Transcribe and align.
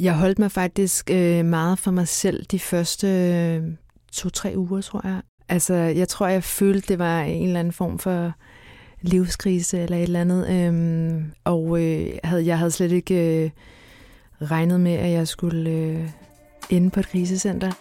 Jeg 0.00 0.14
holdt 0.14 0.38
mig 0.38 0.52
faktisk 0.52 1.10
øh, 1.10 1.44
meget 1.44 1.78
for 1.78 1.90
mig 1.90 2.08
selv 2.08 2.44
de 2.44 2.58
første 2.58 3.06
øh, 3.06 3.62
to-tre 4.12 4.52
uger, 4.56 4.80
tror 4.80 5.00
jeg. 5.04 5.20
Altså, 5.48 5.74
jeg 5.74 6.08
tror, 6.08 6.26
jeg 6.26 6.44
følte, 6.44 6.88
det 6.88 6.98
var 6.98 7.20
en 7.20 7.46
eller 7.46 7.60
anden 7.60 7.72
form 7.72 7.98
for 7.98 8.32
livskrise 9.00 9.78
eller 9.82 9.96
et 9.96 10.02
eller 10.02 10.20
andet. 10.20 10.50
Øhm, 10.50 11.32
og 11.44 11.82
øh, 11.82 12.18
havde, 12.24 12.46
jeg 12.46 12.58
havde 12.58 12.70
slet 12.70 12.92
ikke 12.92 13.44
øh, 13.44 13.50
regnet 14.40 14.80
med, 14.80 14.92
at 14.92 15.10
jeg 15.10 15.28
skulle 15.28 15.70
øh, 15.70 16.08
ende 16.70 16.90
på 16.90 17.00
et 17.00 17.08
krisecenter. 17.08 17.72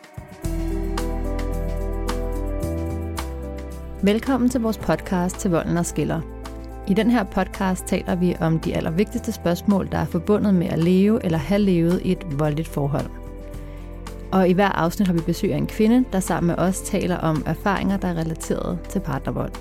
Velkommen 4.05 4.49
til 4.49 4.61
vores 4.61 4.77
podcast 4.77 5.35
til 5.35 5.51
Volden 5.51 5.77
og 5.77 5.85
Skiller. 5.85 6.38
I 6.89 6.93
den 6.93 7.11
her 7.11 7.23
podcast 7.23 7.85
taler 7.85 8.15
vi 8.15 8.35
om 8.39 8.59
de 8.59 8.75
allervigtigste 8.75 9.31
spørgsmål, 9.31 9.87
der 9.91 9.97
er 9.97 10.05
forbundet 10.05 10.53
med 10.53 10.67
at 10.67 10.79
leve 10.79 11.25
eller 11.25 11.37
have 11.37 11.61
levet 11.61 12.01
i 12.03 12.11
et 12.11 12.39
voldeligt 12.39 12.67
forhold. 12.67 13.05
Og 14.31 14.49
i 14.49 14.53
hver 14.53 14.69
afsnit 14.69 15.07
har 15.07 15.13
vi 15.13 15.21
besøg 15.21 15.53
af 15.53 15.57
en 15.57 15.67
kvinde, 15.67 16.05
der 16.13 16.19
sammen 16.19 16.47
med 16.47 16.55
os 16.57 16.81
taler 16.81 17.17
om 17.17 17.43
erfaringer, 17.45 17.97
der 17.97 18.07
er 18.07 18.13
relateret 18.13 18.79
til 18.89 18.99
partnervold. 18.99 19.51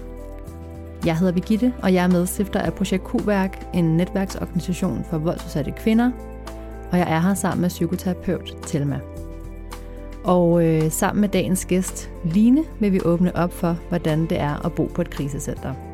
Jeg 1.06 1.18
hedder 1.18 1.32
Vigitte, 1.32 1.72
og 1.82 1.94
jeg 1.94 2.04
er 2.04 2.08
medstifter 2.08 2.60
af 2.60 2.74
Projekt 2.74 3.04
Q-værk, 3.04 3.68
en 3.74 3.96
netværksorganisation 3.96 5.04
for 5.10 5.18
voldsudsatte 5.18 5.70
kvinder, 5.70 6.10
og 6.92 6.98
jeg 6.98 7.12
er 7.12 7.20
her 7.20 7.34
sammen 7.34 7.60
med 7.60 7.68
psykoterapeut 7.68 8.56
Telma. 8.66 9.00
Og 10.24 10.64
øh, 10.64 10.90
sammen 10.90 11.20
med 11.20 11.28
dagens 11.28 11.64
gæst, 11.64 12.10
Line, 12.24 12.64
vil 12.80 12.92
vi 12.92 13.00
åbne 13.04 13.36
op 13.36 13.52
for, 13.52 13.76
hvordan 13.88 14.26
det 14.26 14.40
er 14.40 14.66
at 14.66 14.72
bo 14.72 14.84
på 14.84 15.00
et 15.00 15.10
krisecenter. 15.10 15.87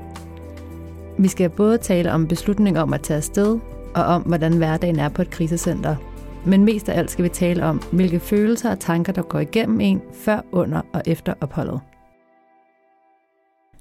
Vi 1.18 1.28
skal 1.28 1.50
både 1.50 1.78
tale 1.78 2.12
om 2.12 2.28
beslutningen 2.28 2.82
om 2.82 2.92
at 2.92 3.00
tage 3.00 3.16
afsted, 3.16 3.59
og 3.95 4.04
om, 4.04 4.23
hvordan 4.23 4.56
hverdagen 4.56 4.98
er 4.98 5.09
på 5.09 5.23
et 5.23 5.30
krisecenter. 5.30 5.96
Men 6.46 6.64
mest 6.64 6.88
af 6.88 6.98
alt 6.98 7.10
skal 7.10 7.24
vi 7.24 7.28
tale 7.28 7.64
om, 7.64 7.82
hvilke 7.92 8.20
følelser 8.20 8.70
og 8.70 8.80
tanker, 8.80 9.12
der 9.12 9.23
går 9.23 9.38
igennem 9.38 9.80
en 9.80 10.02
før, 10.12 10.40
under 10.52 10.80
og 10.92 11.02
efter 11.07 11.35
opholdet. 11.40 11.80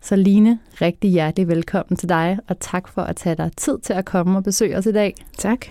Så 0.01 0.15
Line, 0.15 0.59
rigtig 0.81 1.11
hjertelig 1.11 1.47
velkommen 1.47 1.97
til 1.97 2.09
dig, 2.09 2.39
og 2.47 2.59
tak 2.59 2.87
for 2.87 3.01
at 3.01 3.15
tage 3.15 3.35
dig 3.35 3.51
tid 3.57 3.79
til 3.79 3.93
at 3.93 4.05
komme 4.05 4.37
og 4.37 4.43
besøge 4.43 4.77
os 4.77 4.85
i 4.85 4.91
dag. 4.91 5.25
Tak. 5.37 5.65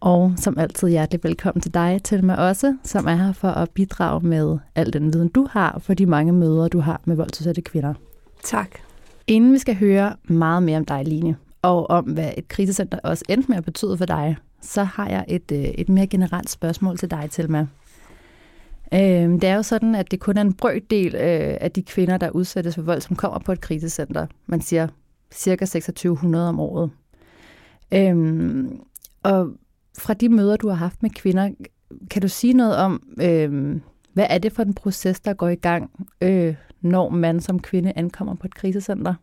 Og 0.00 0.32
som 0.36 0.58
altid 0.58 0.88
hjertelig 0.88 1.24
velkommen 1.24 1.62
til 1.62 1.74
dig, 1.74 2.00
til 2.04 2.24
mig 2.24 2.38
også, 2.38 2.76
som 2.84 3.06
er 3.06 3.14
her 3.14 3.32
for 3.32 3.48
at 3.48 3.70
bidrage 3.70 4.26
med 4.26 4.58
al 4.74 4.92
den 4.92 5.12
viden, 5.12 5.28
du 5.28 5.48
har 5.50 5.78
for 5.78 5.94
de 5.94 6.06
mange 6.06 6.32
møder, 6.32 6.68
du 6.68 6.80
har 6.80 7.00
med 7.04 7.16
voldsudsatte 7.16 7.62
kvinder. 7.62 7.94
Tak. 8.42 8.89
Inden 9.30 9.52
vi 9.52 9.58
skal 9.58 9.76
høre 9.76 10.16
meget 10.24 10.62
mere 10.62 10.76
om 10.76 10.84
dig, 10.84 11.04
Line, 11.04 11.36
og 11.62 11.90
om 11.90 12.04
hvad 12.04 12.32
et 12.36 12.48
krisecenter 12.48 12.98
også 13.04 13.24
endte 13.28 13.48
med 13.48 13.56
at 13.56 13.64
betyde 13.64 13.98
for 13.98 14.04
dig, 14.04 14.36
så 14.62 14.84
har 14.84 15.08
jeg 15.08 15.24
et, 15.28 15.52
øh, 15.52 15.58
et 15.58 15.88
mere 15.88 16.06
generelt 16.06 16.50
spørgsmål 16.50 16.98
til 16.98 17.10
dig, 17.10 17.28
Tilma. 17.30 17.66
Øhm, 18.94 19.40
det 19.40 19.48
er 19.50 19.54
jo 19.54 19.62
sådan, 19.62 19.94
at 19.94 20.10
det 20.10 20.20
kun 20.20 20.36
er 20.36 20.40
en 20.40 20.52
brøkdel 20.52 21.14
øh, 21.14 21.56
af 21.60 21.70
de 21.70 21.82
kvinder, 21.82 22.16
der 22.16 22.30
udsættes 22.30 22.74
for 22.74 22.82
vold, 22.82 23.00
som 23.00 23.16
kommer 23.16 23.38
på 23.38 23.52
et 23.52 23.60
krisecenter. 23.60 24.26
Man 24.46 24.60
siger 24.60 24.88
cirka 25.32 25.64
2600 25.64 26.48
om 26.48 26.60
året. 26.60 26.90
Øhm, 27.94 28.80
og 29.22 29.48
fra 29.98 30.14
de 30.14 30.28
møder, 30.28 30.56
du 30.56 30.68
har 30.68 30.76
haft 30.76 31.02
med 31.02 31.10
kvinder, 31.10 31.50
kan 32.10 32.22
du 32.22 32.28
sige 32.28 32.52
noget 32.52 32.76
om, 32.76 33.02
øhm, 33.22 33.82
hvad 34.12 34.26
er 34.30 34.38
det 34.38 34.52
for 34.52 34.62
en 34.62 34.74
proces, 34.74 35.20
der 35.20 35.34
går 35.34 35.48
i 35.48 35.54
gang, 35.54 36.08
øh, 36.20 36.54
når 36.80 37.08
man 37.08 37.40
som 37.40 37.62
kvinde 37.62 37.92
ankommer 37.96 38.34
på 38.34 38.46
et 38.46 38.54
krisecenter? 38.54 39.14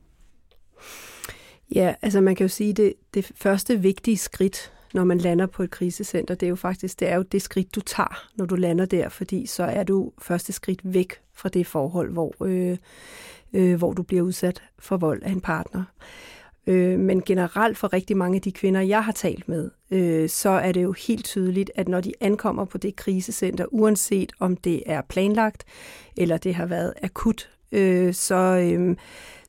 Ja, 1.76 1.96
altså 2.02 2.22
man 2.22 2.36
kan 2.36 2.44
jo 2.44 2.48
sige, 2.48 2.74
det, 2.74 2.94
det 3.14 3.32
første 3.36 3.82
vigtige 3.82 4.18
skridt, 4.18 4.74
når 4.94 5.04
man 5.04 5.18
lander 5.18 5.46
på 5.46 5.64
et 5.64 5.72
krisecenter, 5.72 6.36
det 6.36 6.46
er 6.46 6.50
jo 6.50 6.56
faktisk 6.56 7.00
det 7.00 7.08
er 7.08 7.16
jo 7.16 7.22
det 7.22 7.42
skridt, 7.42 7.76
du 7.76 7.82
tager, 7.82 8.28
når 8.36 8.46
du 8.46 8.56
lander 8.56 8.86
der, 8.86 9.10
fordi 9.10 9.46
så 9.46 9.64
er 9.64 9.84
du 9.84 10.12
første 10.22 10.54
skridt 10.54 10.80
væk 10.84 11.14
fra 11.34 11.50
det 11.50 11.68
forhold, 11.68 12.12
hvor, 12.12 12.36
øh, 12.46 12.78
øh, 13.54 13.76
hvor 13.78 13.94
du 13.94 14.04
bliver 14.04 14.22
udsat 14.22 14.64
for 14.80 14.98
vold 14.98 15.24
af 15.24 15.32
en 15.32 15.42
partner. 15.42 15.80
Øh, 15.82 16.37
Øh, 16.68 17.00
men 17.00 17.22
generelt 17.22 17.78
for 17.78 17.94
rigtig 17.94 18.18
mange 18.18 18.36
af 18.36 18.42
de 18.42 18.52
kvinder, 18.52 18.82
jeg 18.82 19.04
har 19.04 19.12
talt 19.12 19.50
med, 19.50 19.70
øh, 19.92 20.30
så 20.30 20.50
er 20.50 20.72
det 20.72 20.84
jo 20.84 20.92
helt 21.08 21.26
tydeligt, 21.26 21.72
at 21.76 21.88
når 21.88 22.02
de 22.02 22.14
ankommer 22.22 22.66
på 22.66 22.78
det 22.78 22.96
krisecenter, 22.96 23.66
uanset 23.72 24.32
om 24.40 24.56
det 24.58 24.84
er 24.86 25.02
planlagt, 25.02 25.64
eller 26.18 26.38
det 26.38 26.56
har 26.56 26.66
været 26.66 26.94
akut, 27.04 27.50
øh, 27.72 28.14
så, 28.14 28.36
øh, 28.36 28.96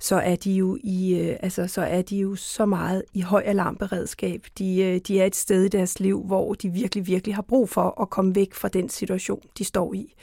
så 0.01 0.17
er 0.17 0.37
de 0.37 0.53
jo 0.53 0.79
i, 0.81 1.21
øh, 1.21 1.37
altså, 1.41 1.67
så 1.67 1.83
er 1.83 2.03
de 2.03 2.17
jo 2.17 2.35
så 2.35 2.67
meget 2.67 3.03
i 3.15 3.21
høj 3.21 3.43
alarmberedskab. 3.47 4.47
De, 4.59 4.83
øh, 4.83 5.01
de 5.09 5.21
er 5.21 5.27
et 5.27 5.37
sted 5.37 5.65
i 5.65 5.69
deres 5.69 6.01
liv, 6.01 6.23
hvor 6.27 6.55
de 6.55 6.69
virkelig, 6.69 7.07
virkelig 7.07 7.35
har 7.35 7.43
brug 7.43 7.69
for 7.69 8.03
at 8.03 8.11
komme 8.11 8.35
væk 8.35 8.55
fra 8.55 8.69
den 8.69 8.89
situation, 8.89 9.41
de 9.59 9.65
står 9.65 9.95
i. 9.95 10.15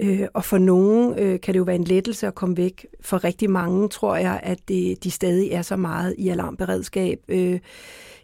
Øh, 0.00 0.26
og 0.34 0.44
for 0.44 0.58
nogen 0.58 1.18
øh, 1.18 1.40
kan 1.40 1.54
det 1.54 1.58
jo 1.58 1.64
være 1.64 1.76
en 1.76 1.84
lettelse 1.84 2.26
at 2.26 2.34
komme 2.34 2.56
væk. 2.56 2.86
For 3.00 3.24
rigtig 3.24 3.50
mange 3.50 3.88
tror 3.88 4.16
jeg, 4.16 4.40
at 4.42 4.58
det, 4.68 5.04
de 5.04 5.10
stadig 5.10 5.50
er 5.50 5.62
så 5.62 5.76
meget 5.76 6.14
i 6.18 6.28
alarmberedskab, 6.28 7.20
øh, 7.28 7.60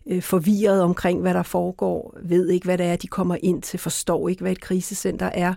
øh, 0.07 0.23
forvirret 0.23 0.83
omkring, 0.83 1.21
hvad 1.21 1.35
der 1.35 1.43
foregår, 1.43 2.17
ved 2.23 2.49
ikke, 2.49 2.65
hvad 2.65 2.79
det 2.79 2.87
er, 2.87 2.97
de 2.97 3.07
kommer 3.07 3.37
ind 3.43 3.63
til, 3.63 3.79
forstår 3.79 4.29
ikke, 4.29 4.43
hvad 4.43 4.53
et 4.53 4.61
krisecenter 4.61 5.31
er. 5.35 5.55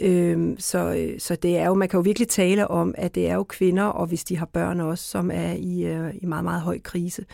Øh, 0.00 0.54
så, 0.58 0.78
øh, 0.78 1.20
så 1.20 1.36
det 1.36 1.58
er 1.58 1.66
jo, 1.66 1.74
man 1.74 1.88
kan 1.88 1.98
jo 1.98 2.02
virkelig 2.02 2.28
tale 2.28 2.68
om, 2.68 2.94
at 2.98 3.14
det 3.14 3.28
er 3.28 3.34
jo 3.34 3.44
kvinder, 3.44 3.84
og 3.84 4.06
hvis 4.06 4.24
de 4.24 4.36
har 4.38 4.46
børn 4.46 4.80
også, 4.80 5.04
som 5.04 5.30
er 5.30 5.52
i, 5.52 5.84
øh, 5.84 6.14
i 6.22 6.26
meget, 6.26 6.44
meget 6.44 6.62
høj 6.62 6.78
krise. 6.78 7.24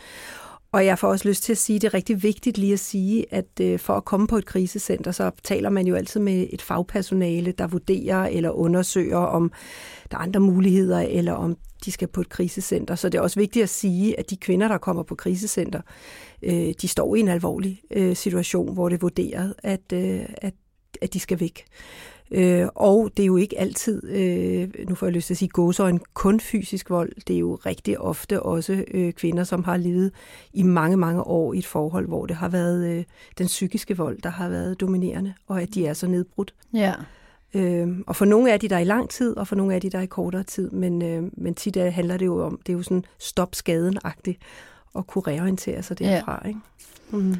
Og 0.73 0.85
jeg 0.85 0.99
får 0.99 1.07
også 1.07 1.27
lyst 1.27 1.43
til 1.43 1.51
at 1.51 1.57
sige, 1.57 1.75
at 1.75 1.81
det 1.81 1.87
er 1.87 1.93
rigtig 1.93 2.23
vigtigt 2.23 2.57
lige 2.57 2.73
at 2.73 2.79
sige, 2.79 3.33
at 3.33 3.59
øh, 3.61 3.79
for 3.79 3.93
at 3.93 4.05
komme 4.05 4.27
på 4.27 4.37
et 4.37 4.45
krisecenter, 4.45 5.11
så 5.11 5.31
taler 5.43 5.69
man 5.69 5.87
jo 5.87 5.95
altid 5.95 6.19
med 6.19 6.47
et 6.49 6.61
fagpersonale, 6.61 7.51
der 7.51 7.67
vurderer 7.67 8.27
eller 8.27 8.49
undersøger, 8.49 9.17
om 9.17 9.51
der 10.11 10.17
er 10.17 10.21
andre 10.21 10.39
muligheder, 10.39 10.99
eller 10.99 11.33
om 11.33 11.57
de 11.85 11.91
skal 11.91 12.07
på 12.07 12.21
et 12.21 12.29
krisecenter. 12.29 12.95
Så 12.95 13.09
det 13.09 13.17
er 13.17 13.21
også 13.21 13.39
vigtigt 13.39 13.63
at 13.63 13.69
sige, 13.69 14.19
at 14.19 14.29
de 14.29 14.37
kvinder, 14.37 14.67
der 14.67 14.77
kommer 14.77 15.03
på 15.03 15.15
krisecenter, 15.15 15.81
øh, 16.43 16.73
de 16.81 16.87
står 16.87 17.15
i 17.15 17.19
en 17.19 17.27
alvorlig 17.27 17.81
øh, 17.91 18.15
situation, 18.15 18.73
hvor 18.73 18.89
det 18.89 18.95
er 18.95 19.01
vurderet, 19.01 19.53
at, 19.63 19.93
øh, 19.93 20.21
at, 20.37 20.53
at 21.01 21.13
de 21.13 21.19
skal 21.19 21.39
væk. 21.39 21.65
Øh, 22.31 22.67
og 22.75 23.11
det 23.17 23.23
er 23.23 23.27
jo 23.27 23.37
ikke 23.37 23.59
altid, 23.59 24.09
øh, 24.09 24.69
nu 24.89 24.95
får 24.95 25.05
jeg 25.05 25.13
lyst 25.13 25.27
til 25.27 25.33
at 25.33 25.37
sige 25.37 25.49
gåsøjne, 25.49 25.99
kun 26.13 26.39
fysisk 26.39 26.89
vold. 26.89 27.11
Det 27.27 27.35
er 27.35 27.39
jo 27.39 27.55
rigtig 27.55 27.99
ofte 27.99 28.41
også 28.41 28.83
øh, 28.93 29.13
kvinder, 29.13 29.43
som 29.43 29.63
har 29.63 29.77
levet 29.77 30.11
i 30.53 30.63
mange, 30.63 30.97
mange 30.97 31.23
år 31.23 31.53
i 31.53 31.57
et 31.57 31.65
forhold, 31.65 32.07
hvor 32.07 32.25
det 32.25 32.35
har 32.35 32.49
været 32.49 32.87
øh, 32.87 33.03
den 33.37 33.47
psykiske 33.47 33.97
vold, 33.97 34.21
der 34.21 34.29
har 34.29 34.49
været 34.49 34.81
dominerende, 34.81 35.33
og 35.47 35.61
at 35.61 35.73
de 35.73 35.87
er 35.87 35.93
så 35.93 36.07
nedbrudt. 36.07 36.53
Ja. 36.73 36.93
Øh, 37.53 37.87
og 38.07 38.15
for 38.15 38.25
nogle 38.25 38.51
er 38.51 38.57
de 38.57 38.69
der 38.69 38.77
i 38.77 38.83
lang 38.83 39.09
tid, 39.09 39.37
og 39.37 39.47
for 39.47 39.55
nogle 39.55 39.75
er 39.75 39.79
de 39.79 39.89
der 39.89 40.01
i 40.01 40.05
kortere 40.05 40.43
tid, 40.43 40.69
men, 40.69 41.01
øh, 41.01 41.23
men 41.33 41.55
tit 41.55 41.75
handler 41.75 42.17
det 42.17 42.25
jo 42.25 42.43
om, 42.43 42.59
det 42.65 42.73
er 42.73 42.77
jo 42.77 42.83
sådan 42.83 43.05
stop 43.19 43.55
skaden-agtigt, 43.55 44.39
at 44.95 45.07
kunne 45.07 45.23
reorientere 45.27 45.83
sig 45.83 45.99
derfra. 45.99 46.41
Ja. 46.43 46.47
Ikke? 46.47 46.59
Mm. 47.11 47.35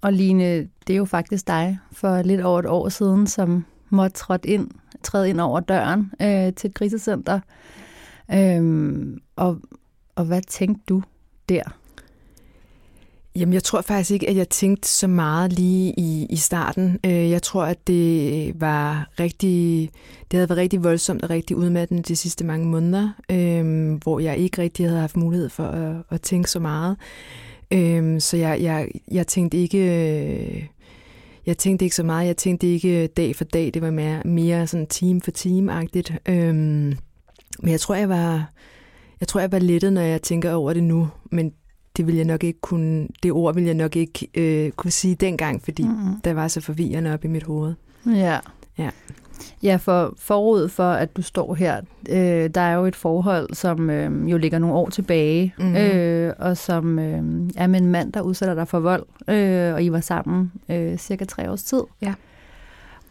Og 0.00 0.12
Line, 0.12 0.68
det 0.86 0.92
er 0.92 0.96
jo 0.96 1.04
faktisk 1.04 1.46
dig 1.46 1.78
for 1.92 2.22
lidt 2.22 2.40
over 2.40 2.58
et 2.58 2.66
år 2.66 2.88
siden, 2.88 3.26
som 3.26 3.64
måtte 3.90 4.16
trådt 4.16 4.44
ind, 4.44 4.70
træde 5.02 5.30
ind 5.30 5.40
over 5.40 5.60
døren 5.60 6.12
øh, 6.22 6.52
til 6.54 6.68
et 6.68 6.74
krisecenter. 6.74 7.40
Øhm, 8.32 9.18
og, 9.36 9.58
og 10.16 10.24
hvad 10.24 10.42
tænkte 10.48 10.82
du 10.88 11.02
der? 11.48 11.62
Jamen, 13.36 13.52
jeg 13.52 13.62
tror 13.62 13.80
faktisk 13.80 14.10
ikke, 14.10 14.28
at 14.28 14.36
jeg 14.36 14.48
tænkte 14.48 14.88
så 14.88 15.06
meget 15.06 15.52
lige 15.52 15.94
i, 15.96 16.26
i 16.30 16.36
starten. 16.36 16.98
Øh, 17.06 17.30
jeg 17.30 17.42
tror, 17.42 17.64
at 17.64 17.86
det 17.86 18.60
var 18.60 19.10
rigtig, 19.20 19.90
det 20.30 20.36
havde 20.36 20.48
været 20.48 20.58
rigtig 20.58 20.84
voldsomt 20.84 21.22
og 21.22 21.30
rigtig 21.30 21.56
udmattende 21.56 22.02
de 22.02 22.16
sidste 22.16 22.44
mange 22.44 22.66
måneder, 22.66 23.10
øh, 23.30 23.92
hvor 24.02 24.20
jeg 24.20 24.36
ikke 24.36 24.62
rigtig 24.62 24.86
havde 24.86 25.00
haft 25.00 25.16
mulighed 25.16 25.48
for 25.48 25.64
at, 25.64 25.96
at 26.10 26.20
tænke 26.20 26.50
så 26.50 26.60
meget. 26.60 26.96
Øh, 27.70 28.20
så 28.20 28.36
jeg, 28.36 28.62
jeg, 28.62 28.88
jeg 29.10 29.26
tænkte 29.26 29.58
ikke... 29.58 29.78
Øh, 29.78 30.66
jeg 31.50 31.58
tænkte 31.58 31.84
ikke 31.84 31.96
så 31.96 32.02
meget. 32.02 32.26
Jeg 32.26 32.36
tænkte 32.36 32.66
ikke 32.66 33.06
dag 33.06 33.36
for 33.36 33.44
dag. 33.44 33.70
Det 33.74 33.82
var 33.82 33.90
mere, 33.90 34.22
mere 34.24 34.66
sådan 34.66 34.86
team 34.86 35.20
for 35.20 35.30
team-agtigt. 35.30 36.16
Øhm, 36.32 36.96
men 37.58 37.70
jeg 37.70 37.80
tror, 37.80 37.94
jeg 37.94 38.08
var, 38.08 38.52
jeg 39.20 39.28
tror, 39.28 39.40
jeg 39.40 39.52
var 39.52 39.58
lettet, 39.58 39.92
når 39.92 40.00
jeg 40.00 40.22
tænker 40.22 40.52
over 40.52 40.72
det 40.72 40.82
nu. 40.82 41.08
Men 41.30 41.52
det 41.96 42.06
vil 42.06 42.14
jeg 42.14 42.24
nok 42.24 42.44
ikke 42.44 42.60
kunne, 42.60 43.08
det 43.22 43.32
ord 43.32 43.54
vil 43.54 43.64
jeg 43.64 43.74
nok 43.74 43.96
ikke 43.96 44.28
øh, 44.34 44.70
kunne 44.70 44.90
sige 44.90 45.14
dengang, 45.14 45.62
fordi 45.64 45.82
mm-hmm. 45.82 46.20
der 46.24 46.34
var 46.34 46.48
så 46.48 46.60
forvirrende 46.60 47.12
op 47.12 47.24
i 47.24 47.28
mit 47.28 47.42
hoved. 47.42 47.74
Ja. 48.06 48.38
Ja. 48.78 48.90
Ja, 49.62 49.76
for 49.76 50.14
forud 50.18 50.68
for, 50.68 50.90
at 50.90 51.16
du 51.16 51.22
står 51.22 51.54
her, 51.54 51.80
øh, 52.08 52.50
der 52.54 52.60
er 52.60 52.74
jo 52.74 52.84
et 52.84 52.96
forhold, 52.96 53.54
som 53.54 53.90
øh, 53.90 54.30
jo 54.30 54.38
ligger 54.38 54.58
nogle 54.58 54.76
år 54.76 54.88
tilbage, 54.88 55.54
mm-hmm. 55.58 55.76
øh, 55.76 56.34
og 56.38 56.56
som 56.56 56.98
øh, 56.98 57.50
er 57.56 57.66
med 57.66 57.80
en 57.80 57.86
mand, 57.86 58.12
der 58.12 58.20
udsætter 58.20 58.54
dig 58.54 58.68
for 58.68 58.80
vold, 58.80 59.06
øh, 59.28 59.74
og 59.74 59.82
I 59.82 59.92
var 59.92 60.00
sammen 60.00 60.52
øh, 60.68 60.98
cirka 60.98 61.24
tre 61.24 61.50
års 61.50 61.62
tid. 61.62 61.82
Ja. 62.02 62.14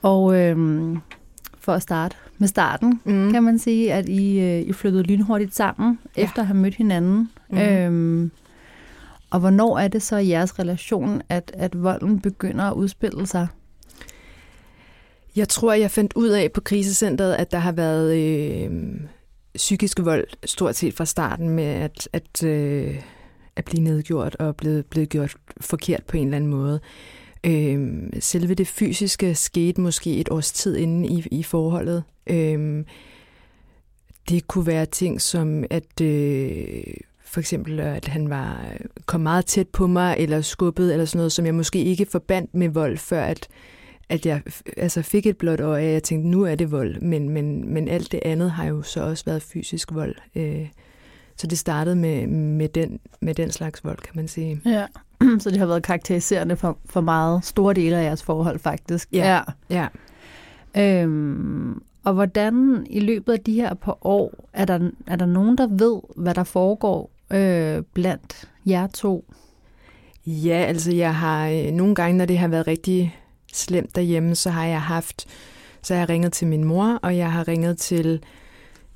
Og 0.01 0.35
øh, 0.39 0.57
for 1.59 1.73
at 1.73 1.81
starte 1.81 2.15
med 2.37 2.47
starten, 2.47 3.01
mm. 3.05 3.31
kan 3.31 3.43
man 3.43 3.59
sige, 3.59 3.93
at 3.93 4.09
I, 4.09 4.39
øh, 4.39 4.61
I 4.61 4.73
flyttede 4.73 5.03
lynhurtigt 5.03 5.55
sammen, 5.55 5.99
ja. 6.17 6.23
efter 6.23 6.41
at 6.41 6.47
have 6.47 6.57
mødt 6.57 6.75
hinanden. 6.75 7.29
Mm. 7.49 7.57
Øh, 7.57 8.29
og 9.29 9.39
hvornår 9.39 9.77
er 9.77 9.87
det 9.87 10.01
så 10.01 10.17
i 10.17 10.29
jeres 10.29 10.59
relation, 10.59 11.21
at, 11.29 11.51
at 11.53 11.83
volden 11.83 12.19
begynder 12.19 12.63
at 12.63 12.73
udspille 12.73 13.27
sig? 13.27 13.47
Jeg 15.39 15.49
tror, 15.49 15.73
jeg 15.73 15.91
fandt 15.91 16.13
ud 16.15 16.29
af 16.29 16.51
på 16.51 16.61
krisecentret, 16.61 17.33
at 17.33 17.51
der 17.51 17.57
har 17.57 17.71
været 17.71 18.17
øh, 18.17 18.71
psykisk 19.55 19.99
vold 20.03 20.27
stort 20.45 20.75
set 20.75 20.93
fra 20.93 21.05
starten 21.05 21.49
med 21.49 21.63
at, 21.63 22.09
at, 22.13 22.43
øh, 22.43 23.01
at 23.55 23.65
blive 23.65 23.83
nedgjort 23.83 24.35
og 24.35 24.55
blevet, 24.55 24.85
blevet 24.85 25.09
gjort 25.09 25.35
forkert 25.61 26.03
på 26.03 26.17
en 26.17 26.23
eller 26.23 26.35
anden 26.35 26.51
måde. 26.51 26.79
Øh, 27.43 27.99
selve 28.19 28.53
det 28.53 28.67
fysiske 28.67 29.35
skete 29.35 29.81
måske 29.81 30.17
et 30.17 30.29
års 30.31 30.51
tid 30.51 30.77
inde 30.77 31.09
i, 31.09 31.25
i 31.31 31.43
forholdet. 31.43 32.03
Øh, 32.27 32.85
det 34.29 34.47
kunne 34.47 34.67
være 34.67 34.85
ting 34.85 35.21
som, 35.21 35.63
at 35.69 36.01
øh, 36.01 36.83
for 37.25 37.39
eksempel, 37.39 37.79
at 37.79 38.07
han 38.07 38.29
var 38.29 38.73
kom 39.05 39.21
meget 39.21 39.45
tæt 39.45 39.67
på 39.67 39.87
mig, 39.87 40.15
eller 40.19 40.41
skubbet, 40.41 40.91
eller 40.91 41.05
sådan 41.05 41.17
noget, 41.17 41.31
som 41.31 41.45
jeg 41.45 41.55
måske 41.55 41.83
ikke 41.83 42.05
forbandt 42.05 42.55
med 42.55 42.69
vold, 42.69 42.97
før 42.97 43.23
at, 43.23 43.47
at 44.09 44.25
jeg 44.25 44.41
altså 44.77 45.01
fik 45.01 45.25
et 45.25 45.37
blåt 45.37 45.59
øje, 45.59 45.87
og 45.87 45.93
jeg 45.93 46.03
tænkte, 46.03 46.29
nu 46.29 46.43
er 46.43 46.55
det 46.55 46.71
vold. 46.71 47.01
Men, 47.01 47.29
men, 47.29 47.73
men 47.73 47.87
alt 47.87 48.11
det 48.11 48.19
andet 48.25 48.51
har 48.51 48.65
jo 48.65 48.81
så 48.81 49.03
også 49.03 49.25
været 49.25 49.41
fysisk 49.41 49.93
vold. 49.93 50.15
Øh, 50.35 50.67
så 51.35 51.47
det 51.47 51.57
startede 51.57 51.95
med, 51.95 52.27
med, 52.27 52.69
den, 52.69 52.99
med 53.21 53.35
den 53.35 53.51
slags 53.51 53.83
vold, 53.83 53.97
kan 53.97 54.11
man 54.15 54.27
sige. 54.27 54.61
Ja, 54.65 54.85
så 55.39 55.49
det 55.49 55.57
har 55.57 55.65
været 55.65 55.83
karakteriserende 55.83 56.55
for, 56.55 56.77
for 56.85 57.01
meget 57.01 57.45
store 57.45 57.73
dele 57.73 57.97
af 57.97 58.03
jeres 58.03 58.23
forhold, 58.23 58.59
faktisk. 58.59 59.09
Ja, 59.13 59.41
ja. 59.69 59.87
Øhm, 60.77 61.81
og 62.03 62.13
hvordan 62.13 62.85
i 62.89 62.99
løbet 62.99 63.33
af 63.33 63.39
de 63.39 63.53
her 63.53 63.73
par 63.73 63.97
år, 64.01 64.33
er 64.53 64.65
der, 64.65 64.89
er 65.07 65.15
der 65.15 65.25
nogen, 65.25 65.57
der 65.57 65.67
ved, 65.67 66.01
hvad 66.15 66.35
der 66.35 66.43
foregår 66.43 67.11
øh, 67.31 67.83
blandt 67.93 68.49
jer 68.65 68.87
to? 68.87 69.25
Ja, 70.25 70.63
altså 70.67 70.95
jeg 70.95 71.15
har 71.15 71.47
øh, 71.47 71.71
nogle 71.71 71.95
gange, 71.95 72.17
når 72.17 72.25
det 72.25 72.37
har 72.37 72.47
været 72.47 72.67
rigtig 72.67 73.18
slemt 73.53 73.95
derhjemme, 73.95 74.35
så 74.35 74.49
har 74.49 74.65
jeg 74.65 74.81
haft, 74.81 75.27
så 75.81 75.93
har 75.93 76.01
jeg 76.01 76.09
ringet 76.09 76.33
til 76.33 76.47
min 76.47 76.63
mor, 76.63 76.99
og 77.01 77.17
jeg 77.17 77.31
har 77.31 77.47
ringet 77.47 77.77
til 77.77 78.23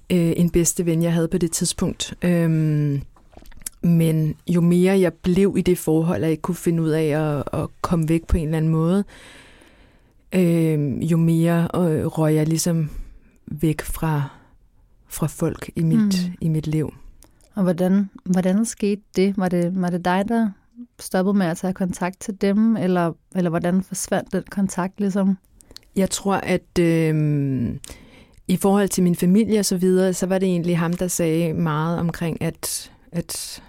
øh, 0.09 0.33
en 0.37 0.49
bedste 0.49 0.85
ven, 0.85 1.03
jeg 1.03 1.13
havde 1.13 1.27
på 1.27 1.37
det 1.37 1.51
tidspunkt. 1.51 2.13
Øhm, 2.21 3.01
men 3.81 4.35
jo 4.47 4.61
mere 4.61 4.99
jeg 4.99 5.13
blev 5.13 5.55
i 5.57 5.61
det 5.61 5.77
forhold, 5.77 6.17
at 6.17 6.21
jeg 6.21 6.31
ikke 6.31 6.41
kunne 6.41 6.55
finde 6.55 6.83
ud 6.83 6.89
af 6.89 7.03
at, 7.03 7.59
at 7.61 7.69
komme 7.81 8.09
væk 8.09 8.27
på 8.27 8.37
en 8.37 8.43
eller 8.43 8.57
anden 8.57 8.71
måde, 8.71 9.03
øh, 10.35 11.11
jo 11.11 11.17
mere 11.17 11.67
øh, 11.75 12.05
røg 12.05 12.35
jeg 12.35 12.47
ligesom 12.47 12.89
væk 13.45 13.81
fra, 13.81 14.29
fra 15.07 15.27
folk 15.27 15.69
i 15.75 15.83
mit, 15.83 15.97
mm. 15.97 16.33
i 16.41 16.47
mit 16.47 16.67
liv. 16.67 16.93
Og 17.55 17.63
hvordan, 17.63 18.09
hvordan 18.23 18.65
skete 18.65 19.01
det? 19.15 19.37
Var, 19.37 19.49
det? 19.49 19.81
var 19.81 19.89
det 19.89 20.05
dig, 20.05 20.25
der 20.27 20.49
stoppede 20.99 21.37
med 21.37 21.45
at 21.45 21.57
tage 21.57 21.73
kontakt 21.73 22.19
til 22.19 22.41
dem, 22.41 22.77
eller, 22.77 23.13
eller 23.35 23.49
hvordan 23.49 23.83
forsvandt 23.83 24.33
den 24.33 24.43
kontakt 24.51 24.99
ligesom? 24.99 25.37
Jeg 25.95 26.09
tror, 26.09 26.35
at 26.35 26.79
øh, 26.79 27.75
i 28.47 28.57
forhold 28.57 28.89
til 28.89 29.03
min 29.03 29.15
familie 29.15 29.59
og 29.59 29.65
så 29.65 29.77
videre, 29.77 30.13
så 30.13 30.25
var 30.25 30.37
det 30.37 30.49
egentlig 30.49 30.77
ham, 30.77 30.93
der 30.93 31.07
sagde 31.07 31.53
meget 31.53 31.99
omkring, 31.99 32.41
at, 32.41 32.91
at 33.11 33.63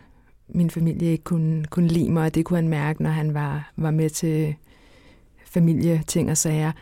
min 0.48 0.70
familie 0.70 1.10
ikke 1.10 1.24
kunne, 1.24 1.64
kunne 1.64 1.88
lide 1.88 2.10
mig, 2.10 2.24
og 2.24 2.34
det 2.34 2.44
kunne 2.44 2.56
han 2.56 2.68
mærke, 2.68 3.02
når 3.02 3.10
han 3.10 3.34
var, 3.34 3.72
var 3.76 3.90
med 3.90 4.10
til 4.10 4.54
familieting 5.46 6.30
og 6.30 6.36
sager. 6.36 6.72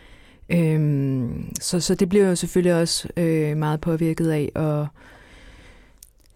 Øhm, 0.48 1.54
så, 1.60 1.80
så 1.80 1.94
det 1.94 2.08
blev 2.08 2.22
jo 2.22 2.34
selvfølgelig 2.34 2.74
også 2.74 3.08
øh, 3.16 3.56
meget 3.56 3.80
påvirket 3.80 4.30
af, 4.30 4.52
og 4.54 4.86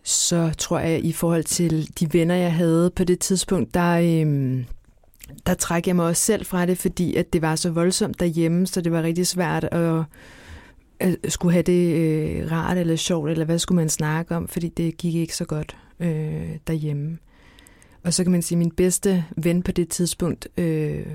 så 0.06 0.52
tror 0.58 0.78
jeg, 0.78 1.04
i 1.04 1.12
forhold 1.12 1.44
til 1.44 1.90
de 2.00 2.12
venner, 2.12 2.34
jeg 2.34 2.54
havde 2.54 2.90
på 2.90 3.04
det 3.04 3.18
tidspunkt, 3.18 3.74
der, 3.74 4.20
øhm, 4.22 4.64
der 5.46 5.54
trækker 5.54 5.90
jeg 5.90 5.96
mig 5.96 6.06
også 6.06 6.22
selv 6.22 6.44
fra 6.44 6.66
det, 6.66 6.78
fordi 6.78 7.16
at 7.16 7.32
det 7.32 7.42
var 7.42 7.56
så 7.56 7.70
voldsomt 7.70 8.20
derhjemme, 8.20 8.66
så 8.66 8.80
det 8.80 8.92
var 8.92 9.02
rigtig 9.02 9.26
svært 9.26 9.64
at, 9.64 10.04
at 11.00 11.16
skulle 11.28 11.52
have 11.52 11.62
det 11.62 11.94
øh, 11.94 12.52
rart 12.52 12.78
eller 12.78 12.96
sjovt, 12.96 13.30
eller 13.30 13.44
hvad 13.44 13.58
skulle 13.58 13.76
man 13.76 13.88
snakke 13.88 14.36
om, 14.36 14.48
fordi 14.48 14.68
det 14.68 14.96
gik 14.96 15.14
ikke 15.14 15.36
så 15.36 15.44
godt 15.44 15.76
øh, 16.00 16.56
derhjemme. 16.66 17.18
Og 18.04 18.14
så 18.14 18.22
kan 18.22 18.32
man 18.32 18.42
sige, 18.42 18.56
at 18.56 18.58
min 18.58 18.70
bedste 18.70 19.24
ven 19.36 19.62
på 19.62 19.72
det 19.72 19.88
tidspunkt 19.88 20.48
øh, 20.58 21.06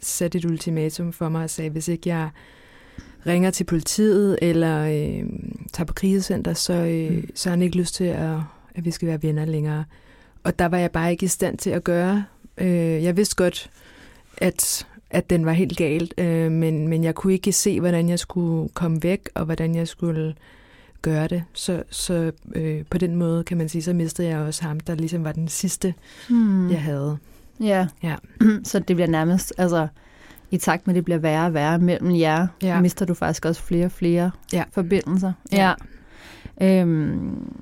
satte 0.00 0.38
et 0.38 0.44
ultimatum 0.44 1.12
for 1.12 1.28
mig 1.28 1.44
og 1.44 1.50
sagde, 1.50 1.70
hvis 1.70 1.88
ikke 1.88 2.08
jeg 2.08 2.30
ringer 3.26 3.50
til 3.50 3.64
politiet 3.64 4.38
eller 4.42 4.80
øh, 4.80 5.24
tager 5.72 5.86
på 5.86 5.94
krisecenter, 5.94 6.54
så, 6.54 6.72
øh, 6.72 7.16
mm. 7.16 7.30
så 7.34 7.48
har 7.48 7.56
han 7.56 7.62
ikke 7.62 7.76
lyst 7.76 7.94
til, 7.94 8.04
at, 8.04 8.36
at 8.74 8.84
vi 8.84 8.90
skal 8.90 9.08
være 9.08 9.22
venner 9.22 9.44
længere. 9.44 9.84
Og 10.44 10.58
der 10.58 10.66
var 10.66 10.78
jeg 10.78 10.90
bare 10.90 11.10
ikke 11.10 11.24
i 11.24 11.28
stand 11.28 11.58
til 11.58 11.70
at 11.70 11.84
gøre. 11.84 12.24
Øh, 12.58 13.04
jeg 13.04 13.16
vidste 13.16 13.36
godt, 13.36 13.70
at, 14.38 14.86
at 15.10 15.30
den 15.30 15.46
var 15.46 15.52
helt 15.52 15.76
galt, 15.76 16.14
øh, 16.18 16.52
men, 16.52 16.88
men 16.88 17.04
jeg 17.04 17.14
kunne 17.14 17.32
ikke 17.32 17.52
se, 17.52 17.80
hvordan 17.80 18.08
jeg 18.08 18.18
skulle 18.18 18.68
komme 18.68 19.02
væk, 19.02 19.28
og 19.34 19.44
hvordan 19.44 19.74
jeg 19.74 19.88
skulle 19.88 20.34
gøre 21.02 21.28
det. 21.28 21.44
Så, 21.52 21.82
så 21.90 22.32
øh, 22.54 22.84
på 22.90 22.98
den 22.98 23.16
måde 23.16 23.44
kan 23.44 23.58
man 23.58 23.68
sige, 23.68 23.82
så 23.82 23.92
mistede 23.92 24.28
jeg 24.28 24.38
også 24.38 24.62
ham, 24.62 24.80
der 24.80 24.94
ligesom 24.94 25.24
var 25.24 25.32
den 25.32 25.48
sidste, 25.48 25.94
hmm. 26.28 26.70
jeg 26.70 26.82
havde. 26.82 27.18
Ja. 27.60 27.86
ja, 28.02 28.16
så 28.64 28.78
det 28.78 28.96
bliver 28.96 29.08
nærmest, 29.08 29.52
altså 29.58 29.88
i 30.50 30.56
takt 30.56 30.86
med, 30.86 30.94
at 30.94 30.96
det 30.96 31.04
bliver 31.04 31.18
værre 31.18 31.46
og 31.46 31.54
værre 31.54 31.78
mellem 31.78 32.16
jer, 32.16 32.46
ja. 32.62 32.80
mister 32.80 33.06
du 33.06 33.14
faktisk 33.14 33.44
også 33.44 33.62
flere 33.62 33.84
og 33.84 33.92
flere 33.92 34.30
ja. 34.52 34.64
forbindelser. 34.72 35.32
Ja. 35.52 35.74
ja. 36.60 36.80
Øhm, 36.80 37.52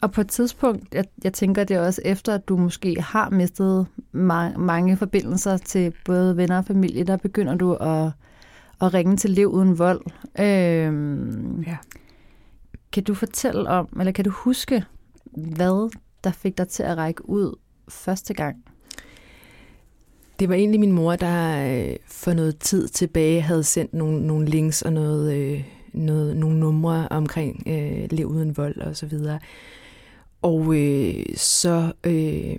og 0.00 0.12
på 0.12 0.20
et 0.20 0.28
tidspunkt, 0.28 0.94
jeg, 0.94 1.04
jeg 1.24 1.32
tænker 1.32 1.64
det 1.64 1.80
også 1.80 2.02
efter, 2.04 2.34
at 2.34 2.48
du 2.48 2.56
måske 2.56 3.00
har 3.00 3.30
mistet 3.30 3.86
ma- 4.14 4.58
mange 4.58 4.96
forbindelser 4.96 5.56
til 5.56 5.92
både 6.04 6.36
venner 6.36 6.58
og 6.58 6.64
familie, 6.64 7.04
der 7.04 7.16
begynder 7.16 7.54
du 7.54 7.72
at, 7.72 8.10
at 8.80 8.94
ringe 8.94 9.16
til 9.16 9.30
liv 9.30 9.46
uden 9.46 9.78
vold. 9.78 10.00
Øhm, 10.38 11.62
ja. 11.62 11.76
Kan 12.92 13.04
du 13.04 13.14
fortælle 13.14 13.68
om, 13.68 13.88
eller 13.98 14.12
kan 14.12 14.24
du 14.24 14.30
huske, 14.30 14.84
hvad 15.36 15.90
der 16.24 16.30
fik 16.30 16.58
dig 16.58 16.68
til 16.68 16.82
at 16.82 16.96
række 16.96 17.28
ud 17.28 17.58
første 17.88 18.34
gang? 18.34 18.56
Det 20.40 20.48
var 20.48 20.54
egentlig 20.54 20.80
min 20.80 20.92
mor, 20.92 21.16
der 21.16 21.66
øh, 21.72 21.96
for 22.06 22.32
noget 22.32 22.58
tid 22.58 22.88
tilbage 22.88 23.40
havde 23.40 23.64
sendt 23.64 23.94
nogle, 23.94 24.26
nogle 24.26 24.46
links 24.46 24.82
og 24.82 24.92
noget, 24.92 25.34
øh, 25.34 25.64
noget, 25.92 26.36
nogle 26.36 26.58
numre 26.58 27.08
omkring 27.10 27.62
øh, 27.66 28.10
liv 28.10 28.26
uden 28.26 28.56
vold 28.56 28.76
og 28.76 28.96
så 28.96 29.06
videre. 29.06 29.38
Og 30.42 30.74
øh, 30.76 31.24
så 31.36 31.92
øh, 32.04 32.56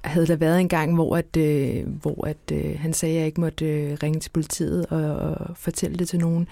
havde 0.00 0.26
der 0.26 0.36
været 0.36 0.60
en 0.60 0.68
gang, 0.68 0.94
hvor, 0.94 1.16
at, 1.16 1.36
øh, 1.36 1.88
hvor 1.88 2.26
at, 2.26 2.52
øh, 2.52 2.78
han 2.80 2.92
sagde, 2.92 3.14
at 3.14 3.18
jeg 3.18 3.26
ikke 3.26 3.40
måtte 3.40 3.64
øh, 3.66 3.98
ringe 4.02 4.20
til 4.20 4.30
politiet 4.30 4.86
og, 4.86 5.16
og 5.16 5.56
fortælle 5.56 5.96
det 5.96 6.08
til 6.08 6.18
nogen. 6.18 6.48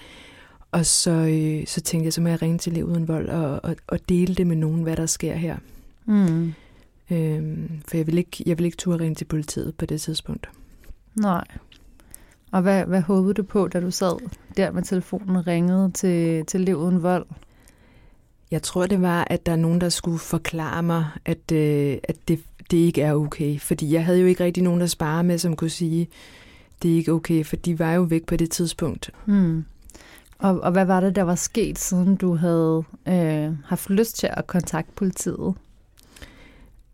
Og 0.71 0.85
så, 0.85 1.11
øh, 1.11 1.67
så 1.67 1.81
tænkte 1.81 2.05
jeg, 2.05 2.13
så 2.13 2.21
må 2.21 2.29
jeg 2.29 2.41
ringe 2.41 2.57
til 2.57 2.73
Liv 2.73 2.85
Uden 2.85 3.07
Vold 3.07 3.29
og, 3.29 3.59
og, 3.63 3.75
og 3.87 3.99
dele 4.09 4.35
det 4.35 4.47
med 4.47 4.55
nogen, 4.55 4.83
hvad 4.83 4.95
der 4.95 5.05
sker 5.05 5.33
her. 5.33 5.57
Mm. 6.05 6.53
Øhm, 7.11 7.69
for 7.87 7.97
jeg 7.97 8.07
vil, 8.07 8.17
ikke, 8.17 8.43
jeg 8.45 8.57
vil 8.57 8.65
ikke 8.65 8.77
turde 8.77 9.03
ringe 9.03 9.15
til 9.15 9.25
politiet 9.25 9.75
på 9.75 9.85
det 9.85 10.01
tidspunkt. 10.01 10.49
Nej. 11.19 11.43
Og 12.51 12.61
hvad, 12.61 12.85
hvad 12.85 13.01
håbede 13.01 13.33
du 13.33 13.43
på, 13.43 13.67
da 13.67 13.79
du 13.79 13.91
sad 13.91 14.29
der 14.57 14.71
med 14.71 14.83
telefonen 14.83 15.47
ringede 15.47 15.91
til, 15.91 16.45
til 16.45 16.61
Liv 16.61 16.75
Uden 16.75 17.03
Vold? 17.03 17.25
Jeg 18.51 18.61
tror, 18.61 18.87
det 18.87 19.01
var, 19.01 19.27
at 19.29 19.45
der 19.45 19.51
er 19.51 19.55
nogen, 19.55 19.81
der 19.81 19.89
skulle 19.89 20.19
forklare 20.19 20.83
mig, 20.83 21.05
at, 21.25 21.51
øh, 21.51 21.97
at 22.03 22.15
det, 22.27 22.43
det 22.71 22.77
ikke 22.77 23.01
er 23.01 23.13
okay. 23.13 23.59
Fordi 23.59 23.93
jeg 23.93 24.05
havde 24.05 24.19
jo 24.19 24.27
ikke 24.27 24.43
rigtig 24.43 24.63
nogen, 24.63 24.81
der 24.81 24.87
sparer 24.87 25.21
med, 25.21 25.37
som 25.37 25.55
kunne 25.55 25.69
sige, 25.69 26.07
det 26.83 26.91
er 26.91 26.95
ikke 26.95 27.11
okay, 27.11 27.45
for 27.45 27.55
de 27.55 27.79
var 27.79 27.93
jo 27.93 28.01
væk 28.01 28.25
på 28.25 28.35
det 28.35 28.51
tidspunkt. 28.51 29.11
Mm. 29.25 29.65
Og, 30.39 30.59
og 30.59 30.71
hvad 30.71 30.85
var 30.85 30.99
det, 30.99 31.15
der 31.15 31.23
var 31.23 31.35
sket, 31.35 31.79
siden 31.79 32.15
du 32.15 32.35
havde 32.35 32.83
øh, 33.07 33.53
haft 33.65 33.89
lyst 33.89 34.17
til 34.17 34.29
at 34.33 34.47
kontakte 34.47 34.91
politiet? 34.95 35.55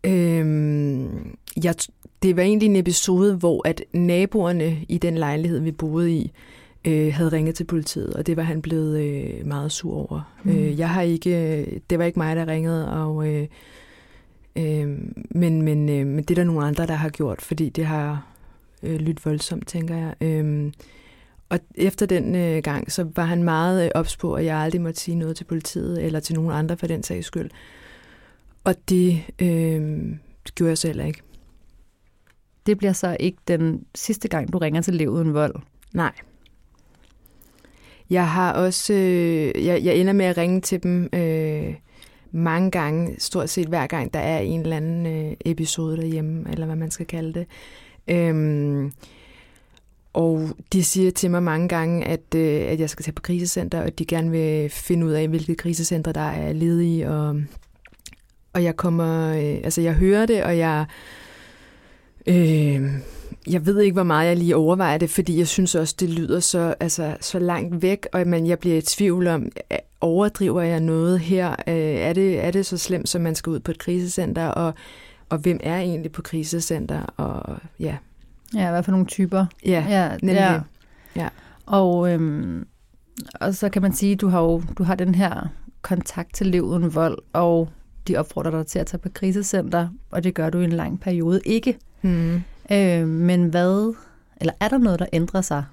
Øhm, 0.03 1.35
jeg, 1.63 1.75
det 2.23 2.37
var 2.37 2.43
egentlig 2.43 2.69
en 2.69 2.75
episode, 2.75 3.35
hvor 3.35 3.67
at 3.67 3.83
naboerne 3.93 4.77
i 4.89 4.97
den 4.97 5.17
lejlighed, 5.17 5.59
vi 5.59 5.71
boede 5.71 6.11
i, 6.11 6.31
øh, 6.85 7.13
havde 7.13 7.31
ringet 7.31 7.55
til 7.55 7.63
politiet, 7.63 8.13
og 8.13 8.27
det 8.27 8.37
var 8.37 8.43
han 8.43 8.61
blevet 8.61 8.99
øh, 8.99 9.47
meget 9.47 9.71
sur 9.71 9.95
over. 9.95 10.33
Mm. 10.43 10.51
Øh, 10.51 10.79
jeg 10.79 10.89
har 10.89 11.01
ikke, 11.01 11.81
det 11.89 11.99
var 11.99 12.05
ikke 12.05 12.19
mig, 12.19 12.35
der 12.35 12.47
ringede, 12.47 12.91
og, 12.91 13.27
øh, 13.27 13.47
øh, 14.55 14.97
men, 15.29 15.61
men, 15.61 15.89
øh, 15.89 16.07
men 16.07 16.23
det 16.23 16.31
er 16.31 16.35
der 16.35 16.43
nogle 16.43 16.65
andre, 16.65 16.87
der 16.87 16.93
har 16.93 17.09
gjort, 17.09 17.41
fordi 17.41 17.69
det 17.69 17.85
har 17.85 18.25
øh, 18.83 18.95
lyttet 18.95 19.25
voldsomt, 19.25 19.67
tænker 19.67 19.95
jeg. 19.95 20.13
Øh, 20.21 20.71
og 21.49 21.59
efter 21.75 22.05
den 22.05 22.35
øh, 22.35 22.63
gang, 22.63 22.91
så 22.91 23.07
var 23.15 23.25
han 23.25 23.43
meget 23.43 23.85
øh, 23.85 23.91
ops 23.95 24.17
på, 24.17 24.33
at 24.33 24.45
jeg 24.45 24.57
aldrig 24.57 24.81
måtte 24.81 24.99
sige 24.99 25.15
noget 25.15 25.35
til 25.35 25.43
politiet, 25.43 26.03
eller 26.03 26.19
til 26.19 26.35
nogen 26.35 26.51
andre 26.51 26.77
for 26.77 26.87
den 26.87 27.03
sags 27.03 27.27
skyld. 27.27 27.49
Og 28.63 28.75
det, 28.89 29.21
øh, 29.39 30.05
gjorde 30.55 30.69
jeg 30.69 30.77
selv 30.77 31.05
ikke. 31.05 31.21
Det 32.65 32.77
bliver 32.77 32.93
så 32.93 33.17
ikke 33.20 33.38
den 33.48 33.86
sidste 33.96 34.27
gang, 34.27 34.53
du 34.53 34.58
ringer 34.58 34.82
til 34.82 34.93
Liv 34.93 35.10
Uden 35.10 35.34
Vold? 35.34 35.55
Nej. 35.93 36.12
Jeg 38.10 38.29
har 38.29 38.53
også, 38.53 38.93
øh, 38.93 39.65
jeg, 39.65 39.84
jeg 39.84 39.96
ender 39.96 40.13
med 40.13 40.25
at 40.25 40.38
ringe 40.38 40.62
til 40.62 40.84
dem 40.84 41.10
øh, 41.13 41.74
mange 42.32 42.72
gange, 42.72 43.15
stort 43.20 43.50
set 43.50 43.67
hver 43.67 43.88
gang, 43.88 44.13
der 44.13 44.20
er 44.20 44.39
en 44.39 44.62
eller 44.62 44.77
anden 44.77 45.05
øh, 45.05 45.34
episode 45.46 45.98
derhjemme, 45.98 46.51
eller 46.51 46.65
hvad 46.65 46.75
man 46.75 46.91
skal 46.91 47.05
kalde 47.05 47.34
det. 47.34 47.48
Øh, 48.08 48.91
og 50.13 50.50
de 50.74 50.84
siger 50.84 51.12
til 51.12 51.32
mig 51.32 51.43
mange 51.43 51.67
gange, 51.67 52.05
at, 52.05 52.36
øh, 52.36 52.62
at 52.67 52.79
jeg 52.79 52.89
skal 52.89 53.03
tage 53.03 53.13
på 53.13 53.22
krisecenter, 53.22 53.79
og 53.79 53.86
at 53.86 54.00
de 54.00 54.05
gerne 54.05 54.32
vil 54.32 54.70
finde 54.70 55.05
ud 55.05 55.12
af, 55.12 55.27
hvilke 55.27 55.55
krisecenter 55.55 56.12
der 56.12 56.22
er 56.22 56.53
ledige. 56.53 57.10
Og, 57.10 57.41
og 58.53 58.63
jeg 58.63 58.75
kommer, 58.75 59.29
øh, 59.29 59.62
altså 59.63 59.82
jeg 59.82 59.93
hører 59.93 60.25
det, 60.25 60.43
og 60.43 60.58
jeg, 60.58 60.86
øh, 60.89 61.22
jeg 63.47 63.65
ved 63.65 63.79
ikke, 63.79 63.93
hvor 63.93 64.03
meget 64.03 64.27
jeg 64.27 64.37
lige 64.37 64.55
overvejer 64.55 64.97
det, 64.97 65.09
fordi 65.09 65.37
jeg 65.37 65.47
synes 65.47 65.75
også, 65.75 65.95
det 65.99 66.09
lyder 66.09 66.39
så, 66.39 66.75
altså, 66.79 67.17
så 67.21 67.39
langt 67.39 67.81
væk, 67.81 68.07
og 68.13 68.27
man, 68.27 68.47
jeg 68.47 68.59
bliver 68.59 68.77
i 68.77 68.81
tvivl 68.81 69.27
om, 69.27 69.51
overdriver 70.01 70.61
jeg 70.61 70.79
noget 70.79 71.19
her? 71.19 71.49
Øh, 71.67 71.75
er, 71.75 72.13
det, 72.13 72.45
er 72.45 72.51
det 72.51 72.65
så 72.65 72.77
slemt, 72.77 73.09
som 73.09 73.21
man 73.21 73.35
skal 73.35 73.49
ud 73.49 73.59
på 73.59 73.71
et 73.71 73.79
krisecenter? 73.79 74.47
Og, 74.47 74.73
og 75.29 75.37
hvem 75.37 75.59
er 75.63 75.79
egentlig 75.79 76.11
på 76.11 76.21
krisecenter? 76.21 77.01
Og 77.17 77.57
ja, 77.79 77.95
Ja, 78.53 78.71
hvad 78.71 78.83
for 78.83 78.91
nogle 78.91 79.05
typer. 79.05 79.45
Ja, 79.65 79.85
ja 79.89 80.09
nemlig. 80.09 80.35
Ja. 80.35 80.61
ja. 81.15 81.29
Og, 81.65 82.11
øhm, 82.11 82.67
og 83.33 83.55
så 83.55 83.69
kan 83.69 83.81
man 83.81 83.93
sige, 83.93 84.15
du 84.15 84.27
har 84.27 84.41
jo 84.41 84.63
du 84.77 84.83
har 84.83 84.95
den 84.95 85.15
her 85.15 85.47
kontakt 85.81 86.35
til 86.35 86.47
liv 86.47 86.63
uden 86.63 86.95
vold, 86.95 87.17
og 87.33 87.69
de 88.07 88.17
opfordrer 88.17 88.51
dig 88.51 88.67
til 88.67 88.79
at 88.79 88.88
tage 88.88 89.00
på 89.00 89.10
krisecenter, 89.10 89.88
og 90.12 90.24
det 90.24 90.33
gør 90.33 90.50
du 90.50 90.60
i 90.60 90.63
en 90.63 90.74
lang 90.74 91.00
periode 91.00 91.41
ikke. 91.45 91.77
Mm. 92.01 92.41
Øh, 92.72 93.07
men 93.07 93.45
hvad, 93.45 93.95
eller 94.41 94.53
er 94.60 94.67
der 94.67 94.77
noget, 94.77 95.00
der 95.00 95.05
ændrer 95.13 95.41
sig 95.41 95.63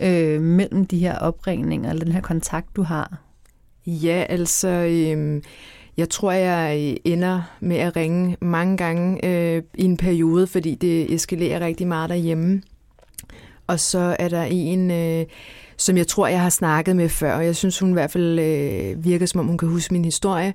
øh, 0.00 0.40
mellem 0.40 0.86
de 0.86 0.98
her 0.98 1.18
opringninger, 1.18 1.90
eller 1.90 2.04
den 2.04 2.14
her 2.14 2.20
kontakt, 2.20 2.76
du 2.76 2.82
har? 2.82 3.18
Ja, 3.86 4.24
altså... 4.28 4.68
Øh, 4.68 5.42
jeg 5.96 6.08
tror, 6.08 6.32
jeg 6.32 6.96
ender 7.04 7.42
med 7.60 7.76
at 7.76 7.96
ringe 7.96 8.36
mange 8.40 8.76
gange 8.76 9.24
øh, 9.24 9.62
i 9.74 9.84
en 9.84 9.96
periode, 9.96 10.46
fordi 10.46 10.74
det 10.74 11.14
eskalerer 11.14 11.60
rigtig 11.60 11.86
meget 11.86 12.10
derhjemme. 12.10 12.62
Og 13.66 13.80
så 13.80 14.16
er 14.18 14.28
der 14.28 14.42
en, 14.42 14.90
øh, 14.90 15.26
som 15.76 15.96
jeg 15.96 16.06
tror, 16.06 16.26
jeg 16.26 16.40
har 16.40 16.50
snakket 16.50 16.96
med 16.96 17.08
før, 17.08 17.34
og 17.34 17.44
jeg 17.44 17.56
synes, 17.56 17.78
hun 17.78 17.90
i 17.90 17.92
hvert 17.92 18.10
fald 18.10 18.38
øh, 18.38 19.04
virker, 19.04 19.26
som 19.26 19.40
om 19.40 19.46
hun 19.46 19.58
kan 19.58 19.68
huske 19.68 19.94
min 19.94 20.04
historie. 20.04 20.54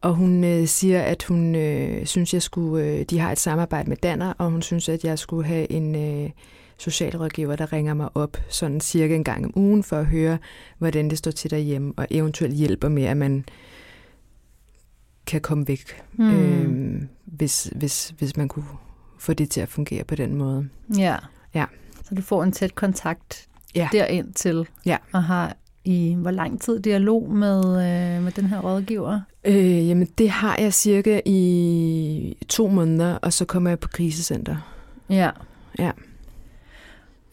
Og 0.00 0.14
hun 0.14 0.44
øh, 0.44 0.66
siger, 0.66 1.02
at 1.02 1.22
hun 1.22 1.54
øh, 1.54 2.06
synes, 2.06 2.34
jeg 2.34 2.42
skulle, 2.42 2.84
øh, 2.84 3.02
de 3.02 3.18
har 3.18 3.32
et 3.32 3.38
samarbejde 3.38 3.88
med 3.88 3.96
Danner, 3.96 4.32
og 4.38 4.50
hun 4.50 4.62
synes, 4.62 4.88
at 4.88 5.04
jeg 5.04 5.18
skulle 5.18 5.46
have 5.46 5.72
en 5.72 5.94
øh, 5.94 6.30
socialrådgiver, 6.78 7.56
der 7.56 7.72
ringer 7.72 7.94
mig 7.94 8.08
op 8.14 8.36
sådan 8.48 8.80
cirka 8.80 9.14
en 9.14 9.24
gang 9.24 9.44
om 9.44 9.52
ugen, 9.56 9.82
for 9.82 9.96
at 9.96 10.06
høre, 10.06 10.38
hvordan 10.78 11.10
det 11.10 11.18
står 11.18 11.30
til 11.30 11.50
derhjemme, 11.50 11.92
og 11.96 12.06
eventuelt 12.10 12.54
hjælper 12.54 12.88
med, 12.88 13.04
at 13.04 13.16
man 13.16 13.44
kan 15.26 15.40
komme 15.40 15.68
væk, 15.68 16.02
mm. 16.12 16.30
øh, 16.30 17.02
hvis, 17.24 17.70
hvis, 17.76 18.14
hvis 18.18 18.36
man 18.36 18.48
kunne 18.48 18.64
få 19.18 19.32
det 19.32 19.50
til 19.50 19.60
at 19.60 19.68
fungere 19.68 20.04
på 20.04 20.14
den 20.14 20.34
måde. 20.34 20.68
Ja. 20.98 21.16
ja. 21.54 21.64
Så 22.04 22.14
du 22.14 22.22
får 22.22 22.42
en 22.42 22.52
tæt 22.52 22.74
kontakt 22.74 23.48
ja. 23.74 23.88
derind 23.92 24.32
til, 24.32 24.68
ja. 24.86 24.96
og 25.12 25.24
har 25.24 25.56
i 25.84 26.16
hvor 26.18 26.30
lang 26.30 26.60
tid 26.60 26.80
dialog 26.80 27.30
med, 27.30 27.64
øh, 27.64 28.22
med 28.22 28.32
den 28.32 28.46
her 28.46 28.60
rådgiver? 28.60 29.20
Øh, 29.46 29.88
jamen, 29.88 30.08
det 30.18 30.30
har 30.30 30.56
jeg 30.58 30.74
cirka 30.74 31.20
i 31.24 32.36
to 32.48 32.68
måneder, 32.68 33.14
og 33.14 33.32
så 33.32 33.44
kommer 33.44 33.70
jeg 33.70 33.78
på 33.78 33.88
krisecenter. 33.88 34.56
Ja. 35.10 35.30
Ja. 35.78 35.90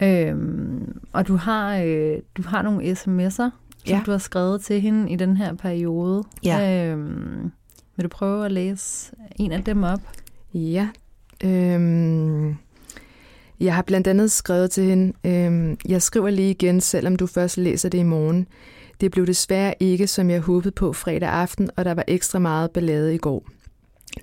Øhm, 0.01 0.99
og 1.13 1.27
du 1.27 1.35
har, 1.35 1.77
øh, 1.77 2.17
du 2.37 2.41
har 2.41 2.61
nogle 2.61 2.91
sms'er, 2.91 3.29
som 3.29 3.51
ja. 3.87 4.01
du 4.05 4.11
har 4.11 4.17
skrevet 4.17 4.61
til 4.61 4.81
hende 4.81 5.11
i 5.11 5.15
den 5.15 5.37
her 5.37 5.53
periode. 5.53 6.23
Ja. 6.43 6.87
Øhm, 6.87 7.51
vil 7.95 8.03
du 8.03 8.09
prøve 8.09 8.45
at 8.45 8.51
læse 8.51 9.11
en 9.35 9.51
af 9.51 9.63
dem 9.63 9.83
op? 9.83 10.01
Ja. 10.53 10.87
Øhm, 11.43 12.55
jeg 13.59 13.75
har 13.75 13.81
blandt 13.81 14.07
andet 14.07 14.31
skrevet 14.31 14.71
til 14.71 14.83
hende, 14.83 15.13
øhm, 15.23 15.77
jeg 15.87 16.01
skriver 16.01 16.29
lige 16.29 16.51
igen, 16.51 16.81
selvom 16.81 17.15
du 17.15 17.27
først 17.27 17.57
læser 17.57 17.89
det 17.89 17.97
i 17.97 18.03
morgen. 18.03 18.47
Det 19.03 19.11
blev 19.11 19.27
desværre 19.27 19.73
ikke, 19.79 20.07
som 20.07 20.29
jeg 20.29 20.39
håbede 20.39 20.71
på 20.71 20.93
fredag 20.93 21.29
aften, 21.29 21.69
og 21.75 21.85
der 21.85 21.93
var 21.93 22.03
ekstra 22.07 22.39
meget 22.39 22.71
ballade 22.71 23.15
i 23.15 23.17
går. 23.17 23.45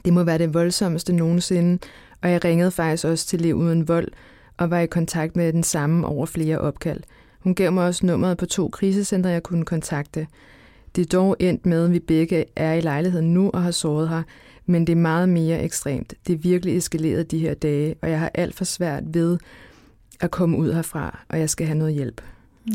Det 0.04 0.12
må 0.12 0.22
være 0.22 0.38
det 0.38 0.54
voldsomste 0.54 1.12
nogensinde, 1.12 1.78
og 2.22 2.30
jeg 2.30 2.44
ringede 2.44 2.70
faktisk 2.70 3.04
også 3.04 3.26
til 3.26 3.40
Liv 3.40 3.54
Uden 3.54 3.88
Vold, 3.88 4.08
og 4.56 4.70
var 4.70 4.78
i 4.78 4.86
kontakt 4.86 5.36
med 5.36 5.52
den 5.52 5.62
samme 5.62 6.06
over 6.06 6.26
flere 6.26 6.58
opkald. 6.58 7.00
Hun 7.38 7.54
gav 7.54 7.72
mig 7.72 7.86
også 7.86 8.06
nummeret 8.06 8.38
på 8.38 8.46
to 8.46 8.68
krisecentre, 8.68 9.30
jeg 9.30 9.42
kunne 9.42 9.64
kontakte. 9.64 10.26
Det 10.96 11.02
er 11.02 11.18
dog 11.18 11.36
endt 11.38 11.66
med, 11.66 11.84
at 11.84 11.92
vi 11.92 11.98
begge 11.98 12.44
er 12.56 12.72
i 12.72 12.80
lejligheden 12.80 13.34
nu 13.34 13.50
og 13.50 13.62
har 13.62 13.70
såret 13.70 14.08
her, 14.08 14.22
men 14.66 14.86
det 14.86 14.92
er 14.92 14.96
meget 14.96 15.28
mere 15.28 15.62
ekstremt. 15.62 16.14
Det 16.26 16.32
er 16.32 16.38
virkelig 16.38 16.76
eskaleret 16.76 17.30
de 17.30 17.38
her 17.38 17.54
dage, 17.54 17.94
og 18.02 18.10
jeg 18.10 18.20
har 18.20 18.30
alt 18.34 18.54
for 18.54 18.64
svært 18.64 19.02
ved 19.06 19.38
at 20.20 20.30
komme 20.30 20.58
ud 20.58 20.72
herfra, 20.72 21.18
og 21.28 21.38
jeg 21.38 21.50
skal 21.50 21.66
have 21.66 21.78
noget 21.78 21.94
hjælp. 21.94 22.22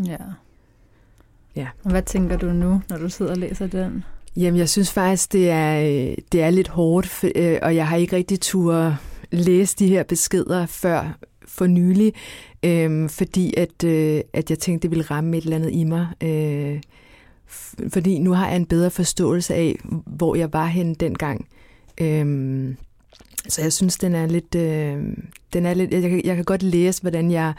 Ja. 0.06 0.18
Ja. 1.56 1.68
Og 1.84 1.92
hvad 1.92 2.02
tænker 2.02 2.38
du 2.38 2.46
nu, 2.46 2.82
når 2.90 2.98
du 2.98 3.10
sidder 3.10 3.32
og 3.32 3.38
læser 3.38 3.68
den? 3.68 4.04
Jamen, 4.38 4.60
jeg 4.60 4.70
synes 4.70 4.92
faktisk, 4.92 5.34
det 5.34 5.50
er, 5.50 5.80
det 6.32 6.42
er 6.42 6.50
lidt 6.50 6.68
hårdt, 6.68 7.24
øh, 7.36 7.60
og 7.62 7.76
jeg 7.76 7.88
har 7.88 7.98
ikke 7.98 8.16
rigtig 8.16 8.40
tur 8.42 8.98
læse 9.32 9.76
de 9.78 9.88
her 9.88 10.04
beskeder 10.04 10.66
før 10.66 11.18
for 11.48 11.68
nylig, 11.68 12.14
øh, 12.64 13.10
fordi 13.10 13.54
at, 13.58 13.84
øh, 13.84 14.22
at 14.34 14.50
jeg 14.50 14.60
tænkte, 14.60 14.84
det 14.84 14.92
ville 14.92 15.06
ramme 15.12 15.38
et 15.38 15.44
eller 15.44 15.56
andet 15.56 15.72
i 15.74 15.84
mig. 15.84 16.08
Øh, 16.24 16.82
fordi 17.90 18.20
nu 18.20 18.34
har 18.34 18.48
jeg 18.48 18.56
en 18.56 18.66
bedre 18.66 18.90
forståelse 18.90 19.54
af, 19.54 19.76
hvor 20.06 20.36
jeg 20.36 20.54
var 20.54 20.66
henne 20.66 20.96
dengang. 20.96 21.48
Øhm, 22.02 22.78
så 23.50 23.62
jeg 23.62 23.74
synes, 23.74 23.98
den 23.98 24.16
er 24.16 24.26
lidt... 24.26 24.56
Øh, 24.56 25.04
den 25.54 25.66
er 25.66 25.74
lidt 25.74 25.94
jeg, 25.94 26.02
kan, 26.02 26.22
jeg 26.26 26.36
kan 26.36 26.46
godt 26.46 26.64
læse, 26.64 27.02
hvordan 27.02 27.32
jeg, 27.32 27.54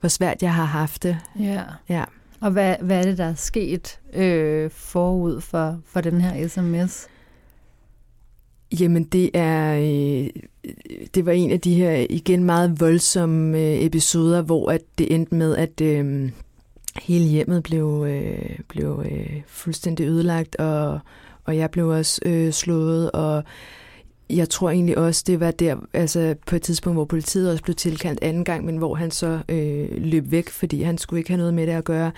hvor 0.00 0.08
svært 0.08 0.42
jeg 0.42 0.54
har 0.54 0.64
haft 0.64 1.02
det. 1.02 1.18
Ja. 1.40 1.62
ja. 1.88 2.04
Og 2.40 2.50
hvad, 2.50 2.76
hvad 2.80 2.98
er 2.98 3.02
det, 3.02 3.18
der 3.18 3.24
er 3.24 3.34
sket 3.34 4.00
øh, 4.12 4.70
forud 4.70 5.40
for, 5.40 5.80
for 5.86 6.00
den 6.00 6.20
her 6.20 6.48
sms? 6.48 7.06
Jamen, 8.80 9.04
det 9.04 9.30
er... 9.34 9.74
Øh, 9.74 10.30
det 11.14 11.26
var 11.26 11.32
en 11.32 11.50
af 11.50 11.60
de 11.60 11.74
her 11.74 12.06
igen 12.10 12.44
meget 12.44 12.80
voldsomme 12.80 13.58
øh, 13.58 13.84
episoder, 13.84 14.42
hvor 14.42 14.70
at 14.70 14.80
det 14.98 15.14
endte 15.14 15.34
med, 15.34 15.56
at... 15.56 15.80
Øh, 15.80 16.30
hele 17.02 17.24
hjemmet 17.24 17.62
blev, 17.62 18.06
øh, 18.08 18.58
blev 18.68 19.04
øh, 19.10 19.42
fuldstændig 19.46 20.06
ødelagt, 20.06 20.56
og, 20.56 21.00
og 21.44 21.56
jeg 21.56 21.70
blev 21.70 21.88
også 21.88 22.20
øh, 22.26 22.52
slået, 22.52 23.10
og 23.10 23.44
jeg 24.36 24.48
tror 24.48 24.70
egentlig 24.70 24.98
også, 24.98 25.24
det 25.26 25.40
var 25.40 25.50
der, 25.50 25.76
altså 25.92 26.34
på 26.46 26.56
et 26.56 26.62
tidspunkt, 26.62 26.96
hvor 26.96 27.04
politiet 27.04 27.50
også 27.50 27.62
blev 27.62 27.74
tilkaldt 27.74 28.18
anden 28.22 28.44
gang, 28.44 28.64
men 28.64 28.76
hvor 28.76 28.94
han 28.94 29.10
så 29.10 29.40
øh, 29.48 29.88
løb 29.96 30.30
væk, 30.30 30.48
fordi 30.48 30.82
han 30.82 30.98
skulle 30.98 31.20
ikke 31.20 31.30
have 31.30 31.38
noget 31.38 31.54
med 31.54 31.66
det 31.66 31.72
at 31.72 31.84
gøre. 31.84 32.12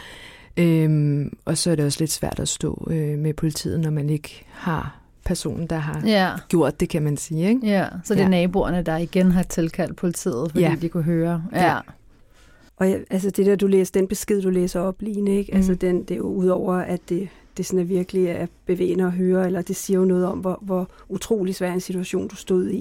Øhm, 0.57 1.33
og 1.45 1.59
så 1.59 1.71
er 1.71 1.75
det 1.75 1.85
også 1.85 2.01
lidt 2.01 2.11
svært 2.11 2.41
at 2.41 2.49
stå 2.49 2.89
øh, 2.91 3.19
med 3.19 3.35
politiet, 3.35 3.81
når 3.81 3.91
man 3.91 4.11
ikke 4.11 4.45
har 4.51 4.99
personen, 5.25 5.67
der 5.67 5.77
har 5.77 6.03
ja. 6.07 6.31
gjort 6.49 6.81
det, 6.81 6.89
kan 6.89 7.03
man 7.03 7.17
sige. 7.17 7.49
Ikke? 7.49 7.67
Ja, 7.67 7.87
så 8.05 8.15
det 8.15 8.21
er 8.21 8.25
ja. 8.25 8.29
naboerne, 8.29 8.83
der 8.83 8.97
igen 8.97 9.33
har 9.33 9.43
tilkaldt 9.43 9.97
politiet, 9.97 10.51
fordi 10.51 10.65
ja. 10.65 10.77
de 10.83 10.89
kunne 10.89 11.03
høre. 11.03 11.45
Ja. 11.53 11.67
ja. 11.67 11.79
Og 12.77 12.87
altså 13.11 13.31
det 13.31 13.47
der, 13.47 13.57
du 13.57 13.67
læser, 13.67 13.93
den 13.95 14.09
besked, 14.09 14.43
du 14.43 14.51
læser 14.51 14.81
op, 14.81 15.01
Line, 15.01 15.31
ikke? 15.31 15.53
Mm. 15.53 15.57
Altså 15.57 15.75
den, 15.75 16.03
det 16.03 16.11
er 16.11 16.17
jo 16.17 16.23
udover, 16.23 16.75
at 16.75 17.01
det, 17.09 17.29
det 17.57 17.67
sådan 17.67 17.81
er 17.81 17.85
virkelig 17.85 18.27
er 18.27 18.47
bevægende 18.67 19.05
at 19.05 19.13
høre, 19.13 19.47
eller 19.47 19.63
det 19.63 19.77
siger 19.77 19.99
jo 19.99 20.05
noget 20.05 20.27
om, 20.27 20.39
hvor, 20.39 20.59
hvor 20.63 20.89
utrolig 21.09 21.55
svær 21.55 21.73
en 21.73 21.81
situation, 21.81 22.29
du 22.29 22.37
stod 22.37 22.69
i. 22.69 22.77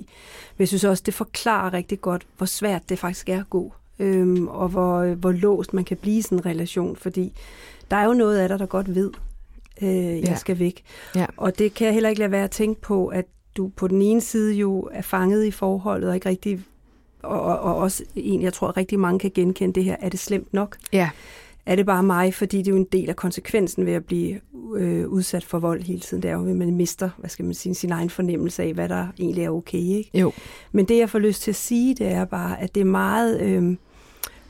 Men 0.57 0.59
jeg 0.59 0.67
synes 0.67 0.83
også, 0.83 1.03
det 1.05 1.13
forklarer 1.13 1.73
rigtig 1.73 2.01
godt, 2.01 2.25
hvor 2.37 2.45
svært 2.45 2.89
det 2.89 2.99
faktisk 2.99 3.29
er 3.29 3.39
at 3.39 3.49
gå, 3.49 3.73
øhm, 3.99 4.47
og 4.47 4.69
hvor, 4.69 5.13
hvor 5.13 5.31
låst 5.31 5.73
man 5.73 5.83
kan 5.83 5.97
blive 5.97 6.17
i 6.17 6.21
sådan 6.21 6.37
en 6.37 6.45
relation, 6.45 6.95
fordi 6.95 7.33
der 7.91 7.97
er 7.97 8.05
jo 8.05 8.13
noget 8.13 8.37
af 8.37 8.49
dig, 8.49 8.59
der 8.59 8.65
godt 8.65 8.95
ved, 8.95 9.11
øh, 9.81 9.89
jeg 9.95 10.23
ja. 10.23 10.35
skal 10.35 10.59
væk. 10.59 10.83
Ja. 11.15 11.25
Og 11.37 11.59
det 11.59 11.73
kan 11.73 11.85
jeg 11.85 11.93
heller 11.93 12.09
ikke 12.09 12.19
lade 12.19 12.31
være 12.31 12.43
at 12.43 12.51
tænke 12.51 12.81
på, 12.81 13.07
at 13.07 13.25
du 13.57 13.71
på 13.75 13.87
den 13.87 14.01
ene 14.01 14.21
side 14.21 14.53
jo 14.53 14.89
er 14.91 15.01
fanget 15.01 15.45
i 15.45 15.51
forholdet, 15.51 16.09
og 16.09 16.15
ikke 16.15 16.29
rigtig 16.29 16.63
og, 17.23 17.41
og, 17.41 17.59
og 17.59 17.75
også 17.75 18.03
en, 18.15 18.41
jeg 18.41 18.53
tror 18.53 18.77
rigtig 18.77 18.99
mange 18.99 19.19
kan 19.19 19.31
genkende 19.35 19.73
det 19.73 19.83
her, 19.83 19.95
er 19.99 20.09
det 20.09 20.19
slemt 20.19 20.53
nok? 20.53 20.77
Ja. 20.93 21.09
Er 21.65 21.75
det 21.75 21.85
bare 21.85 22.03
mig, 22.03 22.33
fordi 22.33 22.57
det 22.57 22.67
er 22.67 22.71
jo 22.71 22.77
en 22.77 22.87
del 22.91 23.09
af 23.09 23.15
konsekvensen 23.15 23.85
ved 23.85 23.93
at 23.93 24.05
blive 24.05 24.39
øh, 24.75 25.07
udsat 25.07 25.43
for 25.43 25.59
vold 25.59 25.81
hele 25.81 25.99
tiden, 25.99 26.23
det 26.23 26.31
er 26.31 26.35
jo, 26.35 26.49
at 26.49 26.55
man 26.55 26.75
mister, 26.75 27.09
hvad 27.17 27.29
skal 27.29 27.45
man 27.45 27.53
sige, 27.53 27.75
sin 27.75 27.91
egen 27.91 28.09
fornemmelse 28.09 28.63
af, 28.63 28.73
hvad 28.73 28.89
der 28.89 29.07
egentlig 29.19 29.43
er 29.43 29.49
okay, 29.49 29.77
ikke? 29.77 30.19
Jo. 30.19 30.31
Men 30.71 30.85
det, 30.85 30.97
jeg 30.97 31.09
får 31.09 31.19
lyst 31.19 31.41
til 31.41 31.51
at 31.51 31.55
sige, 31.55 31.95
det 31.95 32.07
er 32.07 32.25
bare, 32.25 32.61
at 32.61 32.75
det 32.75 32.81
er 32.81 32.85
meget... 32.85 33.41
Øh, 33.41 33.75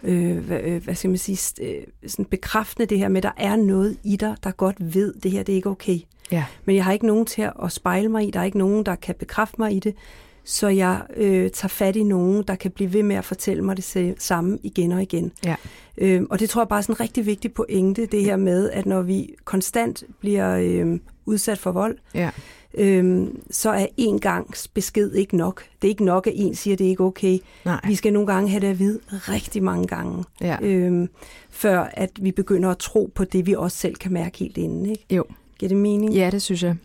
øh, 0.04 0.38
hvad, 0.38 0.62
øh, 0.64 0.84
hvad 0.84 0.96
skal 0.96 1.10
man 1.10 1.18
sige, 1.18 1.68
øh, 1.68 1.84
sådan 2.08 2.26
bekræftende 2.26 2.86
det 2.86 2.98
her 2.98 3.10
med, 3.10 3.18
at 3.18 3.24
der 3.24 3.44
er 3.44 3.56
noget 3.56 3.98
i 4.04 4.16
dig, 4.16 4.36
der 4.44 4.52
godt 4.52 4.94
ved, 4.96 5.14
det 5.14 5.32
her 5.32 5.44
det 5.44 5.54
er 5.54 5.56
ikke 5.56 5.70
okay. 5.70 6.00
Ja. 6.32 6.46
Men 6.66 6.76
jeg 6.76 6.84
har 6.84 6.92
ikke 6.92 7.08
nogen 7.08 7.26
til 7.26 7.50
at 7.64 7.72
spejle 7.72 8.10
mig 8.10 8.28
i, 8.28 8.32
der 8.32 8.40
er 8.40 8.44
ikke 8.44 8.58
nogen, 8.58 8.86
der 8.86 8.96
kan 8.96 9.16
bekræfte 9.20 9.56
mig 9.60 9.74
i 9.76 9.80
det 9.80 9.96
så 10.44 10.68
jeg 10.68 11.02
øh, 11.18 11.50
tager 11.52 11.68
fat 11.70 11.96
i 11.96 12.04
nogen, 12.04 12.44
der 12.48 12.56
kan 12.56 12.72
blive 12.72 12.94
ved 12.94 13.04
med 13.04 13.16
at 13.16 13.26
fortælle 13.26 13.64
mig 13.64 13.78
det 13.78 14.16
samme 14.20 14.58
igen 14.64 14.92
og 14.92 15.02
igen. 15.02 15.32
Ja. 15.46 15.56
Øh, 15.98 16.22
og 16.30 16.40
det 16.40 16.50
tror 16.50 16.62
jeg 16.62 16.68
bare 16.68 16.80
er 16.80 16.82
sådan 16.82 16.94
en 16.94 17.00
rigtig 17.00 17.26
vigtig 17.26 17.54
pointe, 17.54 18.06
det 18.06 18.24
her 18.24 18.36
med, 18.36 18.70
at 18.70 18.86
når 18.86 19.02
vi 19.02 19.34
konstant 19.46 20.04
bliver 20.20 20.58
øh, 20.58 21.00
udsat 21.26 21.58
for 21.58 21.72
vold, 21.72 21.98
ja. 22.16 22.30
øhm, 22.74 23.42
så 23.52 23.70
er 23.70 23.86
en 23.98 24.20
gangs 24.20 24.68
besked 24.68 25.12
ikke 25.14 25.38
nok. 25.38 25.64
Det 25.82 25.88
er 25.88 25.90
ikke 25.90 26.06
nok, 26.06 26.28
at 26.28 26.34
en 26.36 26.56
siger, 26.56 26.76
at 26.76 26.80
det 26.80 26.86
er 26.86 26.90
ikke 26.90 27.04
okay. 27.04 27.40
Nej. 27.66 27.80
Vi 27.88 27.96
skal 27.96 28.14
nogle 28.14 28.34
gange 28.34 28.50
have 28.50 28.60
det 28.60 28.68
at 28.68 28.80
vide 28.80 29.00
rigtig 29.12 29.64
mange 29.64 29.88
gange, 29.88 30.24
Ja. 30.42 30.58
øhm, 30.62 31.10
før 31.50 31.80
at 31.94 32.10
vi 32.22 32.32
begynder 32.32 32.70
at 32.70 32.78
tro 32.78 33.12
på 33.16 33.24
det, 33.26 33.46
vi 33.46 33.54
også 33.56 33.78
selv 33.78 33.96
kan 33.96 34.14
mærke 34.14 34.38
helt 34.38 34.58
inden. 34.58 34.86
Ikke? 34.86 35.06
Jo. 35.12 35.24
Giver 35.60 35.68
det 35.68 35.78
mening? 35.78 36.14
Ja, 36.14 36.30
det 36.32 36.42
synes 36.42 36.64
jeg. 36.64 36.76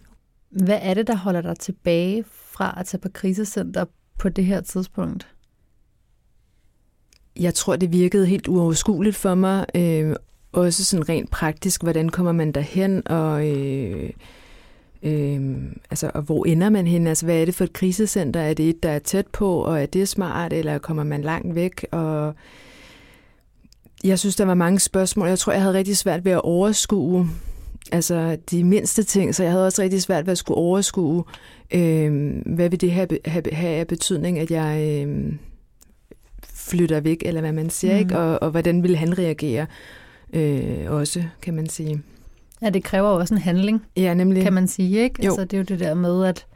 Hvad 0.51 0.79
er 0.83 0.95
det, 0.95 1.07
der 1.07 1.17
holder 1.17 1.41
dig 1.41 1.59
tilbage 1.59 2.25
fra 2.57 2.75
at 2.81 2.87
tage 2.87 3.01
på 3.01 3.09
krisecenter 3.13 3.85
på 4.19 4.29
det 4.29 4.45
her 4.45 4.61
tidspunkt? 4.61 5.27
Jeg 7.41 7.55
tror, 7.55 7.77
det 7.77 7.93
virkede 7.93 8.27
helt 8.27 8.49
uoverskueligt 8.49 9.17
for 9.17 9.35
mig. 9.35 9.67
Øh, 9.75 10.17
også 10.53 10.85
sådan 10.85 11.09
rent 11.09 11.31
praktisk, 11.31 11.83
hvordan 11.83 12.09
kommer 12.09 12.33
man 12.33 12.53
derhen, 12.53 13.09
og, 13.09 13.49
øh, 13.49 14.11
øh, 15.03 15.57
altså, 15.91 16.11
og 16.15 16.23
hvor 16.23 16.45
ender 16.45 16.71
man 16.71 16.87
hen? 16.87 17.07
Altså, 17.07 17.27
hvad 17.27 17.41
er 17.41 17.45
det 17.45 17.55
for 17.55 17.65
et 17.65 17.73
krisecenter? 17.73 18.41
Er 18.41 18.55
det 18.55 18.69
et, 18.69 18.83
der 18.83 18.91
er 18.91 18.99
tæt 18.99 19.27
på, 19.27 19.65
og 19.65 19.83
er 19.83 19.87
det 19.87 20.09
smart, 20.09 20.53
eller 20.53 20.79
kommer 20.79 21.05
man 21.05 21.23
langt 21.23 21.55
væk? 21.55 21.87
Og 21.93 22.35
jeg 24.05 24.19
synes, 24.19 24.37
der 24.37 24.45
var 24.45 24.55
mange 24.55 24.81
spørgsmål. 24.81 25.29
Jeg 25.29 25.39
tror, 25.39 25.53
jeg 25.53 25.63
havde 25.63 25.75
rigtig 25.75 25.97
svært 25.97 26.25
ved 26.25 26.33
at 26.33 26.43
overskue 26.43 27.29
altså 27.93 28.37
de 28.51 28.65
mindste 28.65 29.03
ting, 29.03 29.35
så 29.35 29.43
jeg 29.43 29.53
havde 29.53 29.67
også 29.67 29.83
rigtig 29.83 30.03
svært 30.03 30.27
ved 30.27 30.33
at 30.33 30.39
skulle 30.39 30.59
overskue, 30.59 31.25
øh, 31.75 32.33
hvad 32.47 32.69
vil 32.71 32.81
det 32.81 32.93
have, 32.93 33.09
have, 33.25 33.43
have 33.53 33.77
af 33.81 33.87
betydning, 33.87 34.39
at 34.39 34.51
jeg 34.51 35.05
øh, 35.07 35.33
flytter 36.55 37.01
væk, 37.01 37.23
eller 37.27 37.41
hvad 37.41 37.53
man 37.53 37.71
siger, 37.71 37.93
mm. 37.95 37.99
ikke? 37.99 38.19
Og, 38.19 38.43
og 38.43 38.51
hvordan 38.51 38.83
ville 38.83 38.97
han 38.97 39.19
reagere 39.19 39.67
øh, 40.33 40.85
også, 40.89 41.23
kan 41.43 41.55
man 41.55 41.69
sige. 41.69 42.03
Ja, 42.63 42.71
det 42.71 42.85
kræver 42.85 43.11
jo 43.11 43.17
også 43.17 43.35
en 43.35 43.41
handling, 43.41 43.83
Ja, 43.97 44.15
nemlig. 44.15 44.43
kan 44.43 44.53
man 44.53 44.69
sige, 44.69 44.99
ikke? 45.05 45.25
Jo. 45.27 45.31
Altså, 45.31 45.45
det 45.45 45.53
er 45.53 45.59
jo 45.59 45.65
det 45.65 45.81
der 45.81 45.95
med, 45.95 46.25
at, 46.25 46.47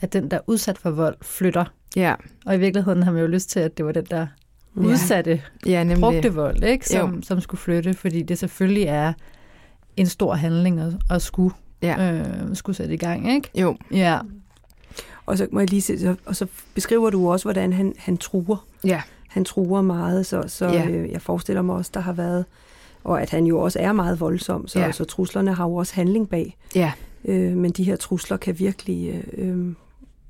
at 0.00 0.12
den, 0.12 0.30
der 0.30 0.36
er 0.36 0.40
udsat 0.46 0.78
for 0.78 0.90
vold, 0.90 1.16
flytter. 1.22 1.64
Ja, 1.96 2.14
Og 2.46 2.54
i 2.54 2.58
virkeligheden 2.58 3.02
har 3.02 3.12
man 3.12 3.20
jo 3.20 3.26
lyst 3.26 3.50
til, 3.50 3.60
at 3.60 3.76
det 3.78 3.86
var 3.86 3.92
den, 3.92 4.04
der 4.10 4.26
Ja. 4.76 4.80
udsatte, 4.82 5.42
ja 5.66 5.84
nemlig. 5.84 6.00
brugte 6.00 6.34
vold, 6.34 6.64
ikke? 6.64 6.88
Som, 6.88 7.14
Jo. 7.14 7.22
som 7.22 7.40
skulle 7.40 7.60
flytte, 7.60 7.94
fordi 7.94 8.22
det 8.22 8.38
selvfølgelig 8.38 8.84
er 8.84 9.12
en 9.96 10.06
stor 10.06 10.34
handling 10.34 10.80
at, 10.80 10.92
at 11.10 11.22
skulle, 11.22 11.54
Ja. 11.82 12.12
øh, 12.12 12.56
skulle 12.56 12.76
sætte 12.76 12.94
i 12.94 12.96
gang, 12.96 13.32
ikke? 13.34 13.48
Jo, 13.54 13.76
Ja. 13.92 14.18
Og 15.26 15.38
så 15.38 15.46
må 15.52 15.60
jeg 15.60 15.70
lige 15.70 15.82
se, 15.82 15.98
så- 16.00 16.16
og 16.26 16.36
så 16.36 16.46
beskriver 16.74 17.10
du 17.10 17.30
også, 17.30 17.44
hvordan 17.44 17.72
han, 17.72 17.94
han 17.98 18.16
truer. 18.18 18.66
ja, 18.84 19.02
Han 19.28 19.44
truer 19.44 19.82
meget, 19.82 20.26
så, 20.26 20.44
så 20.46 20.66
Ja. 20.68 20.88
øh, 20.88 21.10
jeg 21.12 21.22
forestiller 21.22 21.62
mig 21.62 21.74
også, 21.76 21.90
der 21.94 22.00
har 22.00 22.12
været, 22.12 22.44
og 23.04 23.22
at 23.22 23.30
han 23.30 23.46
jo 23.46 23.60
også 23.60 23.78
er 23.78 23.92
meget 23.92 24.20
voldsom, 24.20 24.68
så, 24.68 24.78
Ja. 24.80 24.92
så 24.92 25.04
truslerne 25.04 25.54
har 25.54 25.64
jo 25.64 25.74
også 25.74 25.94
handling 25.94 26.28
bag. 26.28 26.56
ja, 26.74 26.92
Øh, 27.24 27.56
men 27.56 27.70
de 27.70 27.84
her 27.84 27.96
trusler 27.96 28.36
kan 28.36 28.58
virkelig 28.58 29.22
øh, 29.36 29.48
øh, 29.48 29.74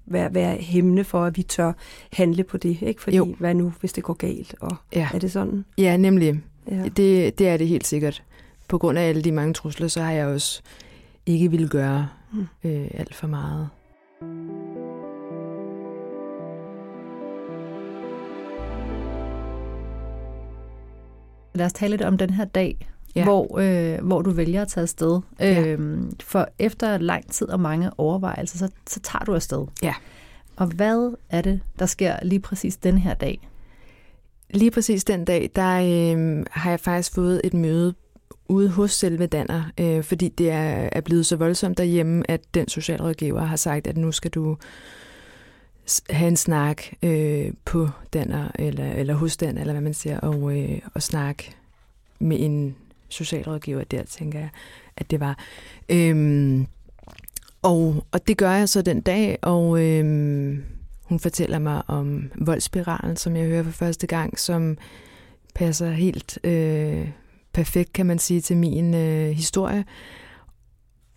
være, 0.06 0.34
være 0.34 0.56
hæmmende 0.56 1.04
for, 1.04 1.24
at 1.24 1.36
vi 1.36 1.42
tør 1.42 1.72
handle 2.12 2.44
på 2.44 2.56
det. 2.56 2.78
Ikke? 2.82 3.02
Fordi 3.02 3.16
Jo. 3.16 3.34
hvad 3.38 3.54
nu, 3.54 3.72
hvis 3.80 3.92
det 3.92 4.04
går 4.04 4.14
galt? 4.14 4.54
Og 4.60 4.76
ja. 4.92 5.08
er 5.14 5.18
det 5.18 5.32
sådan? 5.32 5.64
Ja, 5.78 5.96
nemlig. 5.96 6.40
Ja. 6.70 6.82
Det, 6.96 7.38
det 7.38 7.48
er 7.48 7.56
det 7.56 7.68
helt 7.68 7.86
sikkert. 7.86 8.22
På 8.68 8.78
grund 8.78 8.98
af 8.98 9.08
alle 9.08 9.22
de 9.22 9.32
mange 9.32 9.54
trusler, 9.54 9.88
så 9.88 10.02
har 10.02 10.12
jeg 10.12 10.26
også 10.26 10.62
ikke 11.26 11.50
ville 11.50 11.68
gøre 11.68 12.08
Mm. 12.32 12.46
øh, 12.64 12.90
alt 12.94 13.14
for 13.14 13.26
meget. 13.26 13.68
Lad 21.54 21.66
os 21.66 21.72
tale 21.72 21.90
lidt 21.90 22.02
om 22.02 22.18
den 22.18 22.30
her 22.30 22.44
dag, 22.44 22.88
ja. 23.16 23.24
Hvor, 23.24 23.58
øh, 23.58 24.04
hvor 24.06 24.22
du 24.22 24.30
vælger 24.30 24.62
at 24.62 24.68
tage 24.68 24.82
afsted. 24.82 25.20
Ja. 25.40 25.66
Øhm, 25.66 26.12
for 26.20 26.48
efter 26.58 26.98
lang 26.98 27.30
tid 27.30 27.48
og 27.48 27.60
mange 27.60 27.90
overvejelser, 27.98 28.58
så, 28.58 28.68
så 28.88 29.00
tager 29.00 29.24
du 29.24 29.34
afsted. 29.34 29.66
Ja. 29.82 29.94
Og 30.56 30.66
hvad 30.66 31.14
er 31.30 31.42
det, 31.42 31.60
der 31.78 31.86
sker 31.86 32.16
lige 32.22 32.40
præcis 32.40 32.76
den 32.76 32.98
her 32.98 33.14
dag? 33.14 33.48
Lige 34.50 34.70
præcis 34.70 35.04
den 35.04 35.24
dag, 35.24 35.50
der 35.56 35.70
øh, 35.70 36.46
har 36.50 36.70
jeg 36.70 36.80
faktisk 36.80 37.14
fået 37.14 37.40
et 37.44 37.54
møde 37.54 37.94
ude 38.48 38.68
hos 38.68 38.92
selve 38.92 39.26
Danner, 39.26 39.62
øh, 39.80 40.04
fordi 40.04 40.28
det 40.28 40.50
er, 40.50 40.88
er 40.92 41.00
blevet 41.00 41.26
så 41.26 41.36
voldsomt 41.36 41.78
derhjemme, 41.78 42.30
at 42.30 42.40
den 42.54 42.68
socialrådgiver 42.68 43.40
har 43.40 43.56
sagt, 43.56 43.86
at 43.86 43.96
nu 43.96 44.12
skal 44.12 44.30
du 44.30 44.56
have 46.10 46.28
en 46.28 46.36
snak 46.36 46.82
øh, 47.02 47.52
på 47.64 47.88
Danner, 48.12 48.48
eller, 48.54 48.92
eller 48.92 49.14
hos 49.14 49.36
Danner, 49.36 49.60
eller 49.60 49.72
hvad 49.72 49.82
man 49.82 49.94
siger, 49.94 50.20
og, 50.20 50.58
øh, 50.58 50.78
og 50.94 51.02
snakke 51.02 51.54
med 52.18 52.36
en 52.40 52.76
socialrådgiver 53.08 53.84
der, 53.84 54.02
tænker 54.02 54.38
jeg, 54.38 54.48
at 54.96 55.10
det 55.10 55.20
var. 55.20 55.38
Øhm, 55.88 56.66
og, 57.62 58.06
og 58.12 58.28
det 58.28 58.36
gør 58.36 58.50
jeg 58.50 58.68
så 58.68 58.82
den 58.82 59.00
dag, 59.00 59.38
og 59.42 59.82
øhm, 59.82 60.64
hun 61.04 61.20
fortæller 61.20 61.58
mig 61.58 61.82
om 61.86 62.30
voldsspiralen, 62.34 63.16
som 63.16 63.36
jeg 63.36 63.46
hører 63.46 63.62
for 63.62 63.70
første 63.70 64.06
gang, 64.06 64.38
som 64.38 64.78
passer 65.54 65.90
helt 65.90 66.38
øh, 66.44 67.08
perfekt, 67.54 67.92
kan 67.92 68.06
man 68.06 68.18
sige, 68.18 68.40
til 68.40 68.56
min 68.56 68.94
øh, 68.94 69.30
historie. 69.30 69.84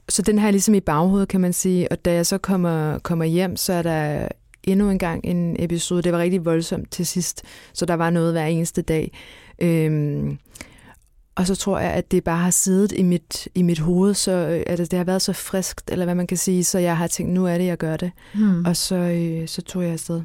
Så 0.10 0.22
den 0.22 0.40
har 0.40 0.48
jeg 0.48 0.54
ligesom 0.54 0.74
i 0.74 0.80
baghovedet, 0.80 1.28
kan 1.28 1.42
man 1.42 1.54
sige. 1.54 1.92
Og 1.92 2.06
da 2.06 2.14
jeg 2.14 2.26
så 2.26 2.38
kommer, 2.38 3.00
kommer 3.00 3.26
hjem, 3.26 3.56
så 3.56 3.74
er 3.74 3.82
der 3.82 4.28
endnu 4.64 4.90
en 4.90 5.00
gang 5.00 5.26
en 5.26 5.56
episode. 5.60 6.02
Det 6.02 6.12
var 6.14 6.20
rigtig 6.20 6.46
voldsomt 6.46 6.92
til 6.92 7.08
sidst, 7.08 7.44
så 7.74 7.86
der 7.86 7.94
var 7.94 8.10
noget 8.10 8.34
hver 8.34 8.46
eneste 8.46 8.82
dag. 8.82 9.18
Øhm, 9.60 10.38
og 11.36 11.48
så 11.48 11.56
tror 11.56 11.80
jeg, 11.80 11.92
at 11.92 12.12
det 12.12 12.24
bare 12.24 12.44
har 12.44 12.52
siddet 12.52 12.92
i 12.92 13.04
mit, 13.04 13.48
i 13.56 13.62
mit 13.62 13.80
hoved, 13.80 14.14
så 14.14 14.32
øh, 14.32 14.64
at 14.68 14.78
det 14.80 14.94
har 14.94 15.04
været 15.04 15.22
så 15.22 15.34
friskt, 15.34 15.90
eller 15.92 16.06
hvad 16.06 16.16
man 16.16 16.28
kan 16.28 16.38
sige, 16.38 16.64
så 16.64 16.80
jeg 16.80 16.98
har 16.98 17.08
tænkt, 17.08 17.34
nu 17.34 17.46
er 17.46 17.58
det, 17.58 17.66
jeg 17.66 17.78
gør 17.78 17.98
det. 17.98 18.12
Hmm. 18.34 18.66
Og 18.66 18.76
så, 18.78 18.96
øh, 18.96 19.48
så 19.48 19.62
tog 19.62 19.84
jeg 19.84 19.92
afsted. 19.92 20.22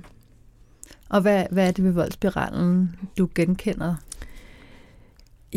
Og 1.08 1.20
hvad, 1.20 1.44
hvad 1.50 1.68
er 1.68 1.70
det 1.70 1.84
ved 1.84 1.92
voldsspiralen, 1.92 2.96
du 3.18 3.28
genkender? 3.34 3.94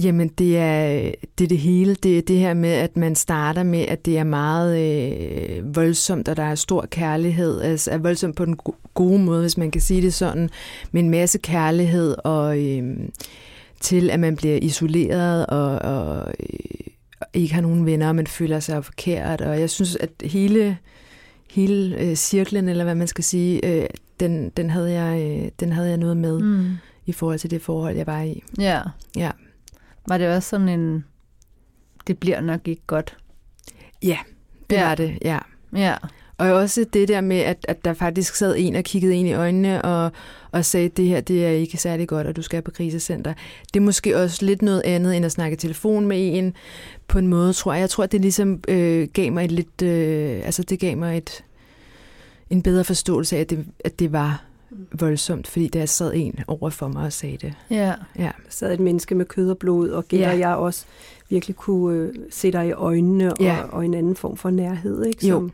Jamen, 0.04 0.28
det 0.28 0.58
er, 0.58 1.12
det 1.38 1.44
er 1.44 1.48
det 1.48 1.58
hele. 1.58 1.96
Det 1.96 2.18
er 2.18 2.22
det 2.22 2.38
her 2.40 2.54
med, 2.54 2.70
at 2.72 2.98
man 2.98 3.16
starter 3.16 3.64
med, 3.64 3.80
at 3.88 4.06
det 4.06 4.18
er 4.18 4.24
meget 4.24 4.80
øh, 4.80 5.76
voldsomt, 5.76 6.28
og 6.30 6.38
der 6.38 6.44
er 6.44 6.56
stor 6.56 6.86
kærlighed. 6.92 7.62
Altså 7.62 7.92
er 7.92 7.98
voldsomt 7.98 8.36
på 8.36 8.46
den 8.46 8.56
go- 8.56 8.72
gode 8.94 9.20
måde, 9.20 9.42
hvis 9.42 9.58
man 9.58 9.72
kan 9.72 9.82
sige 9.82 10.02
det 10.02 10.14
sådan. 10.14 10.50
Med 10.92 11.04
en 11.04 11.10
masse 11.10 11.38
kærlighed, 11.38 12.16
og 12.24 12.60
øh, 12.64 12.98
til 13.80 14.10
at 14.10 14.20
man 14.20 14.36
bliver 14.36 14.58
isoleret, 14.62 15.46
og, 15.46 15.70
og 15.80 16.34
øh, 16.40 16.88
ikke 17.34 17.54
har 17.54 17.62
nogen 17.62 17.86
venner, 17.86 18.08
og 18.08 18.16
man 18.16 18.28
føler 18.28 18.60
sig 18.60 18.86
forkert. 18.86 19.42
Og 19.42 19.60
jeg 19.60 19.70
synes, 19.70 19.96
at 19.96 20.10
hele, 20.24 20.78
hele 21.52 21.98
øh, 22.02 22.16
cirklen, 22.16 22.70
eller 22.70 22.84
hvad 22.84 22.96
man 22.96 23.08
skal 23.08 23.24
sige, 23.24 23.66
øh, 23.82 23.86
den, 24.20 24.50
den, 24.58 24.70
havde 24.70 24.92
jeg, 24.92 25.22
øh, 25.44 25.50
den 25.60 25.72
havde 25.72 25.90
jeg 25.90 25.98
noget 25.98 26.18
med 26.18 26.40
Mm. 26.40 26.66
i 27.06 27.12
forhold 27.12 27.40
til 27.40 27.52
det 27.52 27.62
forhold, 27.62 27.98
jeg 27.98 28.08
var 28.08 28.22
i. 28.22 28.44
Ja. 28.60 28.82
Ja. 29.18 29.32
Var 30.08 30.18
det 30.18 30.28
også 30.36 30.50
sådan 30.50 30.70
en, 30.70 31.06
det 32.08 32.18
bliver 32.20 32.42
nok 32.42 32.68
ikke 32.68 32.82
godt? 32.88 33.18
Det 34.70 34.76
Ja. 34.76 34.88
var 34.88 34.96
det, 34.96 35.18
ja. 35.26 35.40
Ja. 35.76 35.96
Og 36.38 36.52
også 36.52 36.86
det 36.94 37.08
der 37.08 37.22
med, 37.22 37.38
at, 37.40 37.66
at 37.68 37.86
der 37.86 37.94
faktisk 37.94 38.36
sad 38.36 38.56
en 38.58 38.76
og 38.76 38.84
kiggede 38.84 39.16
ind 39.16 39.28
i 39.28 39.34
øjnene 39.34 39.82
og, 39.82 40.12
og 40.52 40.66
sagde, 40.66 40.90
det 40.90 41.08
her 41.08 41.22
det 41.22 41.46
er 41.46 41.50
ikke 41.50 41.78
særlig 41.78 42.08
godt, 42.08 42.28
og 42.28 42.36
du 42.36 42.42
skal 42.42 42.62
på 42.62 42.72
krisecenter. 42.72 43.34
Det 43.74 43.80
er 43.80 43.84
måske 43.84 44.18
også 44.18 44.46
lidt 44.46 44.62
noget 44.62 44.82
andet, 44.86 45.18
end 45.18 45.26
at 45.26 45.32
snakke 45.32 45.58
telefon 45.58 46.06
med 46.06 46.38
en 46.38 46.54
på 47.08 47.20
en 47.20 47.28
måde, 47.28 47.54
tror 47.54 47.74
jeg. 47.74 47.80
Jeg 47.82 47.90
tror, 47.90 48.04
at 48.04 48.12
det 48.12 48.22
ligesom 48.22 48.60
øh, 48.68 49.08
gav 49.14 49.32
mig 49.32 49.46
et 49.46 49.52
lidt, 49.52 49.82
øh, 49.82 50.42
altså 50.46 50.64
det 50.64 50.80
gav 50.80 50.98
mig 50.98 51.18
et, 51.18 51.44
en 52.50 52.62
bedre 52.62 52.84
forståelse 52.84 53.38
af, 53.38 53.42
at 53.42 53.50
det, 53.50 53.66
at 53.86 54.00
det 54.00 54.12
var 54.12 54.44
voldsomt, 55.00 55.48
fordi 55.48 55.68
der 55.68 55.86
sad 55.86 56.12
en 56.16 56.40
over 56.48 56.70
for 56.70 56.88
mig 56.88 57.04
og 57.06 57.14
sagde 57.14 57.38
det. 57.38 57.54
Ja. 57.70 57.94
Ja, 58.18 58.24
Der 58.24 58.32
sad 58.50 58.74
et 58.74 58.80
menneske 58.80 59.16
med 59.16 59.26
kød 59.26 59.50
og 59.50 59.58
blod, 59.58 59.90
og 59.90 60.06
gætter 60.08 60.32
Ja. 60.32 60.38
jeg 60.50 60.56
også 60.56 60.86
virkelig 61.30 61.56
kunne 61.56 61.98
øh, 62.00 62.14
se 62.32 62.52
dig 62.52 62.68
i 62.68 62.72
øjnene, 62.72 63.32
og, 63.34 63.38
Ja. 63.40 63.58
og 63.72 63.86
en 63.86 63.94
anden 63.94 64.16
form 64.16 64.38
for 64.38 64.50
nærhed, 64.50 65.06
ikke? 65.06 65.28
Jo. 65.28 65.36
Som, 65.36 65.52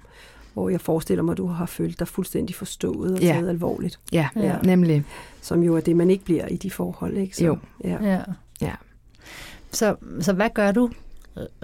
hvor 0.54 0.70
jeg 0.70 0.82
forestiller 0.82 1.24
mig, 1.24 1.32
at 1.32 1.38
du 1.38 1.48
har 1.48 1.66
følt 1.66 2.00
dig 2.00 2.08
fuldstændig 2.08 2.56
forstået 2.56 3.14
og 3.14 3.20
Ja. 3.22 3.34
taget 3.34 3.50
alvorligt. 3.50 4.00
ja, 4.12 4.28
Ja. 4.36 4.42
ja. 4.42 4.58
nemlig. 4.64 5.04
Som 5.42 5.64
jo 5.64 5.76
er 5.76 5.80
det, 5.82 5.96
man 5.96 6.10
ikke 6.10 6.24
bliver 6.26 6.48
i 6.48 6.56
de 6.58 6.72
forhold, 6.72 7.18
ikke? 7.18 7.38
Så, 7.38 7.46
Jo. 7.46 7.58
Ja. 7.84 7.98
Ja. 8.04 8.22
Ja. 8.62 8.72
Så, 9.72 9.96
så 10.20 10.34
hvad 10.34 10.50
gør 10.54 10.72
du 10.72 10.90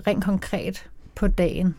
rent 0.07 0.23
konkret 0.23 0.85
på 1.15 1.27
dagen? 1.27 1.75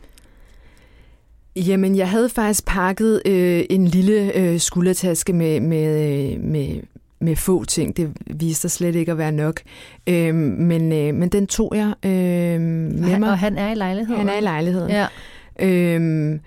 Jamen, 1.57 1.97
jeg 1.97 2.11
havde 2.11 2.29
faktisk 2.29 2.67
pakket 2.67 3.23
øh, 3.27 3.65
en 3.71 3.89
lille 3.89 4.37
øh, 4.37 4.61
skuldertaske 4.61 5.33
med, 5.33 5.61
med, 5.61 6.11
øh, 6.33 6.41
med, 6.41 6.81
med 7.21 7.37
få 7.37 7.65
ting. 7.65 7.97
Det 7.97 8.13
viste 8.27 8.61
sig 8.61 8.71
slet 8.71 8.95
ikke 8.95 9.13
at 9.13 9.19
være 9.19 9.33
nok. 9.33 9.61
Øh, 10.07 10.35
men, 10.35 10.93
øh, 10.93 11.15
men 11.15 11.29
den 11.29 11.47
tog 11.47 11.73
jeg 11.77 11.93
øh, 12.05 12.61
med 12.61 13.05
Han, 13.05 13.21
mig. 13.21 13.31
og 13.31 13.39
han 13.39 13.59
er 13.59 13.73
i 13.73 13.75
lejligheden? 13.75 14.19
Han 14.19 14.29
er 14.29 14.39
i 14.39 14.41
lejligheden. 14.41 14.91
Ja. 14.91 15.07
Øhm, 15.61 16.41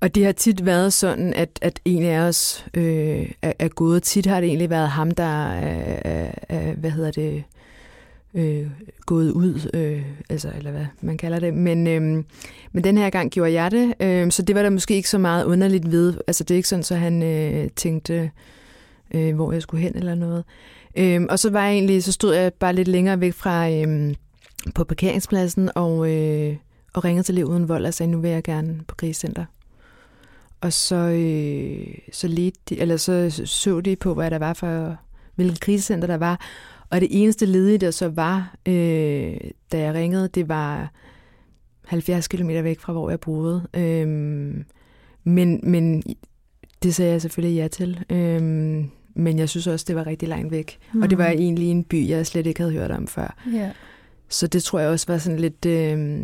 og 0.00 0.14
det 0.14 0.24
har 0.24 0.32
tit 0.32 0.66
været 0.66 0.92
sådan, 0.92 1.34
at, 1.34 1.48
at 1.62 1.80
en 1.84 2.02
af 2.02 2.18
os 2.18 2.66
øh, 2.74 3.30
er, 3.42 3.52
er 3.58 3.68
gået. 3.68 4.02
Tit 4.02 4.26
har 4.26 4.40
det 4.40 4.46
egentlig 4.48 4.70
været 4.70 4.88
ham, 4.88 5.10
der 5.10 5.52
er, 5.52 6.00
er, 6.04 6.30
er 6.48 6.72
hvad 6.72 6.90
hedder 6.90 7.10
det, 7.10 7.44
øh, 8.38 8.70
gået 9.06 9.30
ud, 9.30 9.70
øh, 9.74 10.02
altså, 10.28 10.50
eller 10.56 10.70
hvad 10.70 10.86
man 11.00 11.16
kalder 11.16 11.38
det. 11.38 11.54
Men, 11.54 11.86
øh, 11.86 12.24
men 12.72 12.84
den 12.84 12.98
her 12.98 13.10
gang 13.10 13.30
gjorde 13.30 13.52
jeg 13.52 13.70
det, 13.70 13.94
øh, 14.00 14.30
så 14.30 14.42
det 14.42 14.56
var 14.56 14.62
der 14.62 14.70
måske 14.70 14.94
ikke 14.94 15.10
så 15.10 15.18
meget 15.18 15.44
underligt 15.44 15.90
ved. 15.90 16.14
Altså 16.26 16.44
det 16.44 16.54
er 16.54 16.56
ikke 16.56 16.68
sådan, 16.68 16.82
så 16.82 16.94
han 16.94 17.22
øh, 17.22 17.68
tænkte, 17.76 18.30
øh, 19.14 19.34
hvor 19.34 19.52
jeg 19.52 19.62
skulle 19.62 19.82
hen 19.82 19.96
eller 19.96 20.14
noget. 20.14 20.44
Øh, 20.96 21.22
og 21.28 21.38
så 21.38 21.50
var 21.50 21.64
jeg 21.64 21.72
egentlig, 21.72 22.04
så 22.04 22.12
stod 22.12 22.34
jeg 22.34 22.52
bare 22.54 22.72
lidt 22.72 22.88
længere 22.88 23.20
væk 23.20 23.32
fra 23.32 23.70
øh, 23.70 24.14
på 24.74 24.84
parkeringspladsen 24.84 25.70
og, 25.74 26.10
øh, 26.10 26.56
og 26.94 27.04
ringede 27.04 27.22
til 27.22 27.34
Liv 27.34 27.46
Uden 27.46 27.68
Vold 27.68 27.86
og 27.86 27.94
sagde, 27.94 28.12
nu 28.12 28.20
vil 28.20 28.30
jeg 28.30 28.42
gerne 28.42 28.80
på 28.88 28.94
krisecenter. 28.94 29.44
Og 30.60 30.72
så, 30.72 30.96
øh, 30.96 31.94
så, 32.12 32.28
ledte 32.28 32.60
de, 32.68 32.80
eller 32.80 32.96
så 32.96 33.42
så 33.44 33.80
de 33.80 33.96
på, 33.96 34.14
hvad 34.14 34.30
der 34.30 34.38
var 34.38 34.52
for, 34.52 34.96
hvilket 35.34 35.60
krisecenter 35.60 36.06
der 36.06 36.16
var. 36.16 36.40
Og 36.90 37.00
det 37.00 37.08
eneste 37.10 37.46
ledige, 37.46 37.78
der 37.78 37.90
så 37.90 38.08
var, 38.08 38.54
øh, 38.66 39.36
da 39.72 39.78
jeg 39.78 39.94
ringede, 39.94 40.28
det 40.28 40.48
var 40.48 40.92
70 41.84 42.28
km 42.28 42.48
væk 42.48 42.80
fra, 42.80 42.92
hvor 42.92 43.10
jeg 43.10 43.20
boede. 43.20 43.68
Øh, 43.74 44.08
men, 45.24 45.60
men 45.62 46.02
det 46.82 46.94
sagde 46.94 47.12
jeg 47.12 47.22
selvfølgelig 47.22 47.56
ja 47.56 47.68
til. 47.68 48.04
Øh, 48.10 48.42
men 49.14 49.38
jeg 49.38 49.48
synes 49.48 49.66
også, 49.66 49.84
det 49.88 49.96
var 49.96 50.06
rigtig 50.06 50.28
langt 50.28 50.50
væk. 50.50 50.78
Mm. 50.92 51.02
Og 51.02 51.10
det 51.10 51.18
var 51.18 51.28
mm. 51.28 51.38
egentlig 51.38 51.70
en 51.70 51.84
by, 51.84 52.08
jeg 52.08 52.26
slet 52.26 52.46
ikke 52.46 52.60
havde 52.60 52.72
hørt 52.72 52.90
om 52.90 53.06
før. 53.06 53.36
Yeah. 53.48 53.70
Så 54.28 54.46
det 54.46 54.62
tror 54.62 54.78
jeg 54.78 54.88
også 54.88 55.06
var 55.08 55.18
sådan 55.18 55.38
lidt, 55.38 55.66
øh, 55.66 56.20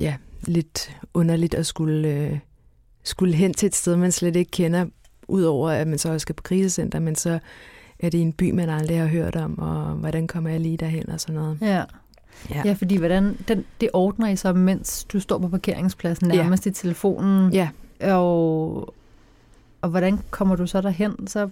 ja, 0.00 0.16
lidt 0.46 0.96
underligt 1.14 1.54
at 1.54 1.66
skulle, 1.66 2.08
øh, 2.08 2.38
skulle 3.02 3.34
hen 3.34 3.54
til 3.54 3.66
et 3.66 3.74
sted, 3.74 3.96
man 3.96 4.12
slet 4.12 4.36
ikke 4.36 4.50
kender, 4.50 4.86
udover 5.28 5.70
at 5.70 5.86
man 5.86 5.98
så 5.98 6.12
også 6.12 6.22
skal 6.22 6.34
på 6.34 6.42
krisecenter, 6.42 6.98
men 6.98 7.14
så 7.14 7.38
er 7.98 8.10
det 8.10 8.20
en 8.20 8.32
by, 8.32 8.50
man 8.50 8.68
aldrig 8.68 8.98
har 8.98 9.06
hørt 9.06 9.36
om, 9.36 9.58
og 9.58 9.94
hvordan 9.94 10.26
kommer 10.26 10.50
jeg 10.50 10.60
lige 10.60 10.76
derhen 10.76 11.10
og 11.10 11.20
sådan 11.20 11.34
noget. 11.34 11.58
Ja. 11.60 11.82
Ja. 12.50 12.62
ja, 12.64 12.72
fordi 12.72 12.96
hvordan, 12.96 13.38
den, 13.48 13.64
det 13.80 13.88
ordner 13.92 14.28
I 14.28 14.36
så, 14.36 14.52
mens 14.52 15.04
du 15.04 15.20
står 15.20 15.38
på 15.38 15.48
parkeringspladsen 15.48 16.28
nærmest 16.28 16.66
ja. 16.66 16.70
i 16.70 16.74
telefonen. 16.74 17.52
Ja. 17.52 17.68
Og, 18.02 18.94
og 19.82 19.90
hvordan 19.90 20.18
kommer 20.30 20.56
du 20.56 20.66
så 20.66 20.80
derhen? 20.80 21.26
Så 21.26 21.48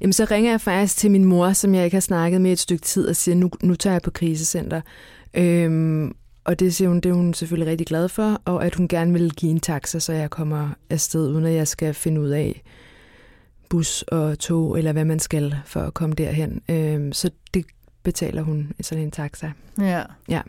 Jamen, 0.00 0.12
så 0.12 0.26
ringer 0.30 0.50
jeg 0.50 0.60
faktisk 0.60 0.96
til 0.96 1.10
min 1.10 1.24
mor, 1.24 1.52
som 1.52 1.74
jeg 1.74 1.84
ikke 1.84 1.94
har 1.94 2.00
snakket 2.00 2.40
med 2.40 2.52
et 2.52 2.58
stykke 2.58 2.82
tid, 2.82 3.08
og 3.08 3.16
siger, 3.16 3.34
nu, 3.34 3.50
nu 3.62 3.74
tager 3.74 3.94
jeg 3.94 4.02
på 4.02 4.10
krisecenter. 4.10 4.80
Øhm, 5.34 6.14
og 6.44 6.60
det 6.60 6.74
siger 6.74 6.88
hun, 6.88 7.00
det 7.00 7.08
er 7.08 7.14
hun 7.14 7.34
selvfølgelig 7.34 7.70
rigtig 7.70 7.86
glad 7.86 8.08
for, 8.08 8.40
og 8.44 8.66
at 8.66 8.74
hun 8.74 8.88
gerne 8.88 9.12
vil 9.12 9.30
give 9.30 9.50
en 9.50 9.60
taxa, 9.60 9.98
så 9.98 10.12
jeg 10.12 10.30
kommer 10.30 10.68
afsted, 10.90 11.28
uden 11.28 11.44
at 11.44 11.54
jeg 11.54 11.68
skal 11.68 11.94
finde 11.94 12.20
ud 12.20 12.28
af 12.28 12.62
bus 13.70 14.02
og 14.02 14.38
tog, 14.38 14.78
eller 14.78 14.92
hvad 14.92 15.04
man 15.04 15.18
skal 15.18 15.56
for 15.64 15.80
at 15.80 15.94
komme 15.94 16.14
derhen. 16.14 16.62
Øhm, 16.68 17.12
så 17.12 17.30
det 17.54 17.66
betaler 18.02 18.42
hun 18.42 18.72
i 18.78 18.82
sådan 18.82 19.04
en 19.04 19.10
taxa. 19.10 19.50
Ja. 19.78 20.02
Ja. 20.28 20.40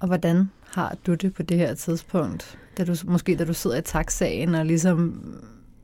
Og 0.00 0.06
hvordan 0.06 0.50
har 0.70 0.96
du 1.06 1.14
det 1.14 1.34
på 1.34 1.42
det 1.42 1.56
her 1.56 1.74
tidspunkt? 1.74 2.58
Da 2.78 2.84
du, 2.84 2.94
måske 3.04 3.36
da 3.36 3.44
du 3.44 3.54
sidder 3.54 3.78
i 3.78 3.82
taxaen 3.82 4.54
og 4.54 4.66
ligesom 4.66 5.24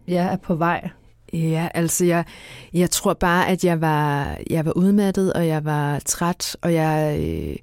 ja, 0.08 0.22
er 0.24 0.36
på 0.36 0.54
vej 0.54 0.90
Ja, 1.32 1.68
altså 1.74 2.04
jeg, 2.04 2.24
jeg 2.72 2.90
tror 2.90 3.14
bare, 3.14 3.48
at 3.48 3.64
jeg 3.64 3.80
var, 3.80 4.36
jeg 4.50 4.64
var 4.64 4.72
udmattet, 4.72 5.32
og 5.32 5.46
jeg 5.46 5.64
var 5.64 5.98
træt, 5.98 6.56
og 6.62 6.74
jeg 6.74 7.18
øh, 7.20 7.56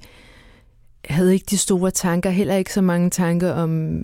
havde 1.06 1.34
ikke 1.34 1.46
de 1.50 1.58
store 1.58 1.92
tanker, 1.92 2.30
heller 2.30 2.56
ikke 2.56 2.74
så 2.74 2.82
mange 2.82 3.10
tanker 3.10 3.52
om, 3.52 4.00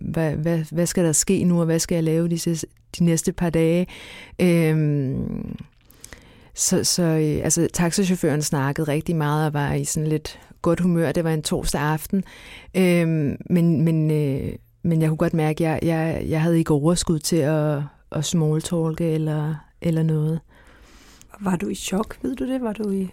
hvad, 0.00 0.32
hvad, 0.32 0.64
hvad 0.70 0.86
skal 0.86 1.04
der 1.04 1.12
ske 1.12 1.44
nu, 1.44 1.60
og 1.60 1.64
hvad 1.64 1.78
skal 1.78 1.94
jeg 1.94 2.04
lave 2.04 2.28
de, 2.28 2.56
de 2.98 3.04
næste 3.04 3.32
par 3.32 3.50
dage. 3.50 3.86
Øhm, 4.38 5.56
så 6.54 6.84
så 6.84 7.02
øh, 7.02 7.44
altså, 7.44 7.68
taxachaufføren 7.72 8.42
snakkede 8.42 8.88
rigtig 8.88 9.16
meget 9.16 9.46
og 9.46 9.54
var 9.54 9.72
i 9.72 9.84
sådan 9.84 10.08
lidt 10.08 10.38
godt 10.62 10.80
humør. 10.80 11.12
Det 11.12 11.24
var 11.24 11.32
en 11.34 11.42
torsdag 11.42 11.80
aften. 11.80 12.24
Øhm, 12.76 13.36
men, 13.50 13.82
men, 13.82 14.10
øh, 14.10 14.52
men 14.82 15.00
jeg 15.00 15.08
kunne 15.08 15.16
godt 15.16 15.34
mærke, 15.34 15.68
at 15.68 15.70
jeg, 15.70 15.78
jeg, 15.82 16.24
jeg 16.28 16.42
havde 16.42 16.58
ikke 16.58 16.74
overskud 16.74 17.18
til 17.18 17.36
at 17.36 17.82
at 18.12 18.24
smalltalke 18.24 19.04
eller, 19.04 19.54
eller 19.80 20.02
noget. 20.02 20.40
Var 21.40 21.56
du 21.56 21.68
i 21.68 21.74
chok, 21.74 22.18
ved 22.22 22.36
du 22.36 22.46
det? 22.46 22.60
Var 22.60 22.72
du 22.72 22.90
i, 22.90 23.10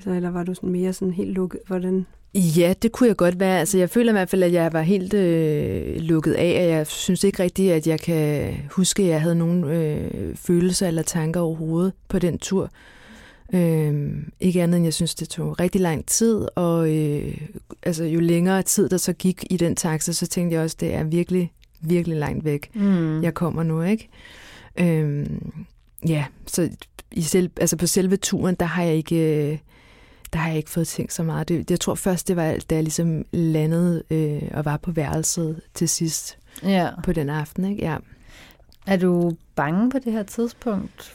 altså, 0.00 0.10
eller 0.10 0.30
var 0.30 0.44
du 0.44 0.54
sådan 0.54 0.70
mere 0.70 0.92
sådan 0.92 1.14
helt 1.14 1.30
lukket? 1.30 1.60
Hvordan? 1.66 2.06
Ja, 2.34 2.74
det 2.82 2.92
kunne 2.92 3.08
jeg 3.08 3.16
godt 3.16 3.40
være. 3.40 3.58
Altså, 3.58 3.78
jeg 3.78 3.90
føler 3.90 4.12
i 4.12 4.12
hvert 4.12 4.28
fald, 4.28 4.42
at 4.42 4.52
jeg 4.52 4.72
var 4.72 4.82
helt 4.82 5.14
øh, 5.14 5.96
lukket 5.96 6.32
af, 6.32 6.62
og 6.64 6.68
jeg 6.68 6.86
synes 6.86 7.24
ikke 7.24 7.42
rigtigt, 7.42 7.72
at 7.72 7.86
jeg 7.86 8.00
kan 8.00 8.54
huske, 8.70 9.02
at 9.02 9.08
jeg 9.08 9.20
havde 9.20 9.34
nogen 9.34 9.64
øh, 9.64 10.36
følelser 10.36 10.88
eller 10.88 11.02
tanker 11.02 11.40
overhovedet 11.40 11.92
på 12.08 12.18
den 12.18 12.38
tur. 12.38 12.70
Øh, 13.54 14.12
ikke 14.40 14.62
andet 14.62 14.76
end, 14.76 14.86
jeg 14.86 14.94
synes, 14.94 15.14
det 15.14 15.28
tog 15.28 15.60
rigtig 15.60 15.80
lang 15.80 16.06
tid, 16.06 16.48
og 16.54 16.96
øh, 16.96 17.38
altså, 17.82 18.04
jo 18.04 18.20
længere 18.20 18.62
tid, 18.62 18.88
der 18.88 18.96
så 18.96 19.12
gik 19.12 19.44
i 19.50 19.56
den 19.56 19.76
taxa, 19.76 20.12
så 20.12 20.26
tænkte 20.26 20.54
jeg 20.54 20.64
også, 20.64 20.76
det 20.80 20.94
er 20.94 21.04
virkelig 21.04 21.52
virkelig 21.80 22.16
langt 22.16 22.44
væk, 22.44 22.70
mm. 22.74 23.22
jeg 23.22 23.34
kommer 23.34 23.62
nu, 23.62 23.82
ikke? 23.82 24.08
Øhm, 24.78 25.52
ja, 26.08 26.24
så 26.46 26.68
i 27.12 27.22
selv, 27.22 27.50
altså 27.60 27.76
på 27.76 27.86
selve 27.86 28.16
turen, 28.16 28.54
der 28.60 28.66
har 28.66 28.82
jeg 28.82 28.94
ikke... 28.94 29.60
Der 30.32 30.38
har 30.38 30.48
jeg 30.48 30.56
ikke 30.56 30.70
fået 30.70 30.88
tænkt 30.88 31.12
så 31.12 31.22
meget. 31.22 31.48
Det, 31.48 31.70
jeg 31.70 31.80
tror 31.80 31.94
først, 31.94 32.28
det 32.28 32.36
var, 32.36 32.56
da 32.70 32.74
jeg 32.74 32.82
ligesom 32.82 33.24
landede 33.32 34.02
øh, 34.10 34.42
og 34.54 34.64
var 34.64 34.76
på 34.76 34.90
værelset 34.90 35.60
til 35.74 35.88
sidst 35.88 36.38
ja. 36.62 36.88
på 37.04 37.12
den 37.12 37.30
aften. 37.30 37.64
Ikke? 37.64 37.82
Ja. 37.82 37.96
Er 38.86 38.96
du 38.96 39.32
bange 39.54 39.90
på 39.90 39.98
det 39.98 40.12
her 40.12 40.22
tidspunkt 40.22 41.14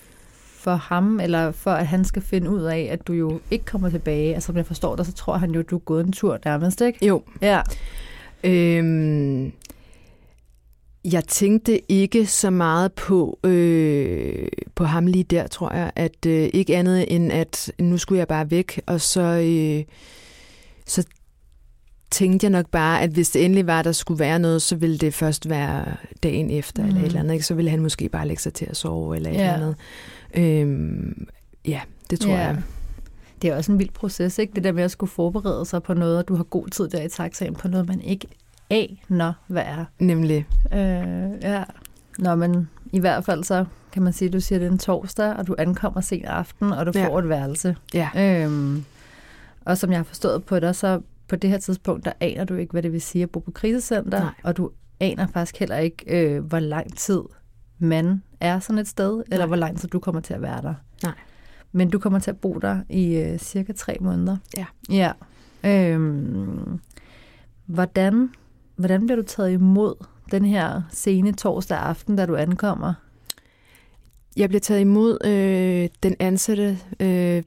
for 0.65 0.75
ham, 0.75 1.19
eller 1.19 1.51
for 1.51 1.71
at 1.71 1.87
han 1.87 2.05
skal 2.05 2.21
finde 2.21 2.49
ud 2.49 2.61
af, 2.61 2.87
at 2.91 3.07
du 3.07 3.13
jo 3.13 3.39
ikke 3.51 3.65
kommer 3.65 3.89
tilbage? 3.89 4.33
Altså, 4.33 4.47
som 4.47 4.57
jeg 4.57 4.65
forstår 4.65 4.95
dig, 4.95 5.05
så 5.05 5.13
tror 5.13 5.37
han 5.37 5.51
jo, 5.51 5.59
at 5.59 5.69
du 5.69 5.75
er 5.75 5.79
gået 5.79 6.05
en 6.05 6.11
tur 6.11 6.39
nærmest, 6.45 6.81
ikke? 6.81 7.05
Jo. 7.05 7.23
Ja. 7.41 7.61
Øhm, 8.43 9.51
jeg 11.11 11.23
tænkte 11.25 11.91
ikke 11.91 12.25
så 12.25 12.49
meget 12.49 12.93
på, 12.93 13.39
øh, 13.43 14.47
på 14.75 14.83
ham 14.83 15.07
lige 15.07 15.23
der, 15.23 15.47
tror 15.47 15.73
jeg. 15.73 15.91
At 15.95 16.25
øh, 16.27 16.49
ikke 16.53 16.77
andet 16.77 17.15
end, 17.15 17.31
at 17.31 17.71
nu 17.79 17.97
skulle 17.97 18.19
jeg 18.19 18.27
bare 18.27 18.51
væk. 18.51 18.81
Og 18.85 19.01
så, 19.01 19.21
øh, 19.21 19.95
så 20.85 21.03
tænkte 22.11 22.45
jeg 22.45 22.51
nok 22.51 22.69
bare, 22.69 23.01
at 23.01 23.09
hvis 23.09 23.29
det 23.29 23.45
endelig 23.45 23.67
var, 23.67 23.81
der 23.81 23.91
skulle 23.91 24.19
være 24.19 24.39
noget, 24.39 24.61
så 24.61 24.75
ville 24.75 24.97
det 24.97 25.13
først 25.13 25.49
være 25.49 25.85
dagen 26.23 26.51
efter, 26.51 26.83
mm. 26.83 26.87
eller 26.87 26.99
et 26.99 27.03
mm. 27.03 27.07
eller 27.07 27.19
andet. 27.19 27.33
Ikke? 27.33 27.45
Så 27.45 27.53
ville 27.53 27.71
han 27.71 27.81
måske 27.81 28.09
bare 28.09 28.27
lægge 28.27 28.41
sig 28.41 28.53
til 28.53 28.65
at 28.65 28.77
sove, 28.77 29.15
eller 29.15 29.29
et 29.29 29.35
ja. 29.35 29.53
eller 29.53 29.75
andet. 30.33 30.61
Øhm, 30.61 31.27
ja, 31.65 31.81
det 32.09 32.19
tror 32.19 32.31
ja. 32.31 32.37
jeg. 32.37 32.61
Det 33.41 33.49
er 33.49 33.55
også 33.55 33.71
en 33.71 33.79
vild 33.79 33.89
proces, 33.89 34.39
ikke? 34.39 34.53
Det 34.55 34.63
der 34.63 34.71
med 34.71 34.83
at 34.83 34.91
skulle 34.91 35.11
forberede 35.11 35.65
sig 35.65 35.83
på 35.83 35.93
noget, 35.93 36.17
og 36.17 36.27
du 36.27 36.35
har 36.35 36.43
god 36.43 36.67
tid 36.67 36.87
der 36.87 37.01
i 37.01 37.09
taxaen 37.09 37.53
på 37.53 37.67
noget, 37.67 37.87
man 37.87 38.01
ikke 38.01 38.27
aner, 38.69 39.33
hvad 39.47 39.63
er. 39.65 39.85
Nemlig. 39.99 40.47
Øh, 40.73 41.31
ja. 41.41 41.63
Nå, 42.19 42.35
men 42.35 42.69
i 42.91 42.99
hvert 42.99 43.25
fald 43.25 43.43
så 43.43 43.65
kan 43.91 44.03
man 44.03 44.13
sige, 44.13 44.27
at 44.27 44.33
du 44.33 44.39
siger, 44.39 44.57
at 44.57 44.61
det 44.61 44.67
er 44.67 44.71
en 44.71 44.77
torsdag, 44.77 45.33
og 45.35 45.47
du 45.47 45.55
ankommer 45.57 46.01
sent 46.01 46.25
aften, 46.25 46.71
og 46.71 46.85
du 46.85 46.91
ja. 46.95 47.07
får 47.07 47.19
et 47.19 47.29
værelse. 47.29 47.75
Ja. 47.93 48.09
Øhm, 48.17 48.85
og 49.65 49.77
som 49.77 49.89
jeg 49.89 49.99
har 49.99 50.03
forstået 50.03 50.43
på 50.43 50.59
dig, 50.59 50.75
så 50.75 51.01
på 51.27 51.35
det 51.35 51.49
her 51.49 51.57
tidspunkt, 51.57 52.05
der 52.05 52.11
aner 52.19 52.43
du 52.43 52.55
ikke, 52.55 52.71
hvad 52.71 52.83
det 52.83 52.91
vil 52.91 53.01
sige 53.01 53.23
at 53.23 53.29
bo 53.29 53.39
på 53.39 53.51
krisecenter, 53.51 54.19
Nej. 54.19 54.33
og 54.43 54.57
du 54.57 54.71
aner 54.99 55.27
faktisk 55.27 55.59
heller 55.59 55.77
ikke, 55.77 56.05
øh, 56.07 56.43
hvor 56.43 56.59
lang 56.59 56.97
tid 56.97 57.21
man 57.79 58.23
er 58.39 58.59
sådan 58.59 58.79
et 58.79 58.87
sted, 58.87 59.15
Nej. 59.15 59.23
eller 59.31 59.45
hvor 59.45 59.55
lang 59.55 59.79
tid 59.79 59.89
du 59.89 59.99
kommer 59.99 60.21
til 60.21 60.33
at 60.33 60.41
være 60.41 60.61
der. 60.61 60.73
Nej. 61.03 61.13
Men 61.71 61.89
du 61.89 61.99
kommer 61.99 62.19
til 62.19 62.31
at 62.31 62.37
bo 62.37 62.53
der 62.53 62.79
i 62.89 63.15
øh, 63.15 63.39
cirka 63.39 63.73
tre 63.73 63.97
måneder. 64.01 64.37
Ja. 64.57 64.65
Ja. 64.89 65.11
Øhm, 65.63 66.79
hvordan 67.65 68.29
Hvordan 68.75 69.05
bliver 69.05 69.15
du 69.15 69.27
taget 69.27 69.51
imod 69.51 70.05
den 70.31 70.45
her 70.45 70.81
sene 70.91 71.33
torsdag 71.33 71.77
aften, 71.77 72.15
da 72.15 72.25
du 72.25 72.35
ankommer? 72.35 72.93
Jeg 74.37 74.49
bliver 74.49 74.59
taget 74.59 74.81
imod 74.81 75.25
øh, 75.25 75.89
den 76.03 76.15
ansatte, 76.19 76.77
øh, 76.99 77.43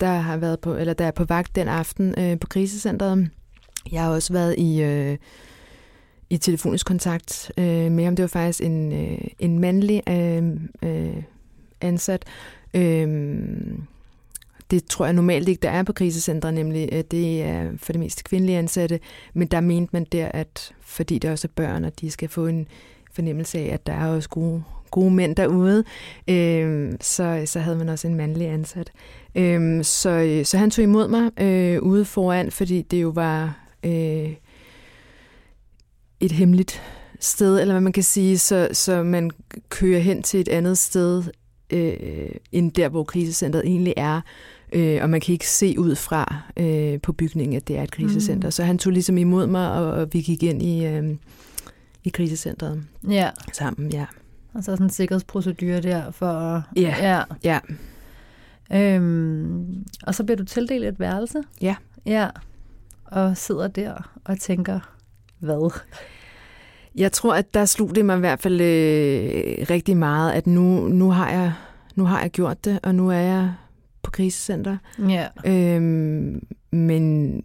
der 0.00 0.14
har 0.14 0.36
været 0.36 0.60
på, 0.60 0.74
eller 0.74 0.94
der 0.94 1.04
er 1.04 1.10
på 1.10 1.24
vagt 1.24 1.56
den 1.56 1.68
aften 1.68 2.14
øh, 2.18 2.40
på 2.40 2.46
krisecentret. 2.46 3.30
Jeg 3.92 4.02
har 4.02 4.10
også 4.10 4.32
været 4.32 4.54
i, 4.58 4.82
øh, 4.82 5.16
i 6.30 6.36
telefonisk 6.36 6.86
kontakt 6.86 7.52
øh, 7.58 7.92
med 7.92 8.04
ham. 8.04 8.16
Det 8.16 8.22
var 8.22 8.28
faktisk 8.28 8.60
en, 8.62 8.92
øh, 8.92 9.18
en 9.38 9.58
mandlig 9.58 10.02
øh, 10.08 10.42
øh, 10.82 11.22
ansat. 11.80 12.24
Øh, 12.74 13.08
det 14.70 14.84
tror 14.84 15.04
jeg 15.04 15.14
normalt 15.14 15.48
ikke, 15.48 15.62
der 15.62 15.70
er 15.70 15.82
på 15.82 15.92
krisecentre, 15.92 16.52
nemlig 16.52 16.92
at 16.92 17.10
det 17.10 17.42
er 17.42 17.70
for 17.76 17.92
det 17.92 18.00
meste 18.00 18.24
kvindelige 18.24 18.58
ansatte, 18.58 19.00
men 19.34 19.48
der 19.48 19.60
mente 19.60 19.90
man 19.92 20.06
der, 20.12 20.28
at 20.34 20.74
fordi 20.80 21.18
der 21.18 21.30
også 21.30 21.48
er 21.48 21.52
børn, 21.56 21.84
og 21.84 22.00
de 22.00 22.10
skal 22.10 22.28
få 22.28 22.46
en 22.46 22.68
fornemmelse 23.12 23.58
af, 23.58 23.74
at 23.74 23.86
der 23.86 23.92
er 23.92 24.06
også 24.06 24.28
gode, 24.28 24.62
gode 24.90 25.10
mænd 25.10 25.36
derude, 25.36 25.84
øh, 26.28 26.92
så, 27.00 27.42
så 27.46 27.60
havde 27.60 27.76
man 27.76 27.88
også 27.88 28.08
en 28.08 28.14
mandlig 28.14 28.48
ansat. 28.48 28.92
Øh, 29.34 29.84
så, 29.84 30.42
så 30.44 30.58
han 30.58 30.70
tog 30.70 30.82
imod 30.82 31.08
mig 31.08 31.42
øh, 31.42 31.82
ude 31.82 32.04
foran, 32.04 32.50
fordi 32.50 32.82
det 32.82 33.02
jo 33.02 33.08
var 33.08 33.66
øh, 33.84 34.32
et 36.20 36.32
hemmeligt 36.32 36.82
sted, 37.20 37.60
eller 37.60 37.74
hvad 37.74 37.80
man 37.80 37.92
kan 37.92 38.02
sige, 38.02 38.38
så, 38.38 38.68
så 38.72 39.02
man 39.02 39.30
kører 39.68 40.00
hen 40.00 40.22
til 40.22 40.40
et 40.40 40.48
andet 40.48 40.78
sted, 40.78 41.24
øh, 41.72 42.30
end 42.52 42.72
der, 42.72 42.88
hvor 42.88 43.04
krisecentret 43.04 43.62
egentlig 43.66 43.94
er, 43.96 44.20
Øh, 44.72 44.98
og 45.02 45.10
man 45.10 45.20
kan 45.20 45.32
ikke 45.32 45.48
se 45.48 45.74
ud 45.78 45.94
fra 45.94 46.42
øh, 46.56 47.00
på 47.00 47.12
bygningen, 47.12 47.56
at 47.56 47.68
det 47.68 47.78
er 47.78 47.82
et 47.82 47.90
krisecenter. 47.90 48.48
Mm. 48.48 48.52
Så 48.52 48.64
han 48.64 48.78
tog 48.78 48.92
ligesom 48.92 49.18
imod 49.18 49.46
mig, 49.46 49.72
og, 49.72 49.90
og 49.90 50.08
vi 50.12 50.20
gik 50.20 50.42
ind 50.42 50.62
i, 50.62 50.86
øh, 50.86 51.04
i 52.04 52.08
krisecentret 52.08 52.82
Ja, 53.10 53.30
sammen. 53.52 53.92
Ja. 53.92 54.06
og 54.54 54.64
så 54.64 54.72
sådan 54.72 54.86
en 54.86 54.90
sikkerhedsprocedure 54.90 55.80
der 55.80 56.10
for... 56.10 56.62
Ja. 56.76 56.94
ja. 57.00 57.22
ja. 57.44 57.58
Øhm, 58.72 59.84
og 60.02 60.14
så 60.14 60.24
bliver 60.24 60.36
du 60.36 60.44
tildelt 60.44 60.84
et 60.84 61.00
værelse. 61.00 61.42
Ja. 61.60 61.74
Ja, 62.06 62.28
og 63.04 63.36
sidder 63.36 63.68
der 63.68 64.10
og 64.24 64.40
tænker, 64.40 64.80
hvad? 65.38 65.80
Jeg 66.94 67.12
tror, 67.12 67.34
at 67.34 67.54
der 67.54 67.64
slog 67.64 67.94
det 67.94 68.04
mig 68.04 68.16
i 68.16 68.20
hvert 68.20 68.40
fald 68.40 68.60
øh, 68.60 69.66
rigtig 69.70 69.96
meget, 69.96 70.32
at 70.32 70.46
nu, 70.46 70.88
nu, 70.88 71.10
har 71.10 71.30
jeg, 71.30 71.52
nu 71.94 72.04
har 72.04 72.20
jeg 72.20 72.30
gjort 72.30 72.64
det, 72.64 72.80
og 72.82 72.94
nu 72.94 73.10
er 73.10 73.18
jeg 73.18 73.52
på 74.06 74.10
krisecenter. 74.10 74.76
Ja. 75.08 75.26
Øhm, 75.46 76.46
men 76.70 77.40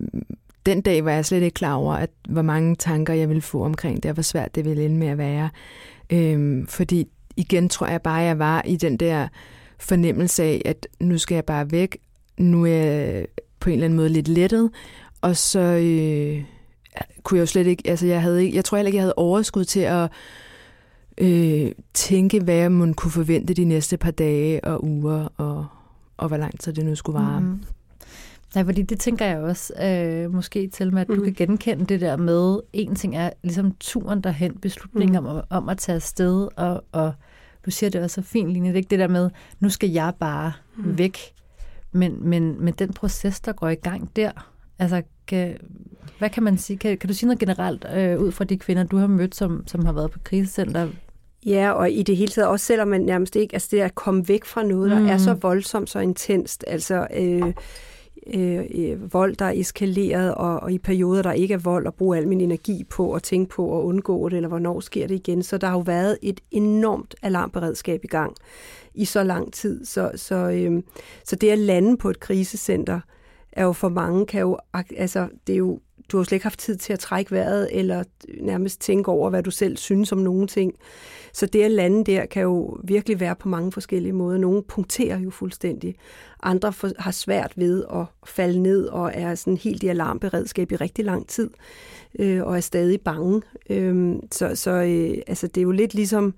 den 0.66 0.82
dag 0.82 1.06
var 1.06 1.12
jeg 1.12 1.26
slet 1.26 1.42
ikke 1.42 1.56
klar 1.56 1.74
over, 1.74 1.94
at 1.94 2.10
hvor 2.30 2.42
mange 2.42 2.76
tanker 2.76 3.14
jeg 3.14 3.30
ville 3.30 3.42
få 3.42 3.64
omkring 3.64 4.04
det, 4.04 4.10
og 4.10 4.14
hvor 4.14 4.24
svært 4.24 4.56
det 4.56 4.66
ville 4.66 4.86
ende 4.86 4.98
med 4.98 5.08
at 5.08 5.18
være. 5.18 5.50
Øhm, 6.10 6.68
fordi 6.68 7.08
igen 7.38 7.70
tror 7.70 7.88
jeg 7.88 8.02
bare, 8.02 8.22
at 8.22 8.28
jeg 8.28 8.40
var 8.40 8.62
i 8.66 8.76
den 8.76 8.98
der 8.98 9.28
fornemmelse 9.80 10.44
af, 10.44 10.62
at 10.66 10.88
nu 11.00 11.18
skal 11.18 11.36
jeg 11.36 11.46
bare 11.46 11.72
væk. 11.72 11.98
Nu 12.38 12.66
er 12.66 12.70
jeg 12.70 13.26
på 13.60 13.70
en 13.70 13.74
eller 13.74 13.86
anden 13.86 13.98
måde 13.98 14.10
lidt 14.10 14.28
lettet, 14.28 14.70
og 15.22 15.38
så 15.38 15.60
øh, 15.60 16.44
kunne 17.24 17.38
jeg 17.38 17.42
jo 17.42 17.46
slet 17.46 17.68
ikke, 17.68 17.84
altså 17.86 18.08
jeg 18.08 18.22
havde 18.22 18.44
ikke, 18.44 18.56
jeg 18.56 18.66
tror 18.66 18.78
heller 18.78 18.88
ikke, 18.88 18.98
jeg 18.98 19.04
havde 19.04 19.14
overskud 19.18 19.66
til 19.66 19.80
at 19.80 20.10
øh, 21.18 21.72
tænke, 21.94 22.40
hvad 22.40 22.56
jeg 22.56 22.72
må 22.72 22.94
kunne 22.94 23.12
forvente 23.12 23.54
de 23.54 23.66
næste 23.66 23.98
par 23.98 24.12
dage 24.12 24.64
og 24.64 24.84
uger, 24.84 25.28
og, 25.38 25.66
og 26.18 26.28
hvor 26.28 26.38
lang 26.38 26.60
tid 26.60 26.74
det 26.74 26.86
nu 26.86 26.96
skulle 26.96 27.20
vare. 27.20 27.42
Mm. 27.42 27.64
Nej, 28.56 28.64
fordi 28.66 28.82
det 28.82 29.00
tænker 29.00 29.26
jeg 29.26 29.38
også 29.38 29.74
øh, 29.84 30.34
måske 30.34 30.68
til 30.68 30.94
med, 30.94 31.02
at 31.02 31.08
du 31.08 31.14
Mhm. 31.16 31.24
kan 31.24 31.34
genkende 31.34 31.86
det 31.86 32.02
der 32.02 32.18
med, 32.18 32.60
en 32.74 32.96
ting 32.96 33.16
er 33.16 33.30
ligesom 33.44 33.76
turen 33.80 34.22
derhen, 34.22 34.58
beslutningen 34.58 35.18
Mhm. 35.24 35.26
om, 35.26 35.42
om 35.50 35.70
at 35.70 35.78
tage 35.78 35.96
afsted, 35.96 36.48
og, 36.56 36.84
og 36.92 37.14
du 37.66 37.72
siger 37.72 37.90
det 37.90 38.02
også 38.04 38.22
så 38.22 38.28
fint, 38.28 38.50
Line, 38.52 38.68
det 38.68 38.74
er 38.74 38.78
ikke 38.78 38.90
det 38.90 39.00
der 39.00 39.08
med, 39.08 39.30
nu 39.60 39.70
skal 39.70 39.90
jeg 39.90 40.14
bare 40.20 40.54
Mhm. 40.76 40.98
væk, 40.98 41.18
men, 41.92 42.30
men, 42.30 42.64
men 42.66 42.74
den 42.74 42.94
proces, 42.94 43.40
der 43.42 43.52
går 43.54 43.70
i 43.70 43.76
gang 43.76 44.16
der, 44.16 44.32
altså, 44.80 45.02
kan, 45.28 45.58
hvad 46.20 46.30
kan 46.30 46.44
man 46.44 46.58
sige? 46.58 46.78
Kan, 46.78 46.98
kan 46.98 47.08
du 47.08 47.14
sige 47.14 47.28
noget 47.28 47.40
generelt 47.40 47.86
øh, 47.96 48.20
ud 48.20 48.32
fra 48.32 48.44
de 48.44 48.58
kvinder, 48.58 48.84
du 48.84 48.98
har 48.98 49.08
mødt, 49.08 49.36
som, 49.36 49.64
som 49.68 49.86
har 49.86 49.94
været 49.94 50.12
på 50.12 50.20
krisecenter? 50.24 50.88
Ja, 51.46 51.72
og 51.72 51.92
i 51.92 52.04
det 52.04 52.18
hele 52.18 52.32
taget, 52.32 52.48
også 52.48 52.66
selvom 52.66 52.88
man 52.88 53.02
nærmest 53.02 53.36
ikke, 53.36 53.54
altså 53.56 53.68
det 53.72 53.80
at 53.80 53.96
komme 53.96 54.28
væk 54.28 54.46
fra 54.46 54.64
noget, 54.64 54.92
der 54.92 55.00
Mm. 55.00 55.08
er 55.08 55.18
så 55.18 55.34
voldsomt, 55.34 55.90
så 55.90 56.00
intenst, 56.00 56.64
altså 56.68 57.08
øh, 57.18 57.54
øh, 58.34 58.66
øh, 58.76 59.14
vold, 59.14 59.36
der 59.36 59.46
er 59.46 59.52
eskaleret, 59.52 60.36
og, 60.36 60.60
og 60.60 60.72
i 60.72 60.78
perioder, 60.78 61.22
der 61.22 61.32
ikke 61.32 61.54
er 61.54 61.58
vold, 61.58 61.88
at 61.88 61.94
bruge 61.94 62.18
al 62.18 62.28
min 62.28 62.42
energi 62.42 62.84
på 62.84 63.14
at 63.14 63.24
tænke 63.24 63.50
på 63.50 63.80
at 63.80 63.84
undgå 63.84 64.30
det, 64.30 64.36
eller 64.36 64.50
hvornår 64.50 64.80
sker 64.80 65.08
det 65.08 65.16
igen. 65.16 65.44
Så 65.44 65.58
der 65.58 65.68
har 65.68 65.74
jo 65.76 65.80
været 65.80 66.18
et 66.22 66.40
enormt 66.52 67.16
alarmberedskab 67.22 68.04
i 68.04 68.08
gang 68.08 68.36
i 68.94 69.06
så 69.06 69.24
lang 69.24 69.54
tid. 69.54 69.86
Så, 69.86 70.12
så, 70.16 70.36
øh, 70.36 70.84
så 71.26 71.36
det 71.36 71.50
at 71.50 71.60
lande 71.60 71.98
på 71.98 72.10
et 72.10 72.20
krisecenter, 72.20 73.00
er 73.52 73.64
jo 73.64 73.74
for 73.74 73.90
mange, 73.90 74.26
kan 74.26 74.42
jo, 74.42 74.58
altså 74.98 75.28
det 75.48 75.54
er 75.54 75.58
jo, 75.58 75.80
du 76.12 76.18
har 76.18 76.22
jo 76.22 76.24
slet 76.24 76.36
ikke 76.36 76.46
haft 76.46 76.60
tid 76.60 76.76
til 76.76 76.94
at 76.94 77.00
trække 77.00 77.32
vejret, 77.32 77.68
eller 77.72 78.04
nærmest 78.42 78.82
tænke 78.82 79.12
over, 79.12 79.30
hvad 79.30 79.44
du 79.44 79.52
selv 79.52 79.78
synes 79.78 80.12
om 80.12 80.18
nogle 80.18 80.48
ting. 80.48 80.74
Så 81.34 81.46
det 81.46 81.64
at 81.64 81.72
lande 81.72 82.04
der 82.04 82.26
kan 82.26 82.42
jo 82.42 82.78
virkelig 82.84 83.20
være 83.20 83.36
på 83.36 83.50
mange 83.50 83.72
forskellige 83.72 84.14
måder. 84.14 84.38
Nogle 84.38 84.64
punkterer 84.64 85.20
jo 85.20 85.30
fuldstændig. 85.30 85.96
Andre 86.44 86.74
for, 86.74 86.90
har 87.00 87.12
svært 87.12 87.54
ved 87.56 87.84
at 87.94 88.06
falde 88.26 88.60
ned 88.60 88.86
og 88.86 89.12
er 89.14 89.36
sådan 89.36 89.58
helt 89.58 89.84
i 89.84 89.88
alarmberedskab 89.88 90.72
i 90.72 90.76
rigtig 90.76 91.06
lang 91.06 91.28
tid 91.28 91.50
øh, 92.20 92.44
og 92.44 92.56
er 92.56 92.62
stadig 92.62 93.02
bange. 93.02 93.42
Øh, 93.70 94.16
så 94.32 94.56
så 94.56 94.72
øh, 94.72 95.22
altså, 95.28 95.48
det 95.48 95.58
er 95.58 95.64
jo 95.64 95.72
lidt 95.72 95.94
ligesom, 95.94 96.34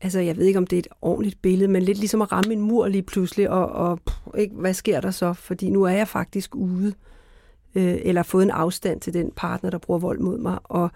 altså 0.00 0.20
jeg 0.20 0.36
ved 0.36 0.44
ikke 0.46 0.58
om 0.58 0.66
det 0.66 0.76
er 0.76 0.80
et 0.80 0.88
ordentligt 1.02 1.42
billede, 1.42 1.70
men 1.70 1.82
lidt 1.82 1.98
ligesom 1.98 2.22
at 2.22 2.32
ramme 2.32 2.52
en 2.52 2.60
mur 2.60 2.88
lige 2.88 3.02
pludselig, 3.02 3.50
og, 3.50 3.68
og 3.68 4.00
pff, 4.06 4.16
ikke, 4.38 4.54
hvad 4.54 4.74
sker 4.74 5.00
der 5.00 5.10
så? 5.10 5.32
Fordi 5.32 5.70
nu 5.70 5.82
er 5.82 5.92
jeg 5.92 6.08
faktisk 6.08 6.54
ude, 6.54 6.94
øh, 7.74 7.98
eller 8.02 8.22
fået 8.22 8.42
en 8.42 8.50
afstand 8.50 9.00
til 9.00 9.14
den 9.14 9.32
partner, 9.36 9.70
der 9.70 9.78
bruger 9.78 10.00
vold 10.00 10.18
mod 10.18 10.38
mig, 10.38 10.58
og 10.64 10.90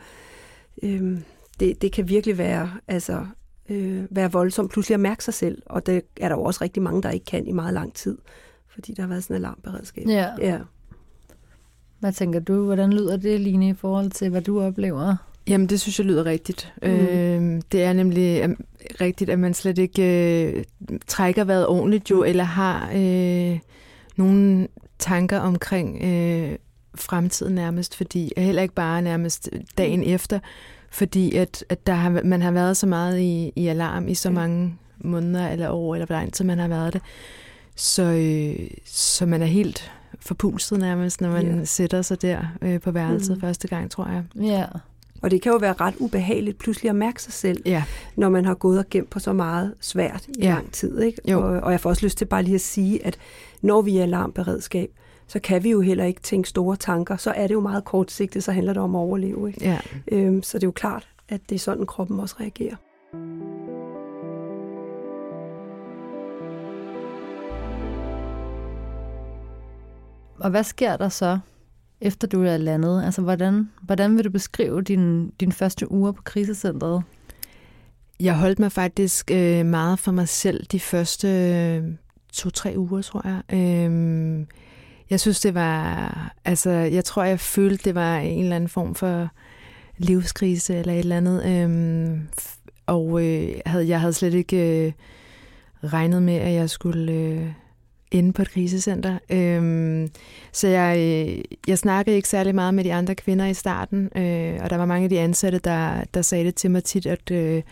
øh, 0.83 1.19
det, 1.61 1.83
det 1.83 1.93
kan 1.93 2.09
virkelig 2.09 2.39
være, 2.39 2.71
altså, 2.89 3.27
øh, 3.69 4.05
være 4.11 4.33
voldsomt 4.33 4.71
pludselig 4.73 4.95
at 4.95 5.01
mærke 5.01 5.25
sig 5.25 5.35
selv, 5.35 5.63
og 5.67 5.87
det 5.87 6.03
er 6.21 6.29
der 6.29 6.37
jo 6.37 6.43
også 6.43 6.65
rigtig 6.65 6.83
mange, 6.83 7.03
der 7.03 7.11
ikke 7.11 7.27
kan 7.27 7.47
i 7.47 7.53
meget 7.53 7.75
lang 7.75 7.95
tid, 7.95 8.19
fordi 8.69 8.95
der 8.95 9.03
har 9.03 9.09
været 9.09 9.23
sådan 9.23 9.37
en 9.37 9.45
alarmberedskab. 9.45 10.07
Ja. 10.09 10.31
ja. 10.39 10.59
Hvad 12.01 12.13
tænker 12.13 12.41
du? 12.41 12.65
Hvordan 12.65 12.93
lyder 12.93 13.17
det, 13.17 13.41
Line, 13.41 13.69
i 13.69 13.75
forhold 13.75 14.11
til, 14.11 14.31
hvad 14.31 14.43
du 14.43 14.61
oplever? 14.61 15.17
Jamen, 15.49 15.67
det 15.67 15.81
synes 15.81 15.99
jeg 15.99 16.07
lyder 16.07 16.25
rigtigt. 16.25 16.73
Mm. 16.83 16.89
Mm. 16.89 16.95
Øh, 16.95 17.63
det 17.73 17.83
er 17.83 17.93
nemlig 17.93 18.43
øh, 18.43 18.57
rigtigt, 19.01 19.31
at 19.31 19.39
man 19.39 19.55
slet 19.55 19.79
ikke 19.79 20.03
øh, 20.53 20.65
trækker 21.07 21.45
vejret 21.45 21.67
ordentligt 21.67 22.11
jo, 22.11 22.25
eller 22.25 22.45
har 22.45 22.91
øh, 22.95 23.59
nogle 24.17 24.69
tanker 24.99 25.39
omkring 25.39 26.05
øh, 26.05 26.59
fremtiden 26.95 27.55
nærmest, 27.55 27.97
fordi 27.97 28.33
heller 28.37 28.63
ikke 28.63 28.75
bare 28.75 29.03
nærmest 29.03 29.51
dagen 29.79 30.01
mm. 30.01 30.07
efter, 30.07 30.39
fordi 30.97 31.37
at, 31.37 31.65
at 31.69 31.87
der 31.87 31.93
har, 31.93 32.21
man 32.25 32.43
har 32.43 32.51
været 32.51 32.77
så 32.77 32.87
meget 32.87 33.21
i, 33.21 33.53
i 33.57 33.67
alarm 33.67 34.09
i 34.09 34.15
så 34.15 34.31
mange 34.31 34.75
måneder 34.99 35.49
eller 35.49 35.71
år, 35.71 35.95
eller 35.95 36.07
hvor 36.07 36.15
lang 36.17 36.33
tid 36.33 36.45
man 36.45 36.59
har 36.59 36.69
været 36.69 36.93
det. 36.93 37.03
Så, 37.75 38.03
øh, 38.03 38.69
så 38.85 39.27
man 39.27 39.43
er 39.43 39.47
helt 39.47 39.93
forpulset 40.21 40.79
nærmest, 40.79 41.21
når 41.21 41.31
man 41.31 41.47
yeah. 41.47 41.67
sætter 41.67 42.03
sig 42.03 42.23
der 42.23 42.41
øh, 42.63 42.81
på 42.81 42.91
værelset 42.91 43.37
mm. 43.37 43.41
første 43.41 43.69
gang, 43.69 43.91
tror 43.91 44.09
jeg. 44.09 44.45
Ja. 44.45 44.65
Og 45.23 45.31
det 45.31 45.43
kan 45.43 45.53
jo 45.53 45.59
være 45.59 45.73
ret 45.73 45.95
ubehageligt 45.99 46.59
pludselig 46.59 46.91
at 46.91 46.97
mærke 46.97 47.23
sig 47.23 47.33
selv, 47.33 47.63
Ja. 47.67 47.85
når 48.17 48.29
man 48.29 48.45
har 48.45 48.55
gået 48.55 48.79
og 48.79 48.85
gemt 48.91 49.11
på 49.11 49.19
så 49.19 49.33
meget 49.33 49.75
svært 49.81 50.25
i 50.29 50.33
Ja. 50.43 50.49
lang 50.49 50.73
tid. 50.73 51.01
Ikke? 51.01 51.19
Jo. 51.31 51.39
Og, 51.41 51.61
og 51.61 51.73
jeg 51.73 51.81
får 51.81 51.91
også 51.91 52.07
lyst 52.07 52.19
til 52.19 52.25
bare 52.25 52.43
lige 52.43 52.55
at 52.55 52.61
sige, 52.61 53.07
at 53.07 53.19
når 53.63 53.83
vi 53.83 53.99
er 53.99 54.03
alarmberedskab, 54.03 54.91
så 55.27 55.39
kan 55.39 55.65
vi 55.65 55.71
jo 55.71 55.81
heller 55.81 56.05
ikke 56.05 56.21
tænke 56.21 56.49
store 56.49 56.77
tanker. 56.77 57.17
Så 57.17 57.31
er 57.31 57.47
det 57.47 57.55
jo 57.55 57.61
meget 57.61 57.85
kortsigtet, 57.85 58.45
så 58.45 58.53
handler 58.53 58.73
det 58.73 58.83
om 58.83 58.95
at 58.95 58.99
overleve. 58.99 59.49
Ikke? 59.49 59.65
Ja. 59.65 59.79
Øhm, 60.13 60.43
så 60.43 60.59
det 60.59 60.65
er 60.65 60.69
jo 60.69 60.73
klart, 60.73 61.09
at 61.29 61.41
det 61.49 61.55
er 61.55 61.59
sådan, 61.59 61.87
kroppen 61.87 62.21
også 62.21 62.37
reagerer. 62.41 62.77
Og 70.41 70.51
hvad 70.51 70.65
sker 70.65 70.97
der 70.97 71.09
så, 71.09 71.39
efter 72.01 72.29
du 72.29 72.43
er 72.43 72.57
landet? 72.57 73.05
Altså, 73.05 73.23
hvordan, 73.23 73.71
hvordan 73.83 74.17
vil 74.17 74.25
du 74.25 74.31
beskrive 74.31 74.83
din, 74.83 75.31
din 75.31 75.53
første 75.53 75.93
uger 75.93 76.13
på 76.13 76.23
krisecentret? 76.23 77.03
Jeg 78.21 78.39
holdt 78.39 78.59
mig 78.59 78.73
faktisk 78.73 79.31
øh, 79.31 79.67
meget 79.67 79.99
for 79.99 80.13
mig 80.13 80.29
selv 80.29 80.67
de 80.67 80.81
første 80.81 81.29
øh, 81.29 81.85
to-tre 82.33 82.75
uger, 82.77 83.03
tror 83.03 83.29
jeg. 83.29 83.59
Øhm, 83.59 84.47
jeg 85.11 85.21
synes, 85.21 85.41
det 85.41 85.55
var... 85.55 86.35
Altså, 86.45 86.71
jeg 86.71 87.05
tror, 87.05 87.25
jeg 87.25 87.41
følte, 87.41 87.85
det 87.85 87.95
var 87.95 88.19
en 88.19 88.43
eller 88.43 88.57
anden 88.57 88.69
form 88.69 88.95
for 88.95 89.29
livskrise 89.99 90.77
eller 90.77 90.93
et 90.93 90.99
eller 90.99 91.17
andet. 91.17 91.47
Øhm, 91.47 92.29
og 92.87 93.25
øh, 93.25 93.49
havde, 93.67 93.89
jeg 93.89 94.01
havde 94.01 94.13
slet 94.13 94.35
ikke 94.35 94.87
øh, 94.87 94.93
regnet 95.85 96.23
med, 96.23 96.35
at 96.35 96.53
jeg 96.53 96.71
skulle 96.71 97.13
øh, 97.13 97.47
ende 98.11 98.33
på 98.33 98.43
et 98.43 98.51
krisecenter. 98.51 99.19
Øhm, 99.31 100.11
så 100.53 100.69
jeg, 100.69 100.99
øh, 100.99 101.45
jeg 101.69 101.79
snakkede 101.79 102.17
ikke 102.17 102.29
særlig 102.29 102.55
meget 102.55 102.75
med 102.75 102.85
de 102.85 102.95
andre 102.95 103.15
kvinder 103.15 103.47
i 103.47 103.55
starten, 103.55 104.11
øh, 104.17 104.59
og 104.63 104.71
der 104.71 104.77
var 104.77 104.87
mange 104.87 105.05
af 105.05 105.11
de 105.11 105.21
ansatte, 105.21 105.59
der, 105.59 106.05
der 106.15 106.23
sagde 106.23 106.45
det 106.45 106.55
til 106.55 106.71
mig 106.71 106.85
tit, 106.85 107.07
at 107.07 107.31
øh, 107.31 107.63